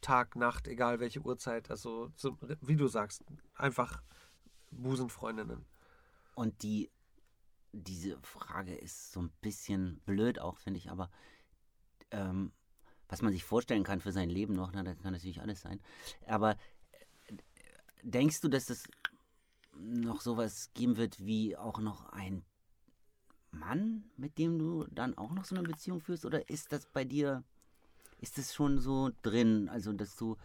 [0.01, 1.71] Tag, Nacht, egal welche Uhrzeit.
[1.71, 3.23] Also, so, wie du sagst,
[3.55, 4.01] einfach
[4.71, 5.65] Busenfreundinnen.
[6.35, 6.91] Und die,
[7.71, 11.09] diese Frage ist so ein bisschen blöd auch, finde ich, aber
[12.11, 12.51] ähm,
[13.07, 15.81] was man sich vorstellen kann für sein Leben noch, na, das kann natürlich alles sein.
[16.27, 17.35] Aber äh,
[18.03, 18.87] denkst du, dass es
[19.75, 22.43] noch sowas geben wird wie auch noch ein
[23.51, 26.25] Mann, mit dem du dann auch noch so eine Beziehung führst?
[26.25, 27.43] Oder ist das bei dir,
[28.19, 29.69] ist das schon so drin?
[29.69, 30.37] Also, dass du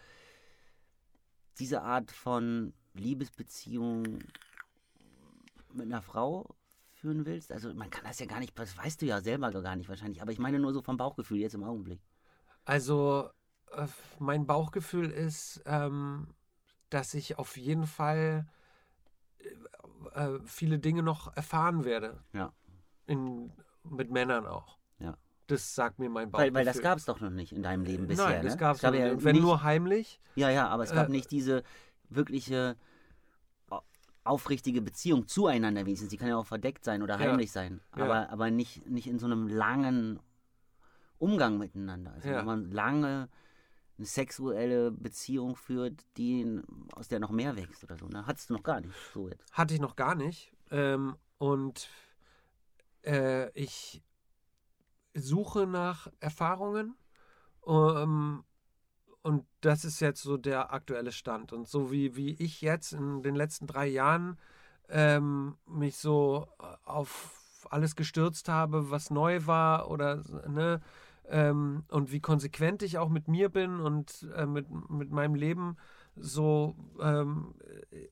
[1.59, 4.19] diese Art von Liebesbeziehung
[5.73, 6.55] mit einer Frau
[6.93, 7.53] führen willst?
[7.53, 10.23] Also, man kann das ja gar nicht, das weißt du ja selber gar nicht wahrscheinlich,
[10.23, 12.01] aber ich meine nur so vom Bauchgefühl jetzt im Augenblick.
[12.65, 13.31] Also,
[13.73, 13.87] äh,
[14.19, 16.29] mein Bauchgefühl ist, ähm,
[16.91, 18.47] dass ich auf jeden Fall
[20.15, 22.23] äh, viele Dinge noch erfahren werde.
[22.33, 22.53] Ja.
[23.07, 23.53] In,
[23.83, 24.79] mit Männern auch.
[24.99, 25.17] Ja.
[25.47, 26.55] Das sagt mir mein Bauchgefühl.
[26.55, 28.29] Weil, weil das gab es doch noch nicht in deinem Leben bisher.
[28.29, 28.61] Nein, das ne?
[28.61, 29.25] gab es noch ja nicht.
[29.25, 30.21] Wenn nicht, nur heimlich.
[30.37, 31.65] Ja, ja, aber es gab Äh, nicht diese
[32.09, 32.77] wirkliche
[33.71, 33.83] au-
[34.25, 36.11] aufrichtige Beziehung zueinander wenigstens.
[36.11, 37.21] Die kann ja auch verdeckt sein oder Ja.
[37.31, 37.81] heimlich sein.
[37.97, 38.05] Ja.
[38.05, 40.21] Aber, aber nicht, nicht in so einem langen
[41.19, 42.13] Umgang miteinander.
[42.13, 42.39] Also Ja.
[42.39, 43.29] wenn man lange
[43.97, 46.61] eine sexuelle Beziehung führt, die
[46.95, 48.07] aus der noch mehr wächst oder so.
[48.09, 48.27] Ne?
[48.27, 49.53] Hattest du noch gar nicht so jetzt.
[49.53, 50.53] Hatte ich noch gar nicht.
[50.71, 51.89] Ähm, und
[53.05, 54.03] äh, ich
[55.15, 56.97] suche nach Erfahrungen.
[57.67, 58.43] Ähm,
[59.25, 61.55] und das ist jetzt so der aktuelle Stand.
[61.55, 64.39] Und so wie, wie ich jetzt in den letzten drei Jahren
[64.91, 66.47] ähm, mich so
[66.85, 70.83] auf alles gestürzt habe, was neu war oder ne,
[71.27, 75.79] ähm, und wie konsequent ich auch mit mir bin und äh, mit, mit meinem Leben,
[76.17, 77.55] so ähm,
[77.93, 78.09] äh,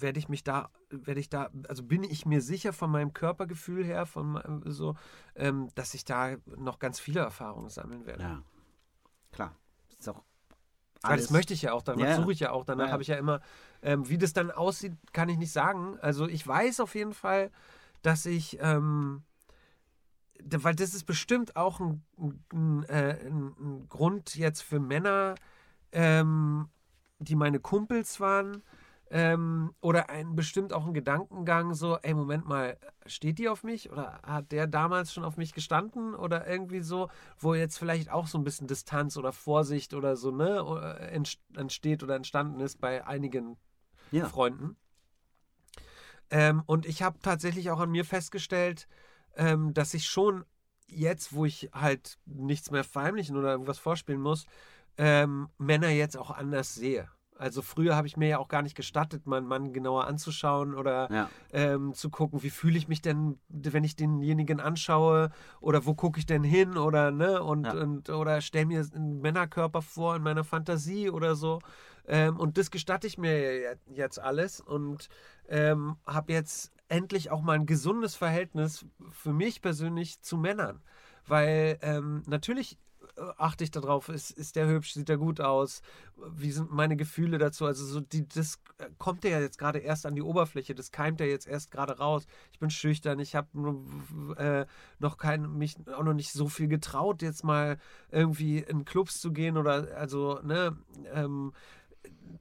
[0.00, 3.84] werde ich mich da, werde ich da, also bin ich mir sicher von meinem Körpergefühl
[3.84, 4.96] her, von so,
[5.34, 8.22] ähm, dass ich da noch ganz viele Erfahrungen sammeln werde.
[8.22, 8.42] Ja.
[9.30, 9.54] Klar.
[9.98, 10.22] Ist auch
[11.02, 12.64] Weil das möchte ich ja auch, danach Ja, suche ich ja auch.
[12.64, 13.40] Danach Ja, habe ich ja immer,
[13.82, 15.98] ähm, wie das dann aussieht, kann ich nicht sagen.
[16.00, 17.50] Also ich weiß auf jeden Fall,
[18.02, 19.22] dass ich, ähm,
[20.42, 22.02] weil das ist bestimmt auch ein,
[22.52, 25.34] ein, äh, ein, ein Grund jetzt für Männer,
[25.92, 26.68] ähm,
[27.18, 28.62] die meine Kumpels waren,
[29.10, 33.90] ähm, oder ein bestimmt auch ein Gedankengang, so, ey, Moment mal, steht die auf mich?
[33.90, 36.14] Oder hat der damals schon auf mich gestanden?
[36.14, 37.08] Oder irgendwie so,
[37.38, 40.58] wo jetzt vielleicht auch so ein bisschen Distanz oder Vorsicht oder so, ne,
[41.00, 43.56] äh, entst- entsteht oder entstanden ist bei einigen
[44.10, 44.26] Ja.
[44.28, 44.76] Freunden.
[46.30, 48.88] Ähm, und ich habe tatsächlich auch an mir festgestellt,
[49.36, 50.44] ähm, dass ich schon
[50.86, 54.46] jetzt, wo ich halt nichts mehr verheimlichen oder irgendwas vorspielen muss,
[54.96, 57.08] ähm, Männer jetzt auch anders sehe.
[57.38, 61.10] Also früher habe ich mir ja auch gar nicht gestattet, meinen Mann genauer anzuschauen oder
[61.12, 61.30] Ja.
[61.52, 66.18] ähm, zu gucken, wie fühle ich mich denn, wenn ich denjenigen anschaue oder wo gucke
[66.18, 67.72] ich denn hin oder ne und, Ja.
[67.72, 71.60] und oder stell mir einen Männerkörper vor in meiner Fantasie oder so
[72.06, 75.08] ähm, und das gestatte ich mir je- jetzt alles und
[75.48, 80.82] ähm, habe jetzt endlich auch mal ein gesundes Verhältnis für mich persönlich zu Männern,
[81.26, 82.78] weil ähm, natürlich
[83.36, 85.82] achte ich darauf, ist, ist der hübsch, sieht er gut aus,
[86.36, 90.06] wie sind meine Gefühle dazu, also so die, das äh, kommt ja jetzt gerade erst
[90.06, 92.26] an die Oberfläche, das keimt ja jetzt erst gerade raus.
[92.52, 93.48] Ich bin schüchtern, ich habe
[94.36, 94.66] äh,
[94.98, 97.78] noch kein, mich auch noch nicht so viel getraut, jetzt mal
[98.10, 100.76] irgendwie in Clubs zu gehen oder also, ne,
[101.12, 101.52] ähm,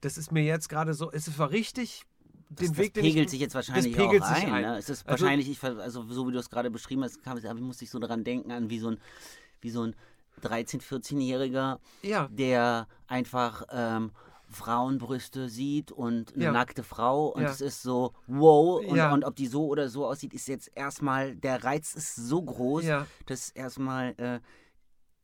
[0.02, 2.04] das ist mir jetzt gerade so, es war richtig,
[2.50, 4.52] den das, Weg, pegelt ich, sich jetzt wahrscheinlich auch ein.
[4.54, 4.62] ein.
[4.62, 4.78] Ne?
[4.78, 7.44] Es ist Also- wahrscheinlich, ich, also so wie du es gerade beschrieben hast, kam, es-
[7.56, 9.00] musste ich so daran denken, an wie so ein,
[9.62, 9.96] wie so ein
[10.42, 14.12] 13-, 14-Jähriger, ja, der einfach ähm,
[14.50, 16.52] Frauenbrüste sieht und eine Ja.
[16.52, 17.50] nackte Frau und Ja.
[17.52, 21.36] es ist so, wow, und, und ob die so oder so aussieht, ist jetzt erstmal,
[21.36, 22.86] der Reiz ist so groß,
[23.26, 24.40] dass erstmal äh,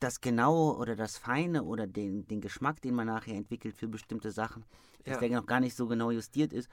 [0.00, 4.30] das Genaue oder das Feine oder den, den Geschmack, den man nachher entwickelt für bestimmte
[4.30, 4.64] Sachen,
[5.04, 6.68] dass der noch gar nicht so genau justiert ist.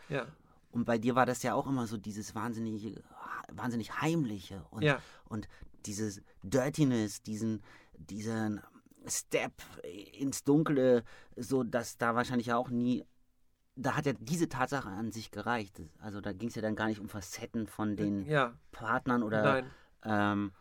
[0.72, 3.01] Und bei dir war das ja auch immer so dieses wahnsinnige,
[3.53, 4.84] wahnsinnig heimliche und,
[5.30, 5.47] und
[5.85, 7.61] dieses Dirtiness, diesen,
[8.10, 8.61] diesen
[9.07, 9.53] Step
[10.14, 11.03] ins Dunkle,
[11.36, 13.06] so dass da wahrscheinlich auch nie,
[13.76, 15.82] da hat ja diese Tatsache an sich gereicht.
[15.99, 19.64] Also da ging es ja dann gar nicht um Facetten von den ja, Partnern oder
[20.03, 20.52] ähm,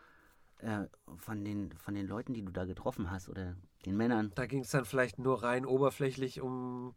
[0.59, 0.87] äh,
[1.17, 4.33] von, den, von den Leuten, die du da getroffen hast oder den Männern?
[4.35, 6.95] Da ging es dann vielleicht nur rein oberflächlich um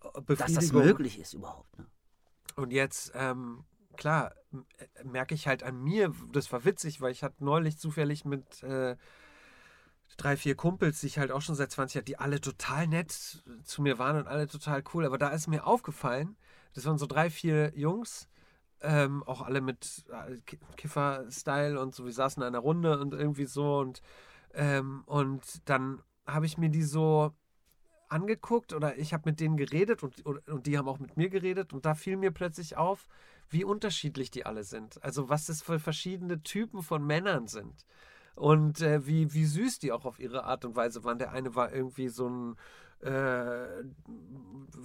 [0.00, 0.36] Befriedigung.
[0.36, 1.78] Dass das möglich ist überhaupt.
[1.78, 1.86] Ne?
[2.56, 3.64] Und jetzt, ähm,
[3.96, 8.24] klar, äh, merke ich halt an mir, das war witzig, weil ich hatte neulich zufällig
[8.24, 8.96] mit äh,
[10.16, 13.42] drei, vier Kumpels, die ich halt auch schon seit 20 Jahren, die alle total nett
[13.64, 15.04] zu mir waren und alle total cool.
[15.06, 16.36] Aber da ist mir aufgefallen,
[16.74, 18.28] das waren so drei, vier Jungs,
[18.80, 20.38] ähm, auch alle mit äh,
[20.76, 24.02] Kiffer-Style und so, wir saßen in einer Runde und irgendwie so und,
[24.54, 27.32] ähm, und dann habe ich mir die so
[28.08, 31.30] angeguckt oder ich habe mit denen geredet und, und, und, die haben auch mit mir
[31.30, 33.06] geredet und da fiel mir plötzlich auf,
[33.48, 35.02] wie unterschiedlich die alle sind.
[35.02, 37.86] Also was das für verschiedene Typen von Männern sind
[38.34, 41.18] und äh, wie, wie süß die auch auf ihre Art und Weise waren.
[41.18, 42.56] Der eine war irgendwie so ein
[43.02, 43.84] äh,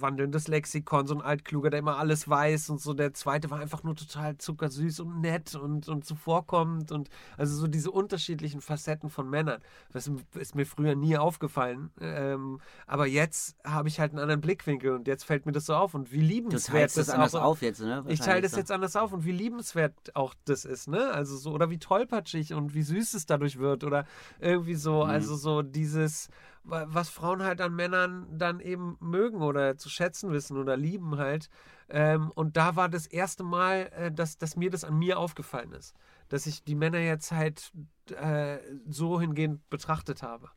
[0.00, 2.94] wandelndes Lexikon, so ein Altkluger, der immer alles weiß und so.
[2.94, 7.66] Der zweite war einfach nur total zuckersüß und nett und, und zuvorkommend und also so
[7.66, 9.60] diese unterschiedlichen Facetten von Männern.
[9.92, 11.90] Das ist mir früher nie aufgefallen.
[12.00, 15.74] Ähm, aber jetzt habe ich halt einen anderen Blickwinkel und jetzt fällt mir das so
[15.74, 18.04] auf und wie liebenswert das, das anders auch, auf jetzt, ne?
[18.08, 21.10] Ich teile das jetzt anders auf und wie liebenswert auch das ist, ne?
[21.10, 24.06] Also so, oder wie tollpatschig und wie süß es dadurch wird oder
[24.40, 25.10] irgendwie so, mhm.
[25.10, 26.28] also so dieses
[26.68, 31.48] was Frauen halt an Männern dann eben mögen oder zu schätzen wissen oder lieben halt.
[31.88, 35.72] Ähm, und da war das erste Mal, äh, dass, dass mir das an mir aufgefallen
[35.72, 35.94] ist.
[36.28, 37.72] Dass ich die Männer jetzt halt
[38.10, 38.58] äh,
[38.88, 40.50] so hingehend betrachtet habe.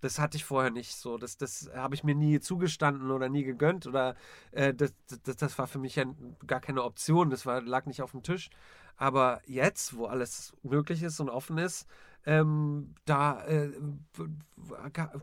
[0.00, 1.18] Das hatte ich vorher nicht so.
[1.18, 3.86] Das, das habe ich mir nie zugestanden oder nie gegönnt.
[3.86, 4.16] Oder
[4.50, 4.92] äh, das,
[5.22, 6.04] das, das war für mich ja
[6.46, 7.30] gar keine Option.
[7.30, 8.50] Das war, lag nicht auf dem Tisch.
[8.96, 11.86] Aber jetzt, wo alles möglich ist und offen ist,
[12.24, 13.70] ähm, da äh,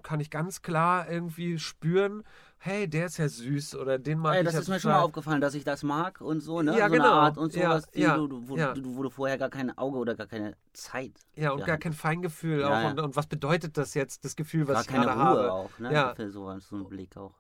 [0.01, 2.23] kann ich ganz klar irgendwie spüren,
[2.57, 4.91] hey, der ist ja süß oder den mag ja, ich Das ja ist mir schon
[4.91, 6.77] mal aufgefallen, dass ich das mag und so, ne?
[6.77, 7.13] Ja, so genau.
[7.13, 8.73] Art und ja, sowas, ja, du, wo, ja.
[8.73, 11.13] du, wo du vorher gar kein Auge oder gar keine Zeit.
[11.35, 12.71] Ja, und gar kein Feingefühl Ja, auch.
[12.81, 12.89] ja.
[12.89, 15.53] Und, und was bedeutet das jetzt, das Gefühl, was Gar ich keine gerade Ruhe habe?
[15.53, 15.93] auch, ne?
[15.93, 16.15] Ja.
[16.15, 17.35] Für so, so einen Blick auch.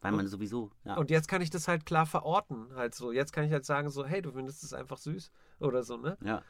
[0.00, 0.94] Weil man sowieso, ja.
[0.96, 3.12] Und jetzt kann ich das halt klar verorten, halt so.
[3.12, 6.16] Jetzt kann ich halt sagen so, hey, du findest es einfach süß oder so, ne?
[6.22, 6.42] ja.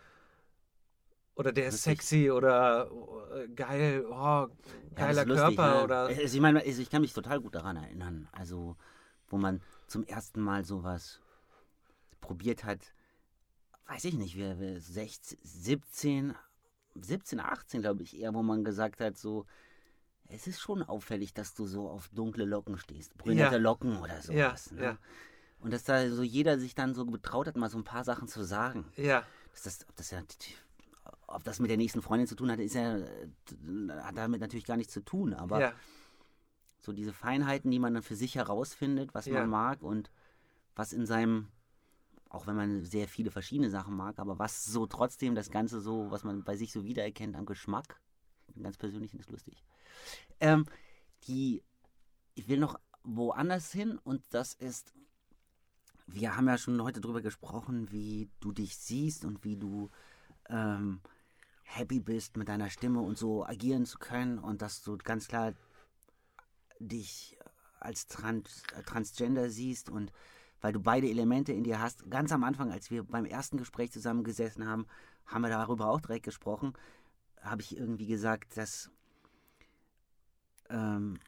[1.36, 2.90] Oder der ist sexy oder
[3.34, 4.48] äh, geil, oh, Ja,
[4.94, 5.84] geiler ist lustig, Körper ne?
[5.84, 8.76] oder Also ich meine, also ich kann mich total gut daran erinnern, also
[9.28, 11.20] wo man zum ersten Mal sowas
[12.20, 12.94] probiert hat,
[13.86, 16.34] weiß ich nicht, wir, wir 16, 17,
[16.94, 19.44] 17, 18 glaube ich eher, wo man gesagt hat, so,
[20.28, 23.60] es ist schon auffällig, dass du so auf dunkle Locken stehst, brünette Ja.
[23.60, 24.72] Locken oder Ja, sowas.
[24.72, 24.82] ne?
[24.82, 24.98] ja.
[25.60, 28.26] Und dass da so jeder sich dann so getraut hat, mal so ein paar Sachen
[28.28, 28.90] zu sagen.
[28.96, 29.22] ja,
[29.52, 30.22] Dass das, ob das ja
[31.26, 33.28] ob das mit der nächsten Freundin zu tun hat, ist ja, äh,
[34.00, 35.72] hat damit natürlich gar nichts zu tun, aber ja,
[36.80, 39.40] so diese Feinheiten, die man dann für sich herausfindet, was Ja.
[39.40, 40.10] man mag und
[40.76, 41.48] was in seinem,
[42.28, 46.10] auch wenn man sehr viele verschiedene Sachen mag, aber was so trotzdem das Ganze so,
[46.10, 48.00] was man bei sich so wiedererkennt am Geschmack,
[48.62, 49.64] ganz persönlich ist lustig.
[50.40, 50.66] Ähm,
[51.24, 51.62] die,
[52.34, 54.92] ich will noch woanders hin und das ist,
[56.06, 59.90] wir haben ja schon heute drüber gesprochen, wie du dich siehst und wie du
[60.48, 61.00] ähm,
[61.66, 65.52] happy bist, mit deiner Stimme und so agieren zu können und dass du ganz klar
[66.78, 67.36] dich
[67.80, 70.12] als Trans äh, Transgender siehst und
[70.60, 72.10] weil du beide Elemente in dir hast.
[72.10, 74.86] Ganz am Anfang, als wir beim ersten Gespräch zusammengesessen haben,
[75.26, 76.72] haben wir darüber auch direkt gesprochen,
[77.42, 78.90] habe ich irgendwie gesagt, dass
[80.70, 81.18] ähm,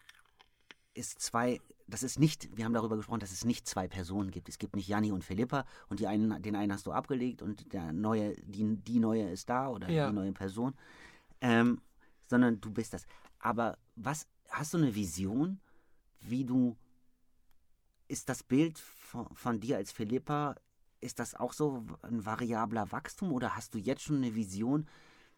[0.94, 4.48] es zwei, das ist nicht, wir haben darüber gesprochen, dass es nicht zwei Personen gibt.
[4.48, 7.72] Es gibt nicht Janni und Philippa und die einen, den einen hast du abgelegt und
[7.72, 10.08] der neue, die, die neue ist da oder Ja.
[10.08, 10.74] die neue Person,
[11.40, 11.80] ähm,
[12.26, 13.06] sondern du bist das.
[13.38, 15.60] Aber was, hast du eine Vision,
[16.20, 16.76] wie du,
[18.06, 20.56] ist das Bild von, von dir als Philippa,
[21.00, 24.86] ist das auch so ein variabler Wachstum oder hast du jetzt schon eine Vision?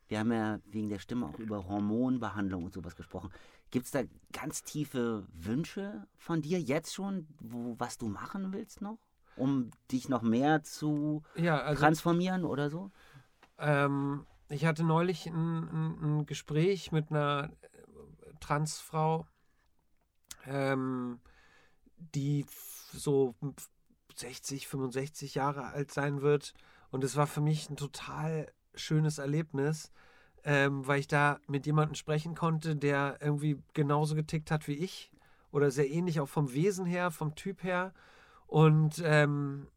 [0.08, 3.30] Wir haben ja wegen der Stimme auch über Hormonbehandlung und sowas gesprochen.
[3.70, 4.02] Gibt es da
[4.32, 8.98] ganz tiefe Wünsche von dir jetzt schon, wo, was du machen willst noch,
[9.36, 12.90] um dich noch mehr zu ja, also transformieren oder so?
[13.58, 19.26] Ähm, ich hatte neulich ein, ein, ein Gespräch mit einer äh, Transfrau,
[20.46, 21.20] ähm,
[21.96, 22.46] die
[22.92, 23.36] so
[24.16, 26.54] 60, 65 Jahre alt sein wird.
[26.90, 29.92] Und es war für mich ein total schönes Erlebnis,
[30.44, 35.10] ähm, weil ich da mit jemandem sprechen konnte, der irgendwie genauso getickt hat wie ich
[35.52, 37.92] oder sehr ähnlich auch vom Wesen her, vom Typ her.
[38.46, 39.68] Und ähm,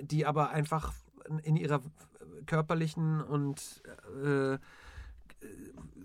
[0.00, 0.92] die aber einfach
[1.42, 1.80] in ihrer
[2.46, 3.82] körperlichen und
[4.24, 4.58] äh,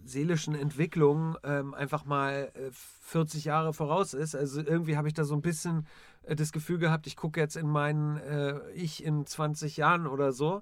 [0.05, 4.35] seelischen Entwicklung ähm, einfach mal äh, 40 Jahre voraus ist.
[4.35, 5.87] Also irgendwie habe ich da so ein bisschen
[6.23, 10.31] äh, das Gefühl gehabt, ich gucke jetzt in meinen äh, Ich in 20 Jahren oder
[10.31, 10.61] so.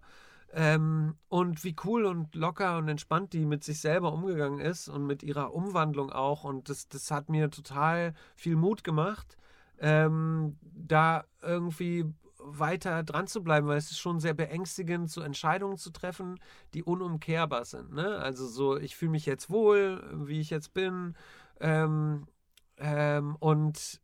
[0.56, 5.08] Ähm, und wie cool und locker und entspannt die mit sich selber umgegangen ist und
[5.08, 6.44] mit ihrer Umwandlung auch.
[6.44, 9.38] Und das, das hat mir total viel Mut gemacht,
[9.80, 12.06] ähm, da irgendwie
[12.38, 16.40] weiter dran zu bleiben, weil es ist schon sehr beängstigend, so Entscheidungen zu treffen,
[16.74, 17.94] die unumkehrbar sind.
[17.94, 18.18] Ne?
[18.18, 21.16] Also so, ich fühle mich jetzt wohl, wie ich jetzt bin
[21.62, 22.28] ähm,
[22.78, 24.02] ähm, und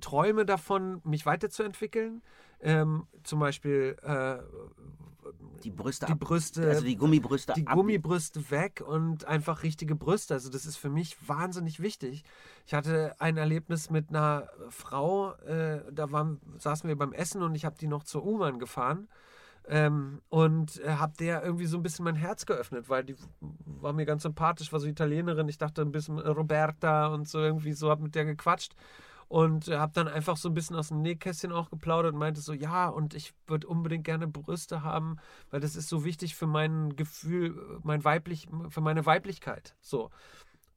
[0.00, 2.22] träume davon, mich weiterzuentwickeln.
[2.62, 4.38] Ähm, zum Beispiel äh,
[5.64, 9.94] die Brüste, die ab, Brüste, also die Gummibrüste, die ab, Gummibrüste weg und einfach richtige
[9.94, 10.34] Brüste.
[10.34, 12.24] Also das ist für mich wahnsinnig wichtig.
[12.66, 17.54] Ich hatte ein Erlebnis mit einer Frau, äh, da waren, saßen wir beim Essen und
[17.54, 19.08] ich habe die noch zur U-Bahn gefahren.
[19.68, 23.14] Ähm, und äh, habe der irgendwie so ein bisschen mein Herz geöffnet, weil die
[23.64, 25.48] war mir ganz sympathisch, war so Italienerin.
[25.48, 28.74] Ich dachte ein bisschen Roberta und so irgendwie so, habe mit der gequatscht
[29.28, 32.52] und habe dann einfach so ein bisschen aus dem Nähkästchen auch geplaudert und meinte so,
[32.52, 35.16] ja, und ich würde unbedingt gerne Brüste haben,
[35.50, 39.74] weil das ist so wichtig für mein Gefühl, mein weiblich, für meine Weiblichkeit.
[39.80, 40.10] So.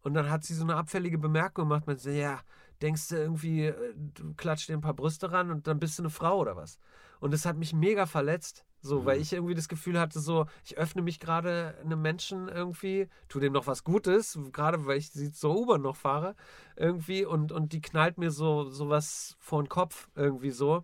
[0.02, 2.40] Und dann hat sie so eine abfällige Bemerkung gemacht, man ja,
[2.82, 6.04] denkst du irgendwie, äh, du klatscht dir ein paar Brüste ran und dann bist du
[6.04, 6.80] eine Frau oder was?
[7.20, 8.66] Und das hat mich mega verletzt.
[8.86, 9.06] So, mhm.
[9.06, 13.40] weil ich irgendwie das Gefühl hatte, so, ich öffne mich gerade einem Menschen irgendwie, tu
[13.40, 16.36] dem noch was Gutes, gerade weil ich sie zur U-Bahn noch fahre,
[16.76, 20.84] irgendwie, und, und die knallt mir so, so was vor den Kopf, irgendwie so.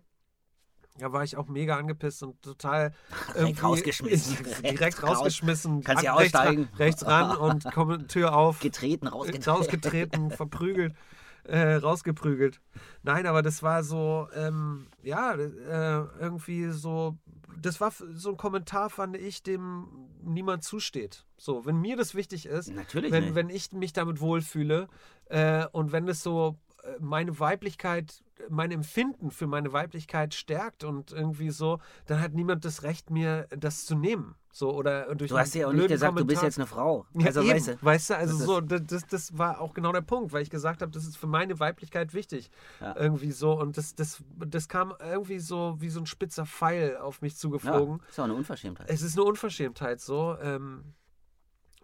[0.98, 2.92] Da war ich auch mega angepisst und total
[3.36, 4.36] direkt rausgeschmissen.
[4.62, 5.84] direkt, rausgeschmissen.
[5.84, 6.64] Kannst ja aussteigen.
[6.74, 8.58] Rechts, rechts ran und komme Tür auf.
[8.58, 9.52] Getreten, rausgetreten.
[9.52, 10.94] Rausgetreten, verprügelt
[11.44, 12.60] äh, rausgeprügelt.
[13.02, 17.16] Nein, aber das war so, ähm, ja, äh, irgendwie so,
[17.60, 19.88] das war so ein Kommentar, fand ich, dem
[20.22, 21.26] niemand zusteht.
[21.36, 24.88] So, wenn mir das wichtig ist, Natürlich wenn, wenn ich mich damit wohlfühle
[25.26, 26.58] äh, und wenn es so
[26.98, 32.82] meine Weiblichkeit, mein Empfinden für meine Weiblichkeit stärkt und irgendwie so, dann hat niemand das
[32.82, 34.34] Recht, mir das zu nehmen.
[34.54, 36.26] So, oder durch du hast ja auch nicht gesagt, Kommentar.
[36.26, 37.06] du bist jetzt eine Frau.
[37.24, 40.32] Also, ja, weißt, du, weißt du, also so, das, das war auch genau der Punkt,
[40.32, 42.50] weil ich gesagt habe, das ist für meine Weiblichkeit wichtig.
[42.80, 42.94] Ja.
[42.96, 43.58] Irgendwie so.
[43.58, 48.00] Und das, das, das kam irgendwie so wie so ein spitzer Pfeil auf mich zugeflogen.
[48.00, 48.90] Ja, ist auch eine Unverschämtheit.
[48.90, 50.36] Es ist eine Unverschämtheit so.
[50.42, 50.84] Ähm,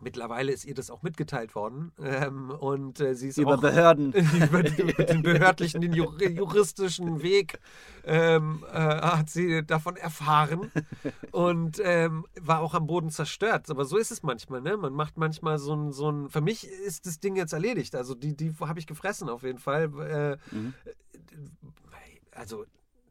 [0.00, 1.92] Mittlerweile ist ihr das auch mitgeteilt worden.
[2.02, 4.12] Ähm, und äh, sie ist über auch Behörden.
[4.48, 7.58] über den behördlichen, den juristischen Weg
[8.04, 10.70] ähm, äh, hat sie davon erfahren
[11.32, 13.70] und ähm, war auch am Boden zerstört.
[13.70, 14.60] Aber so ist es manchmal.
[14.60, 14.76] Ne?
[14.76, 16.28] Man macht manchmal so ein, so ein.
[16.28, 17.94] Für mich ist das Ding jetzt erledigt.
[17.94, 19.84] Also die, die habe ich gefressen auf jeden Fall.
[20.52, 20.74] Äh, mhm.
[22.32, 22.64] Also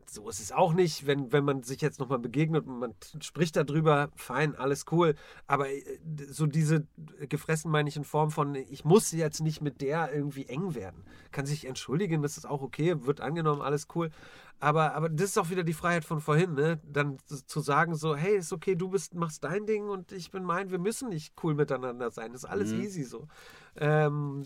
[0.09, 3.55] so ist es auch nicht, wenn, wenn man sich jetzt nochmal begegnet und man spricht
[3.55, 5.15] darüber, fein, alles cool.
[5.47, 5.81] Aber äh,
[6.29, 6.87] so diese
[7.29, 11.03] gefressen meine ich in Form von, ich muss jetzt nicht mit der irgendwie eng werden.
[11.31, 14.09] Kann sich entschuldigen, das ist auch okay, wird angenommen, alles cool.
[14.59, 16.79] Aber, aber das ist auch wieder die Freiheit von vorhin, ne?
[16.83, 20.43] Dann zu sagen so, hey, ist okay, du bist, machst dein Ding und ich bin
[20.43, 22.31] mein, wir müssen nicht cool miteinander sein.
[22.31, 22.81] Das ist alles mhm.
[22.81, 23.27] easy so.
[23.75, 24.43] Ähm,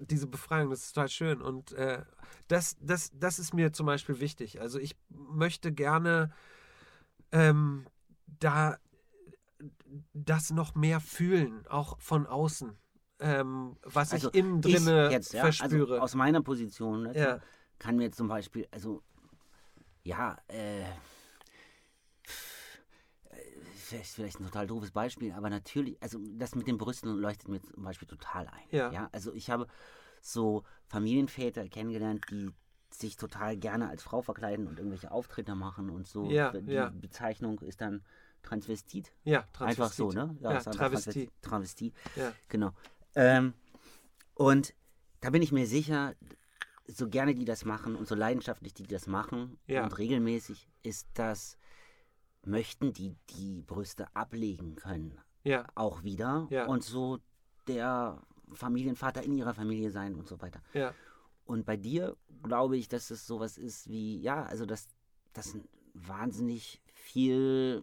[0.00, 1.42] diese Befreiung, das ist total schön.
[1.42, 2.02] Und äh,
[2.48, 4.60] das, das, das ist mir zum Beispiel wichtig.
[4.60, 6.32] Also ich möchte gerne
[7.32, 7.86] ähm,
[8.26, 8.78] da
[10.12, 12.76] das noch mehr fühlen, auch von außen.
[13.18, 15.94] Ähm, was also ich innen drinne jetzt, ja, also verspüre.
[15.94, 17.40] Also aus meiner Position ne, ja.
[17.78, 19.02] kann mir zum Beispiel, also
[20.02, 20.84] ja, äh,
[23.86, 27.60] vielleicht, vielleicht ein total doofes Beispiel, aber natürlich, also das mit den Brüsten leuchtet mir
[27.60, 28.66] zum Beispiel total ein.
[28.70, 28.90] Ja.
[28.92, 29.08] ja.
[29.12, 29.66] Also ich habe
[30.20, 32.50] so Familienväter kennengelernt, die
[32.90, 36.30] sich total gerne als Frau verkleiden und irgendwelche Auftritte machen und so.
[36.30, 36.90] Ja, die ja.
[36.90, 38.02] Bezeichnung ist dann
[38.42, 39.12] Transvestit.
[39.24, 39.84] Ja, Transvestit.
[39.84, 40.36] Einfach so, ne?
[40.40, 41.30] Ja, ja Travestie.
[41.42, 41.92] Travestie.
[42.14, 42.32] Ja.
[42.48, 42.72] Genau.
[43.14, 43.54] Ähm,
[44.34, 44.74] und
[45.20, 46.14] da bin ich mir sicher,
[46.86, 49.82] so gerne die das machen und so leidenschaftlich die das machen ja.
[49.82, 51.56] und regelmäßig, ist das
[52.46, 55.18] möchten, die die Brüste ablegen können.
[55.44, 55.66] Ja.
[55.74, 56.46] Auch wieder.
[56.50, 56.66] Ja.
[56.66, 57.18] Und so
[57.66, 60.60] der Familienvater in ihrer Familie sein und so weiter.
[60.72, 60.94] Ja.
[61.44, 64.88] Und bei dir glaube ich, dass es sowas ist wie, ja, also dass
[65.32, 65.56] das
[65.94, 67.82] wahnsinnig viel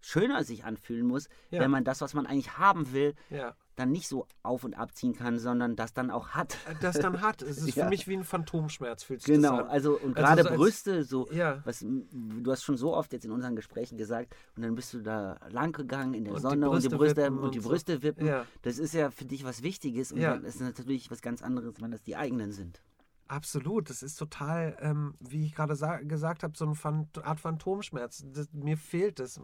[0.00, 1.60] schöner sich anfühlen muss, ja.
[1.60, 5.14] wenn man das, was man eigentlich haben will, ja dann nicht so auf und abziehen
[5.14, 6.54] kann, sondern das dann auch hat.
[6.68, 7.42] Äh, das dann hat.
[7.42, 7.84] Es ist ja.
[7.84, 9.68] für mich wie ein Phantomschmerz, fühlt sich genau, das an.
[9.68, 11.60] also und gerade also so Brüste, so, ja.
[11.64, 15.00] was, du hast schon so oft jetzt in unseren Gesprächen gesagt, und dann bist du
[15.00, 18.02] da lang gegangen in der und Sonne und die Brüste und, und die Brüste so.
[18.02, 18.26] wippen.
[18.26, 18.46] Ja.
[18.62, 20.34] Das ist ja für dich was Wichtiges und ja.
[20.34, 22.82] dann ist natürlich was ganz anderes, wenn das die eigenen sind.
[23.28, 28.24] Absolut, das ist total, ähm, wie ich gerade gesagt habe, so eine Phant Art Phantomschmerz.
[28.32, 29.40] Das, mir fehlt es.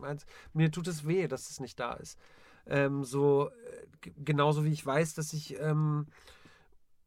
[0.53, 2.19] Mir tut es weh, dass es nicht da ist.
[2.67, 6.07] Ähm, so äh, genauso wie ich weiß, dass ich ähm,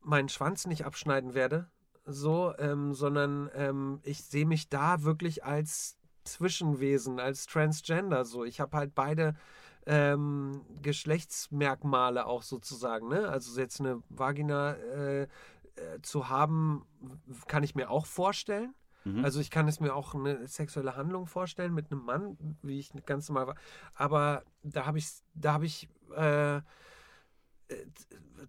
[0.02, 1.70] meinen Schwanz nicht abschneiden werde,
[2.06, 8.26] so, ähm, sondern ähm, ich sehe mich da wirklich als Zwischenwesen, als Transgender.
[8.26, 9.36] So, ich habe halt beide
[9.86, 13.10] ähm, Geschlechtsmerkmale auch sozusagen.
[13.10, 13.28] Ne?
[13.28, 15.28] Also jetzt eine Vagina äh, äh,
[16.02, 16.86] zu haben,
[17.48, 18.74] kann ich mir auch vorstellen.
[19.04, 19.24] Mhm.
[19.24, 22.92] Also ich kann es mir auch eine sexuelle Handlung vorstellen mit einem Mann, wie ich
[23.06, 23.56] ganz normal war.
[23.96, 26.62] Aber da habe ich, da habe ich äh, äh,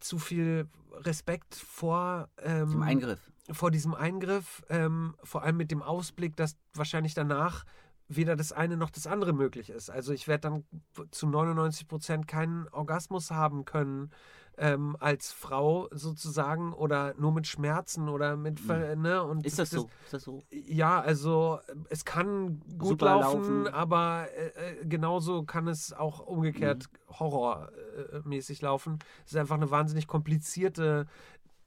[0.00, 3.20] zu viel Respekt vor ähm, Zum Eingriff.
[3.50, 7.64] vor diesem Eingriff, ähm, vor allem mit dem Ausblick, dass wahrscheinlich danach
[8.08, 9.88] weder das eine noch das andere möglich ist.
[9.88, 10.64] Also ich werde dann
[11.12, 14.10] zu 99 Prozent keinen Orgasmus haben können
[14.58, 19.44] ähm, als Frau sozusagen oder nur mit Schmerzen oder mit Ver- ne und Mhm.
[19.44, 19.88] Ist das so?
[20.04, 20.42] Ist das so?
[20.50, 23.74] ja, also äh, es kann gut Super laufen, laufen.
[23.74, 27.14] aber äh, äh, genauso kann es auch umgekehrt Mhm.
[27.18, 28.98] horrormäßig laufen.
[29.24, 31.06] Es ist einfach eine wahnsinnig komplizierte,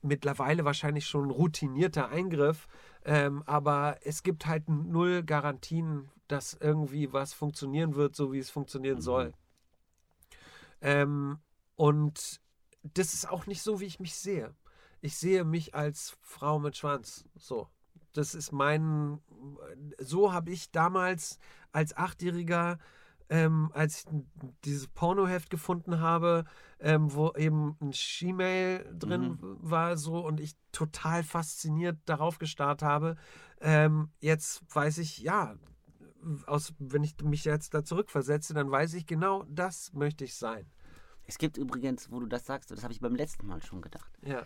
[0.01, 2.67] mittlerweile wahrscheinlich schon routinierter Eingriff,
[3.05, 8.49] ähm, aber es gibt halt null Garantien, dass irgendwie was funktionieren wird, so wie es
[8.49, 9.01] funktionieren Mhm.
[9.01, 9.33] soll.
[10.81, 11.39] Ähm,
[11.75, 12.41] und
[12.83, 14.53] das ist auch nicht so, wie ich mich sehe.
[15.01, 17.25] Ich sehe mich als Frau mit Schwanz.
[17.35, 17.67] So.
[18.13, 19.19] Das ist mein.
[19.99, 21.39] So habe ich damals
[21.71, 22.77] als Achtjähriger,
[23.29, 24.05] ähm, als ich
[24.63, 26.45] dieses Pornoheft gefunden habe,
[26.79, 33.15] ähm, wo eben ein She-Mail drin war, so und ich total fasziniert darauf gestarrt habe.
[33.59, 35.55] Ähm, jetzt weiß ich, ja,
[36.45, 40.69] aus, wenn ich mich jetzt da zurückversetze, dann weiß ich genau, das möchte ich sein.
[41.25, 44.11] Es gibt übrigens, wo du das sagst, das habe ich beim letzten Mal schon gedacht.
[44.21, 44.45] Ja.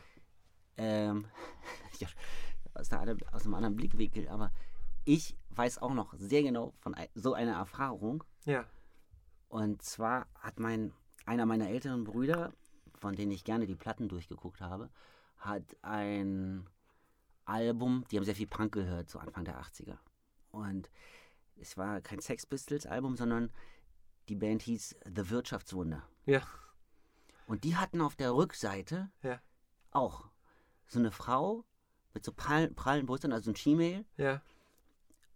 [0.78, 1.26] Ähm,
[2.00, 2.08] ja,
[2.74, 4.52] aus, einer, aus einem anderen Blickwinkel, aber
[5.06, 8.24] ich weiß auch noch sehr genau von so einer Erfahrung.
[8.46, 8.66] Ja.
[9.48, 10.94] Und zwar hat mein,
[11.26, 12.54] einer meiner älteren Brüder,
[12.96, 14.90] von denen ich gerne die Platten durchgeguckt habe,
[15.38, 16.68] hat ein
[17.46, 19.98] Album, die haben sehr viel Punk gehört, so Anfang der 80er.
[20.52, 20.90] Und
[21.56, 23.52] es war kein Sex Pistols Album, sondern
[24.30, 26.04] die Band hieß The Wirtschaftswunder.
[26.26, 26.42] Ja.
[27.48, 29.40] Und die hatten auf der Rückseite Ja.
[29.92, 30.26] auch
[30.86, 31.64] so eine Frau
[32.14, 34.42] mit so prall, prallen Brüsten, also ein She-Mail Ja.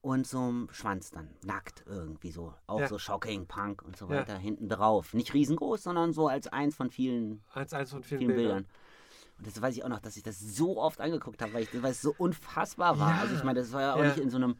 [0.01, 2.53] und so einem Schwanz dann, nackt irgendwie so.
[2.67, 2.88] Auch Ja.
[2.88, 5.13] so Shocking, Punk und so weiter hinten drauf.
[5.13, 8.63] Nicht riesengroß, sondern so als eins von vielen, Als eins von vielen, vielen Bildern.
[8.65, 8.75] Bildern.
[9.38, 11.81] Und das weiß ich auch noch, dass ich das so oft angeguckt habe, weil, ich,
[11.81, 13.19] weil es so unfassbar war.
[13.19, 14.55] Also ich meine, das war ja auch nicht in so einem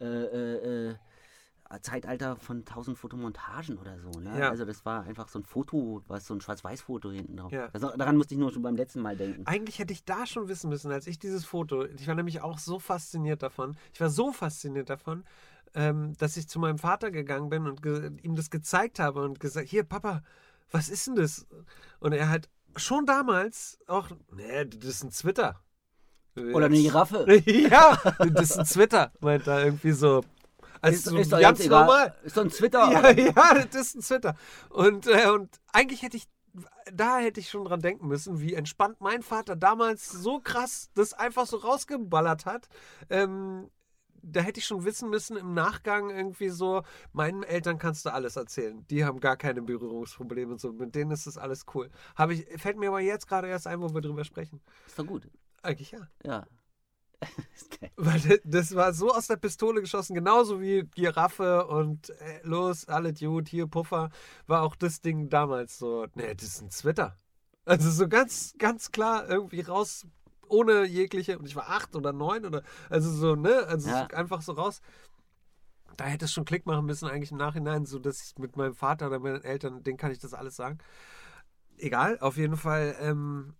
[0.00, 0.96] äh, äh, äh,
[1.82, 4.20] Zeitalter von tausend Fotomontagen oder so.
[4.20, 4.38] Ne?
[4.38, 4.50] Ja.
[4.50, 7.52] Also das war einfach so ein Foto, was so ein Schwarz-Weiß-Foto hinten drauf.
[7.52, 7.68] Ja.
[7.72, 9.46] Also daran musste ich nur schon beim letzten Mal denken.
[9.46, 12.58] Eigentlich hätte ich da schon wissen müssen, als ich dieses Foto, ich war nämlich auch
[12.58, 15.24] so fasziniert davon, ich war so fasziniert davon,
[15.74, 17.84] ähm, dass ich zu meinem Vater gegangen bin und
[18.22, 20.22] ihm das gezeigt habe und gesagt, hier Papa,
[20.70, 21.46] was ist denn das?
[22.00, 25.60] Und er hat schon damals auch, nee, das ist ein Twitter.
[26.36, 27.26] Oder eine Giraffe.
[27.46, 30.24] ja, das ist ein Twitter, meint er irgendwie so.
[30.84, 32.14] Als Ist, so ist doch ganz normal.
[32.24, 32.92] Ist doch ein Twitter.
[32.92, 34.36] Ja, ja, das ist ein Twitter.
[34.68, 36.24] Und, äh, und eigentlich hätte ich,
[36.92, 41.14] da hätte ich schon dran denken müssen, wie entspannt mein Vater damals so krass das
[41.14, 42.68] einfach so rausgeballert hat.
[43.08, 43.70] Ähm,
[44.20, 46.82] da hätte ich schon wissen müssen im Nachgang irgendwie so,
[47.12, 48.86] meinen Eltern kannst du alles erzählen.
[48.88, 50.70] Die haben gar keine Berührungsprobleme und so.
[50.70, 51.90] Mit denen ist das alles cool.
[52.14, 54.60] Habe ich, fällt mir aber jetzt gerade erst ein, wo wir drüber sprechen.
[54.86, 55.30] Ist doch gut.
[55.62, 56.08] Eigentlich ja.
[56.24, 56.46] Ja.
[57.96, 63.12] Weil das- war so aus der Pistole geschossen, genauso wie Giraffe und äh, los, alle
[63.12, 64.10] Dude, hier Puffer,
[64.46, 67.16] war auch das Ding damals so, nee, das ist ein Twitter.
[67.64, 70.06] Also so ganz, ganz klar irgendwie raus,
[70.48, 74.08] ohne jegliche, und ich war acht oder neun oder, also so, ne, also Ja.
[74.10, 74.80] so einfach so raus.
[75.96, 78.74] Da hätte es schon Klick machen müssen, eigentlich im Nachhinein, so dass ich mit meinem
[78.74, 80.78] Vater oder meinen Eltern, denen kann ich das alles sagen.
[81.78, 83.54] Egal, auf jeden Fall ähm,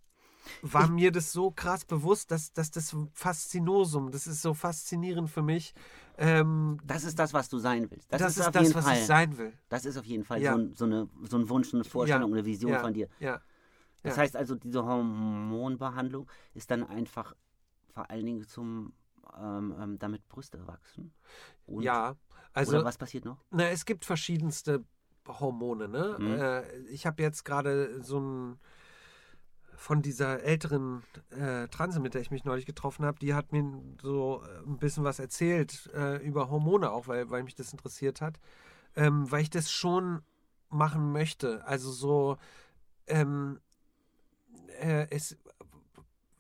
[0.63, 5.43] war mir das so krass bewusst, dass, dass das Faszinosum, das ist so faszinierend für
[5.43, 5.75] mich.
[6.17, 8.13] Ähm, Das ist das, was du sein willst.
[8.13, 8.99] Das, das, ist, ist auf das, jeden was Fall.
[8.99, 9.53] ich sein will.
[9.69, 10.53] Das ist auf jeden Fall Ja.
[10.53, 13.09] so, ein, so, eine, so ein Wunsch, eine Vorstellung, eine Vision ja, von dir.
[13.19, 13.41] Ja,
[14.03, 14.23] Das ja.
[14.23, 17.35] heißt also, diese Hormonbehandlung ist dann einfach
[17.93, 18.93] vor allen Dingen zum,
[19.37, 21.13] ähm, ähm, damit Brüste wachsen.
[21.67, 22.17] Und, ja.
[22.53, 23.39] Also, oder was passiert noch?
[23.51, 24.85] na, es gibt verschiedenste
[25.27, 25.89] Hormone.
[25.89, 26.17] Ne?
[26.19, 26.33] Mhm.
[26.35, 28.59] Äh, ich habe jetzt gerade so ein
[29.77, 33.65] von dieser älteren äh, Transe, mit der ich mich neulich getroffen habe, die hat mir
[34.01, 38.21] so äh, ein bisschen was erzählt äh, über Hormone auch, weil, weil mich das interessiert
[38.21, 38.39] hat.
[38.97, 40.23] Ähm, weil ich das schon
[40.71, 41.67] machen möchte.
[41.67, 42.37] Also so,
[43.07, 43.61] ähm,
[44.81, 45.37] äh, es,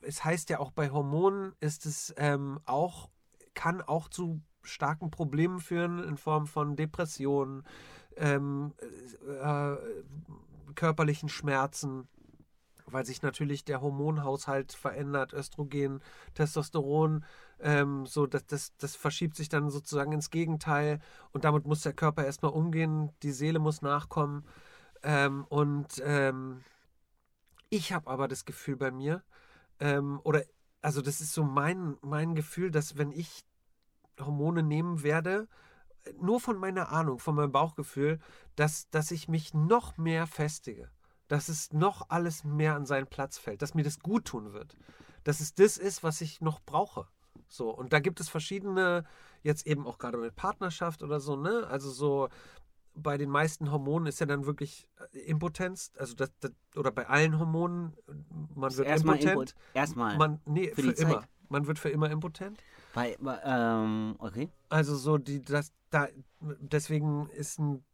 [0.03, 3.11] es heißt ja auch bei Hormonen ist es ähm, auch,
[3.55, 7.65] kann auch zu starken Problemen führen in Form von Depressionen,
[8.17, 8.73] ähm,
[9.43, 9.77] äh,
[10.75, 12.09] körperlichen Schmerzen.
[12.87, 16.01] Weil sich natürlich der Hormonhaushalt verändert, Östrogen,
[16.35, 17.25] Testosteron,
[17.61, 21.01] ähm, so das, das, das verschiebt sich dann sozusagen ins Gegenteil
[21.33, 24.45] und damit muss der Körper erstmal umgehen, die Seele muss nachkommen.
[25.03, 26.63] Ähm, und ähm,
[27.71, 29.23] ich habe aber das Gefühl bei mir,
[29.81, 30.43] ähm, oder
[30.83, 33.45] also das ist so mein, mein Gefühl, dass wenn ich
[34.21, 35.49] Hormone nehmen werde,
[36.21, 38.21] nur von meiner Ahnung, von meinem Bauchgefühl,
[38.57, 40.91] dass, dass ich mich noch mehr festige.
[41.29, 44.77] Dass es noch alles mehr an seinen Platz fällt, dass mir das gut tun wird.
[45.25, 47.07] Dass es das ist, was ich noch brauche.
[47.49, 49.05] So, und da gibt es verschiedene,
[49.43, 51.67] jetzt eben auch gerade mit Partnerschaft oder so, ne?
[51.69, 52.29] Also so
[52.95, 57.09] bei den meisten Hormonen ist ja dann wirklich äh, Impotenz, also das, das oder bei
[57.09, 57.97] allen Hormonen,
[58.55, 59.51] man wird erstmal impotent.
[59.51, 60.17] Impo Erstmal.
[60.17, 61.21] Man, nee, Für für, immer.
[61.21, 61.29] Zeit.
[61.49, 62.59] Man wird für immer impotent.
[62.95, 64.49] Bei, ähm, okay.
[64.69, 66.09] Also so die, das, da,
[66.41, 67.85] deswegen ist ein,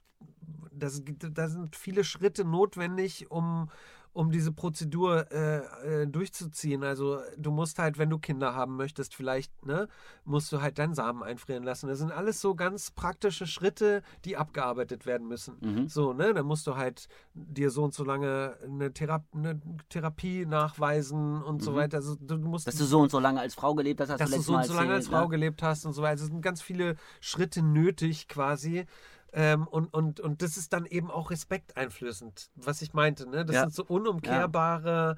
[0.72, 1.02] das,
[1.32, 3.70] da sind viele Schritte notwendig, um,
[4.12, 6.82] um diese Prozedur äh, äh, durchzuziehen.
[6.82, 9.86] Also du musst halt, wenn du Kinder haben möchtest, vielleicht, ne,
[10.24, 11.86] musst du halt deinen Samen einfrieren lassen.
[11.88, 15.58] Das sind alles so ganz praktische Schritte, die abgearbeitet werden müssen.
[15.60, 15.88] Mhm.
[15.88, 19.60] So, ne, dann musst du halt dir so und so lange eine, Thera eine
[19.90, 21.76] Therapie nachweisen und so Mhm.
[21.76, 21.98] weiter.
[21.98, 24.30] Also du musst Dass du so und so lange als Frau gelebt hast, hast dass
[24.30, 25.28] du du so und so lange als Frau ne?
[25.28, 26.20] gelebt hast und so weiter.
[26.22, 28.86] Es sind ganz viele Schritte nötig quasi.
[29.32, 33.28] Ähm, und, und, und das ist dann eben auch respekteinflößend, was ich meinte.
[33.28, 33.44] Ne?
[33.44, 33.62] Das Ja.
[33.62, 35.16] sind so unumkehrbare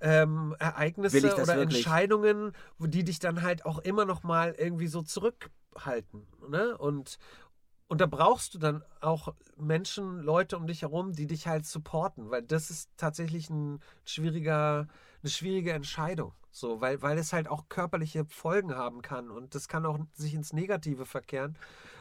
[0.00, 1.60] ähm, Ereignisse oder wirklich?
[1.60, 6.26] Entscheidungen, die dich dann halt auch immer noch mal irgendwie so zurückhalten.
[6.48, 6.76] Ne?
[6.76, 7.18] Und,
[7.86, 12.30] und da brauchst du dann auch Menschen, Leute um dich herum, die dich halt supporten,
[12.30, 14.88] weil das ist tatsächlich ein schwieriger,
[15.22, 16.34] eine schwierige Entscheidung.
[16.54, 20.34] So, weil, weil es halt auch körperliche Folgen haben kann und das kann auch sich
[20.34, 21.56] ins Negative verkehren.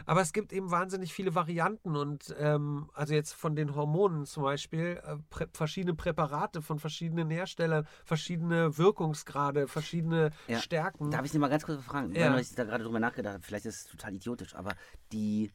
[0.05, 4.43] Aber es gibt eben wahnsinnig viele Varianten und ähm, also jetzt von den Hormonen zum
[4.43, 10.59] Beispiel, äh, prä verschiedene Präparate von verschiedenen Herstellern, verschiedene Wirkungsgrade, verschiedene Ja.
[10.59, 11.11] Stärken.
[11.11, 12.13] Darf ich dich mal ganz kurz fragen?
[12.13, 12.33] Ja.
[12.33, 14.75] Weil ich da gerade drüber nachgedacht habe, vielleicht ist es total idiotisch, aber
[15.13, 15.53] die,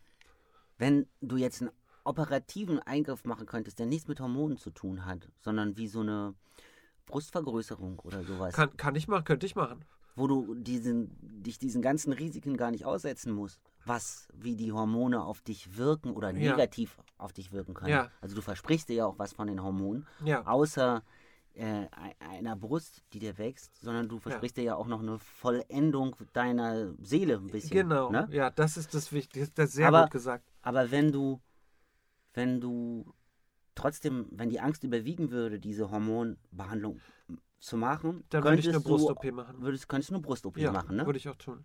[0.78, 1.70] wenn du jetzt einen
[2.04, 6.34] operativen Eingriff machen könntest, der nichts mit Hormonen zu tun hat, sondern wie so eine
[7.06, 9.84] Brustvergrößerung oder sowas, Kann, kann ich machen, könnte ich machen.
[10.14, 11.10] wo du diesen,
[11.42, 16.10] dich diesen ganzen Risiken gar nicht aussetzen musst, was, wie die Hormone auf dich wirken
[16.10, 16.50] oder Ja.
[16.52, 17.90] negativ auf dich wirken können.
[17.90, 18.10] Ja.
[18.20, 20.44] Also du versprichst dir ja auch was von den Hormonen, Ja.
[20.46, 21.02] außer
[21.54, 25.18] äh, ei- einer Brust, die dir wächst, sondern du versprichst dir ja auch noch eine
[25.18, 27.70] Vollendung deiner Seele ein bisschen.
[27.70, 28.10] Genau.
[28.10, 28.28] Ne?
[28.30, 29.48] Ja, das ist das Wichtige.
[29.54, 30.44] Das ist sehr Aber- gut gesagt.
[30.60, 31.40] Aber wenn du,
[32.34, 33.10] wenn du
[33.76, 37.00] trotzdem, wenn die Angst überwiegen würde, diese Hormonbehandlung
[37.60, 39.60] zu machen, Dann würde ich eine Brust-OP machen.
[39.60, 41.06] Würdest, könntest du eine Brust-OP Ja, machen, ne?
[41.06, 41.64] würde ich auch tun.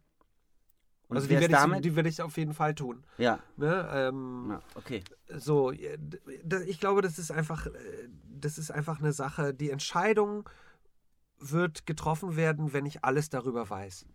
[1.08, 3.04] Und also die werde, ich, die werde ich auf jeden Fall tun.
[3.18, 3.90] ja, Ne?
[3.92, 5.04] Ähm, ja, okay.
[5.38, 7.72] So, ich glaube, das ist einfach, äh,
[8.30, 9.54] das ist einfach eine Sache.
[9.54, 10.48] Die Entscheidung
[11.38, 14.06] wird getroffen werden, wenn ich alles darüber weiß.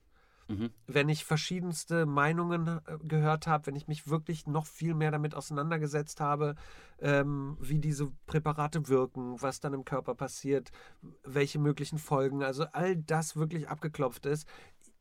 [0.49, 0.71] Mhm.
[0.87, 5.35] Wenn ich verschiedenste Meinungen äh, gehört habe, wenn ich mich wirklich noch viel mehr damit
[5.35, 6.55] auseinandergesetzt habe,
[7.01, 10.71] ähm, wie diese Präparate wirken, was dann im Körper passiert,
[11.25, 14.47] welche möglichen Folgen, also all das wirklich abgeklopft ist.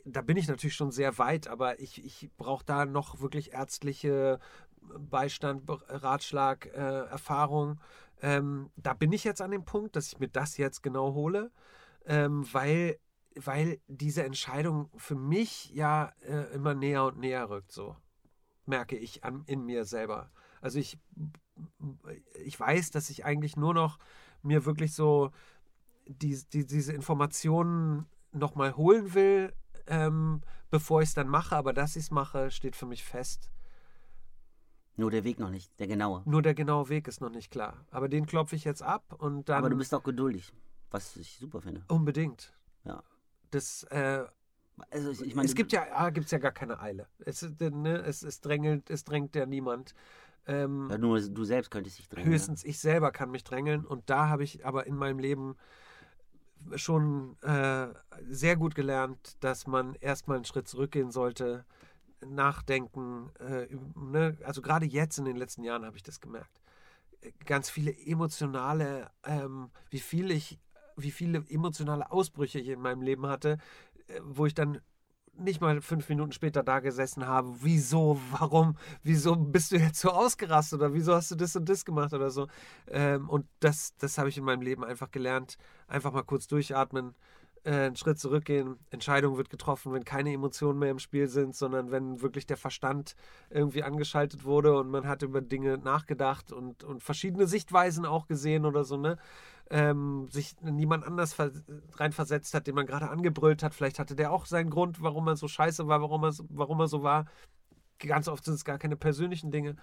[0.03, 4.39] Da bin ich natürlich schon sehr weit, aber ich, ich brauche da noch wirklich ärztliche
[4.81, 7.80] Beistand, Be- Ratschlag, äh, Erfahrung.
[8.22, 11.51] Ähm, da bin ich jetzt an dem Punkt, dass ich mir das jetzt genau hole,
[12.05, 12.97] ähm, weil,
[13.43, 17.95] weil diese Entscheidung für mich ja äh, immer näher und näher rückt, so
[18.65, 20.31] merke ich an, in mir selber.
[20.61, 20.97] Also ich,
[22.43, 23.99] ich weiß, dass ich eigentlich nur noch
[24.41, 25.31] mir wirklich so
[26.07, 29.53] die, die, diese Informationen nochmal holen will,
[29.87, 33.51] ähm, bevor ich es dann mache, aber dass ich es mache, steht für mich fest.
[34.97, 36.23] Nur der Weg noch nicht, der genaue.
[36.25, 37.85] Nur der genaue Weg ist noch nicht klar.
[37.91, 40.53] Aber den klopfe ich jetzt ab und dann Aber du bist auch geduldig,
[40.89, 41.83] was ich super finde.
[41.89, 42.53] unbedingt.
[42.85, 43.03] Ja.
[43.51, 44.26] Das, äh,
[44.89, 47.07] Also ich, ich meine, es gibt ja, ah, gibt's ja gar keine Eile.
[47.19, 49.93] Es, äh, ne, es, es, drängelt, es drängt ja niemand.
[50.47, 52.31] Ähm, ja, nur du selbst könntest dich drängen.
[52.31, 55.55] höchstens ich selber kann mich drängeln und da habe ich aber in meinem Leben
[56.76, 57.88] schon äh,
[58.27, 61.65] sehr gut gelernt, dass man erstmal einen Schritt zurückgehen sollte,
[62.26, 63.30] nachdenken.
[63.39, 64.38] Äh, ne?
[64.43, 66.61] Also gerade jetzt in den letzten Jahren habe ich das gemerkt.
[67.22, 70.59] Äh, Ganz viele emotionale, ähm, wie viel ich,
[70.95, 73.57] wie viele emotionale Ausbrüche ich in meinem Leben hatte,
[74.07, 74.81] äh, wo ich dann
[75.38, 80.09] nicht mal fünf Minuten später da gesessen habe, wieso, warum, wieso bist du jetzt so
[80.09, 82.47] ausgerastet oder wieso hast du das und das gemacht oder so.
[82.88, 85.57] Ähm, und das, das habe ich in meinem Leben einfach gelernt.
[85.88, 87.15] Einfach mal kurz durchatmen,
[87.65, 91.91] äh, einen Schritt zurückgehen, Entscheidung wird getroffen, wenn keine Emotionen mehr im Spiel sind, sondern
[91.91, 93.15] wenn wirklich der Verstand
[93.49, 98.65] irgendwie angeschaltet wurde und man hat über Dinge nachgedacht und, und verschiedene Sichtweisen auch gesehen
[98.65, 99.17] oder so, ne?
[99.71, 101.35] Ähm, sich niemand anders
[101.93, 103.73] reinversetzt hat, den man gerade angebrüllt hat.
[103.73, 106.87] Vielleicht hatte der auch seinen Grund, warum er so scheiße war, warum er, warum er
[106.87, 107.25] so war.
[107.97, 109.75] Ganz oft sind es gar keine persönlichen Dinge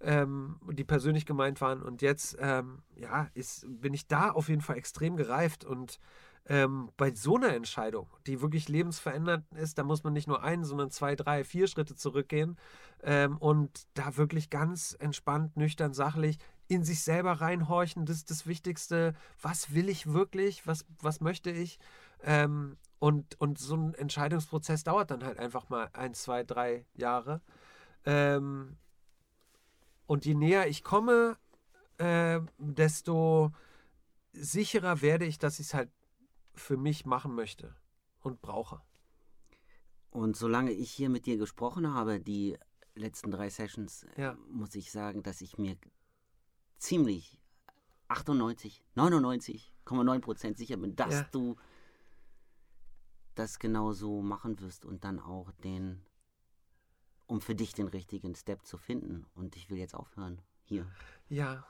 [0.00, 1.82] ähm, die persönlich gemeint waren.
[1.82, 5.98] Und jetzt, ähm, ja, ist, bin ich da auf jeden Fall extrem gereift und
[6.46, 10.64] ähm, bei so einer Entscheidung, die wirklich lebensverändernd ist, da muss man nicht nur einen,
[10.64, 12.58] sondern zwei, drei, vier Schritte zurückgehen
[13.02, 16.38] ähm, und da wirklich ganz entspannt, nüchtern, sachlich
[16.68, 18.06] in sich selber reinhorchen.
[18.06, 19.14] Das ist das Wichtigste.
[19.40, 20.66] Was will ich wirklich?
[20.66, 21.78] Was, was möchte ich?
[22.22, 27.42] Ähm, und, und so ein Entscheidungsprozess dauert dann halt einfach mal ein, zwei, drei Jahre.
[28.06, 28.76] Ähm,
[30.06, 31.36] und je näher ich komme,
[31.98, 33.52] äh, desto
[34.32, 35.90] sicherer werde ich, dass ich es halt
[36.54, 37.74] für mich machen möchte
[38.20, 38.80] und brauche.
[40.10, 42.56] Und solange ich hier mit dir gesprochen habe, die
[42.94, 44.36] letzten drei Sessions, ja.
[44.48, 45.76] muss ich sagen, dass ich mir
[46.78, 47.40] ziemlich
[48.08, 51.26] 98, 99,9 Prozent sicher bin, dass ja.
[51.32, 51.56] du
[53.34, 56.04] das genau so machen wirst und dann auch den
[57.26, 59.26] um für dich den richtigen Step zu finden.
[59.34, 60.40] Und ich will jetzt aufhören.
[60.62, 60.86] Hier.
[61.28, 61.64] Ja.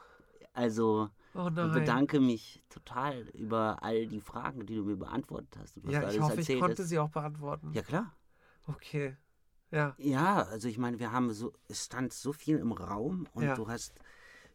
[0.52, 5.76] Also oh bedanke mich total über all die Fragen, die du mir beantwortet hast.
[5.88, 6.88] ja, ich hoffe, ich konnte hast.
[6.88, 7.72] sie auch beantworten.
[7.72, 8.12] Ja, klar.
[8.66, 9.16] Okay.
[9.70, 9.94] Ja.
[9.98, 13.56] Ja, also ich meine, wir haben so, es stand so viel im Raum und ja.
[13.56, 13.98] du hast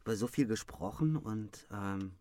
[0.01, 2.13] über so viel gesprochen und ähm,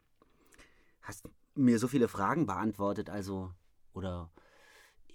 [1.03, 3.53] hast mir so viele Fragen beantwortet, also
[3.93, 4.31] oder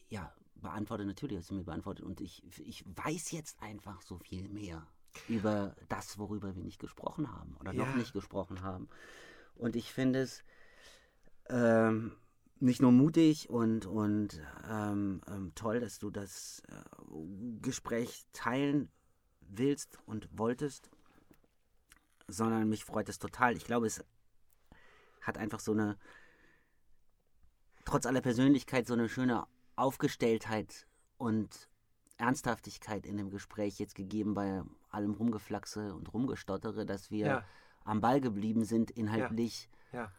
[0.09, 2.05] ja, beantwortet, natürlich hast du mir beantwortet.
[2.05, 4.85] Und ich, ich weiß jetzt einfach so viel mehr
[5.27, 7.85] über das, worüber wir nicht gesprochen haben oder ja.
[7.85, 8.89] noch nicht gesprochen haben.
[9.55, 10.43] Und ich finde es
[11.49, 12.13] ähm,
[12.59, 18.89] nicht nur mutig und, und ähm, ähm, toll, dass du das äh, Gespräch teilen
[19.41, 20.89] willst und wolltest,
[22.27, 23.55] sondern mich freut es total.
[23.57, 24.03] Ich glaube, es
[25.21, 25.97] hat einfach so eine,
[27.85, 29.45] trotz aller Persönlichkeit, so eine schöne
[29.75, 30.87] Aufgestelltheit
[31.17, 31.69] und
[32.17, 37.45] Ernsthaftigkeit in dem Gespräch jetzt gegeben bei allem Rumgeflaxe und Rumgestottere, dass wir ja.
[37.83, 40.03] am Ball geblieben sind, inhaltlich ja.
[40.03, 40.11] Ja.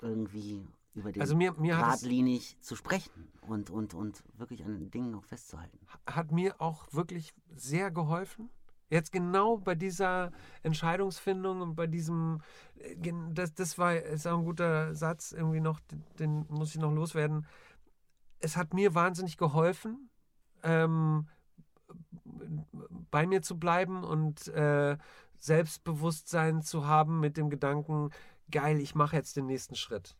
[0.00, 5.10] irgendwie über den also mir, mir geradlinig zu sprechen und, und, und wirklich an Dingen
[5.10, 5.78] noch festzuhalten.
[6.06, 8.48] Hat mir auch wirklich sehr geholfen.
[8.94, 10.30] Jetzt genau bei dieser
[10.62, 12.40] Entscheidungsfindung und bei diesem,
[12.76, 16.80] äh, das, das war ist auch ein guter Satz, irgendwie noch, den, den muss ich
[16.80, 17.46] noch loswerden
[18.44, 20.10] es hat mir wahnsinnig geholfen,
[20.62, 21.26] ähm,
[23.10, 24.98] bei mir zu bleiben und äh,
[25.38, 28.10] Selbstbewusstsein zu haben mit dem Gedanken,
[28.50, 30.16] geil, ich mache jetzt den nächsten Schritt.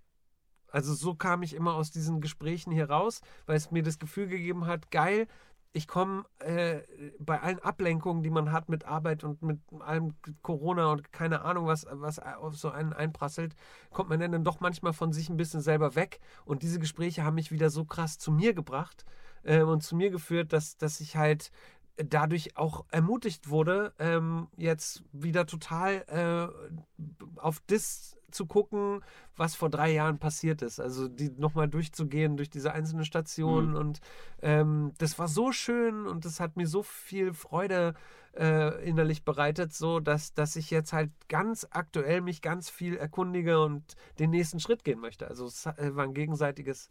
[0.69, 4.27] Also so kam ich immer aus diesen Gesprächen hier raus, weil es mir das Gefühl
[4.27, 5.29] gegeben hat, geil,
[5.77, 6.83] ich komme äh,
[7.19, 11.67] bei allen Ablenkungen, die man hat mit Arbeit und mit allem Corona und keine Ahnung,
[11.67, 13.57] was, was auf so einen einprasselt,
[13.91, 16.21] kommt man dann doch manchmal von sich ein bisschen selber weg.
[16.45, 19.05] Und diese Gespräche haben mich wieder so krass zu mir gebracht
[19.43, 21.51] äh, und zu mir geführt, dass, dass ich halt
[21.97, 29.01] dadurch auch ermutigt wurde, ähm, jetzt wieder total äh, auf das zu gucken,
[29.37, 30.81] was vor drei Jahren passiert ist.
[30.81, 33.71] Also die nochmal durchzugehen durch diese einzelnen Stationen.
[33.71, 33.77] Mhm.
[33.77, 34.01] Und
[34.43, 37.95] ähm, das war so schön und das hat mir so viel Freude
[38.37, 43.63] äh, innerlich bereitet, so dass, dass ich jetzt halt ganz aktuell mich ganz viel erkundige
[43.63, 45.29] und den nächsten Schritt gehen möchte.
[45.29, 46.91] Also es äh, war ein gegenseitiges,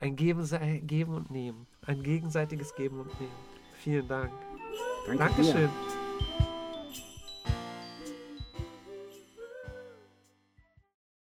[0.00, 0.46] ein Geben,
[0.86, 1.66] Geben und Nehmen.
[1.82, 3.32] Ein gegenseitiges Geben und Nehmen.
[3.78, 4.32] Vielen Dank.
[5.06, 5.68] Danke Dankeschön.
[5.68, 6.09] Dir.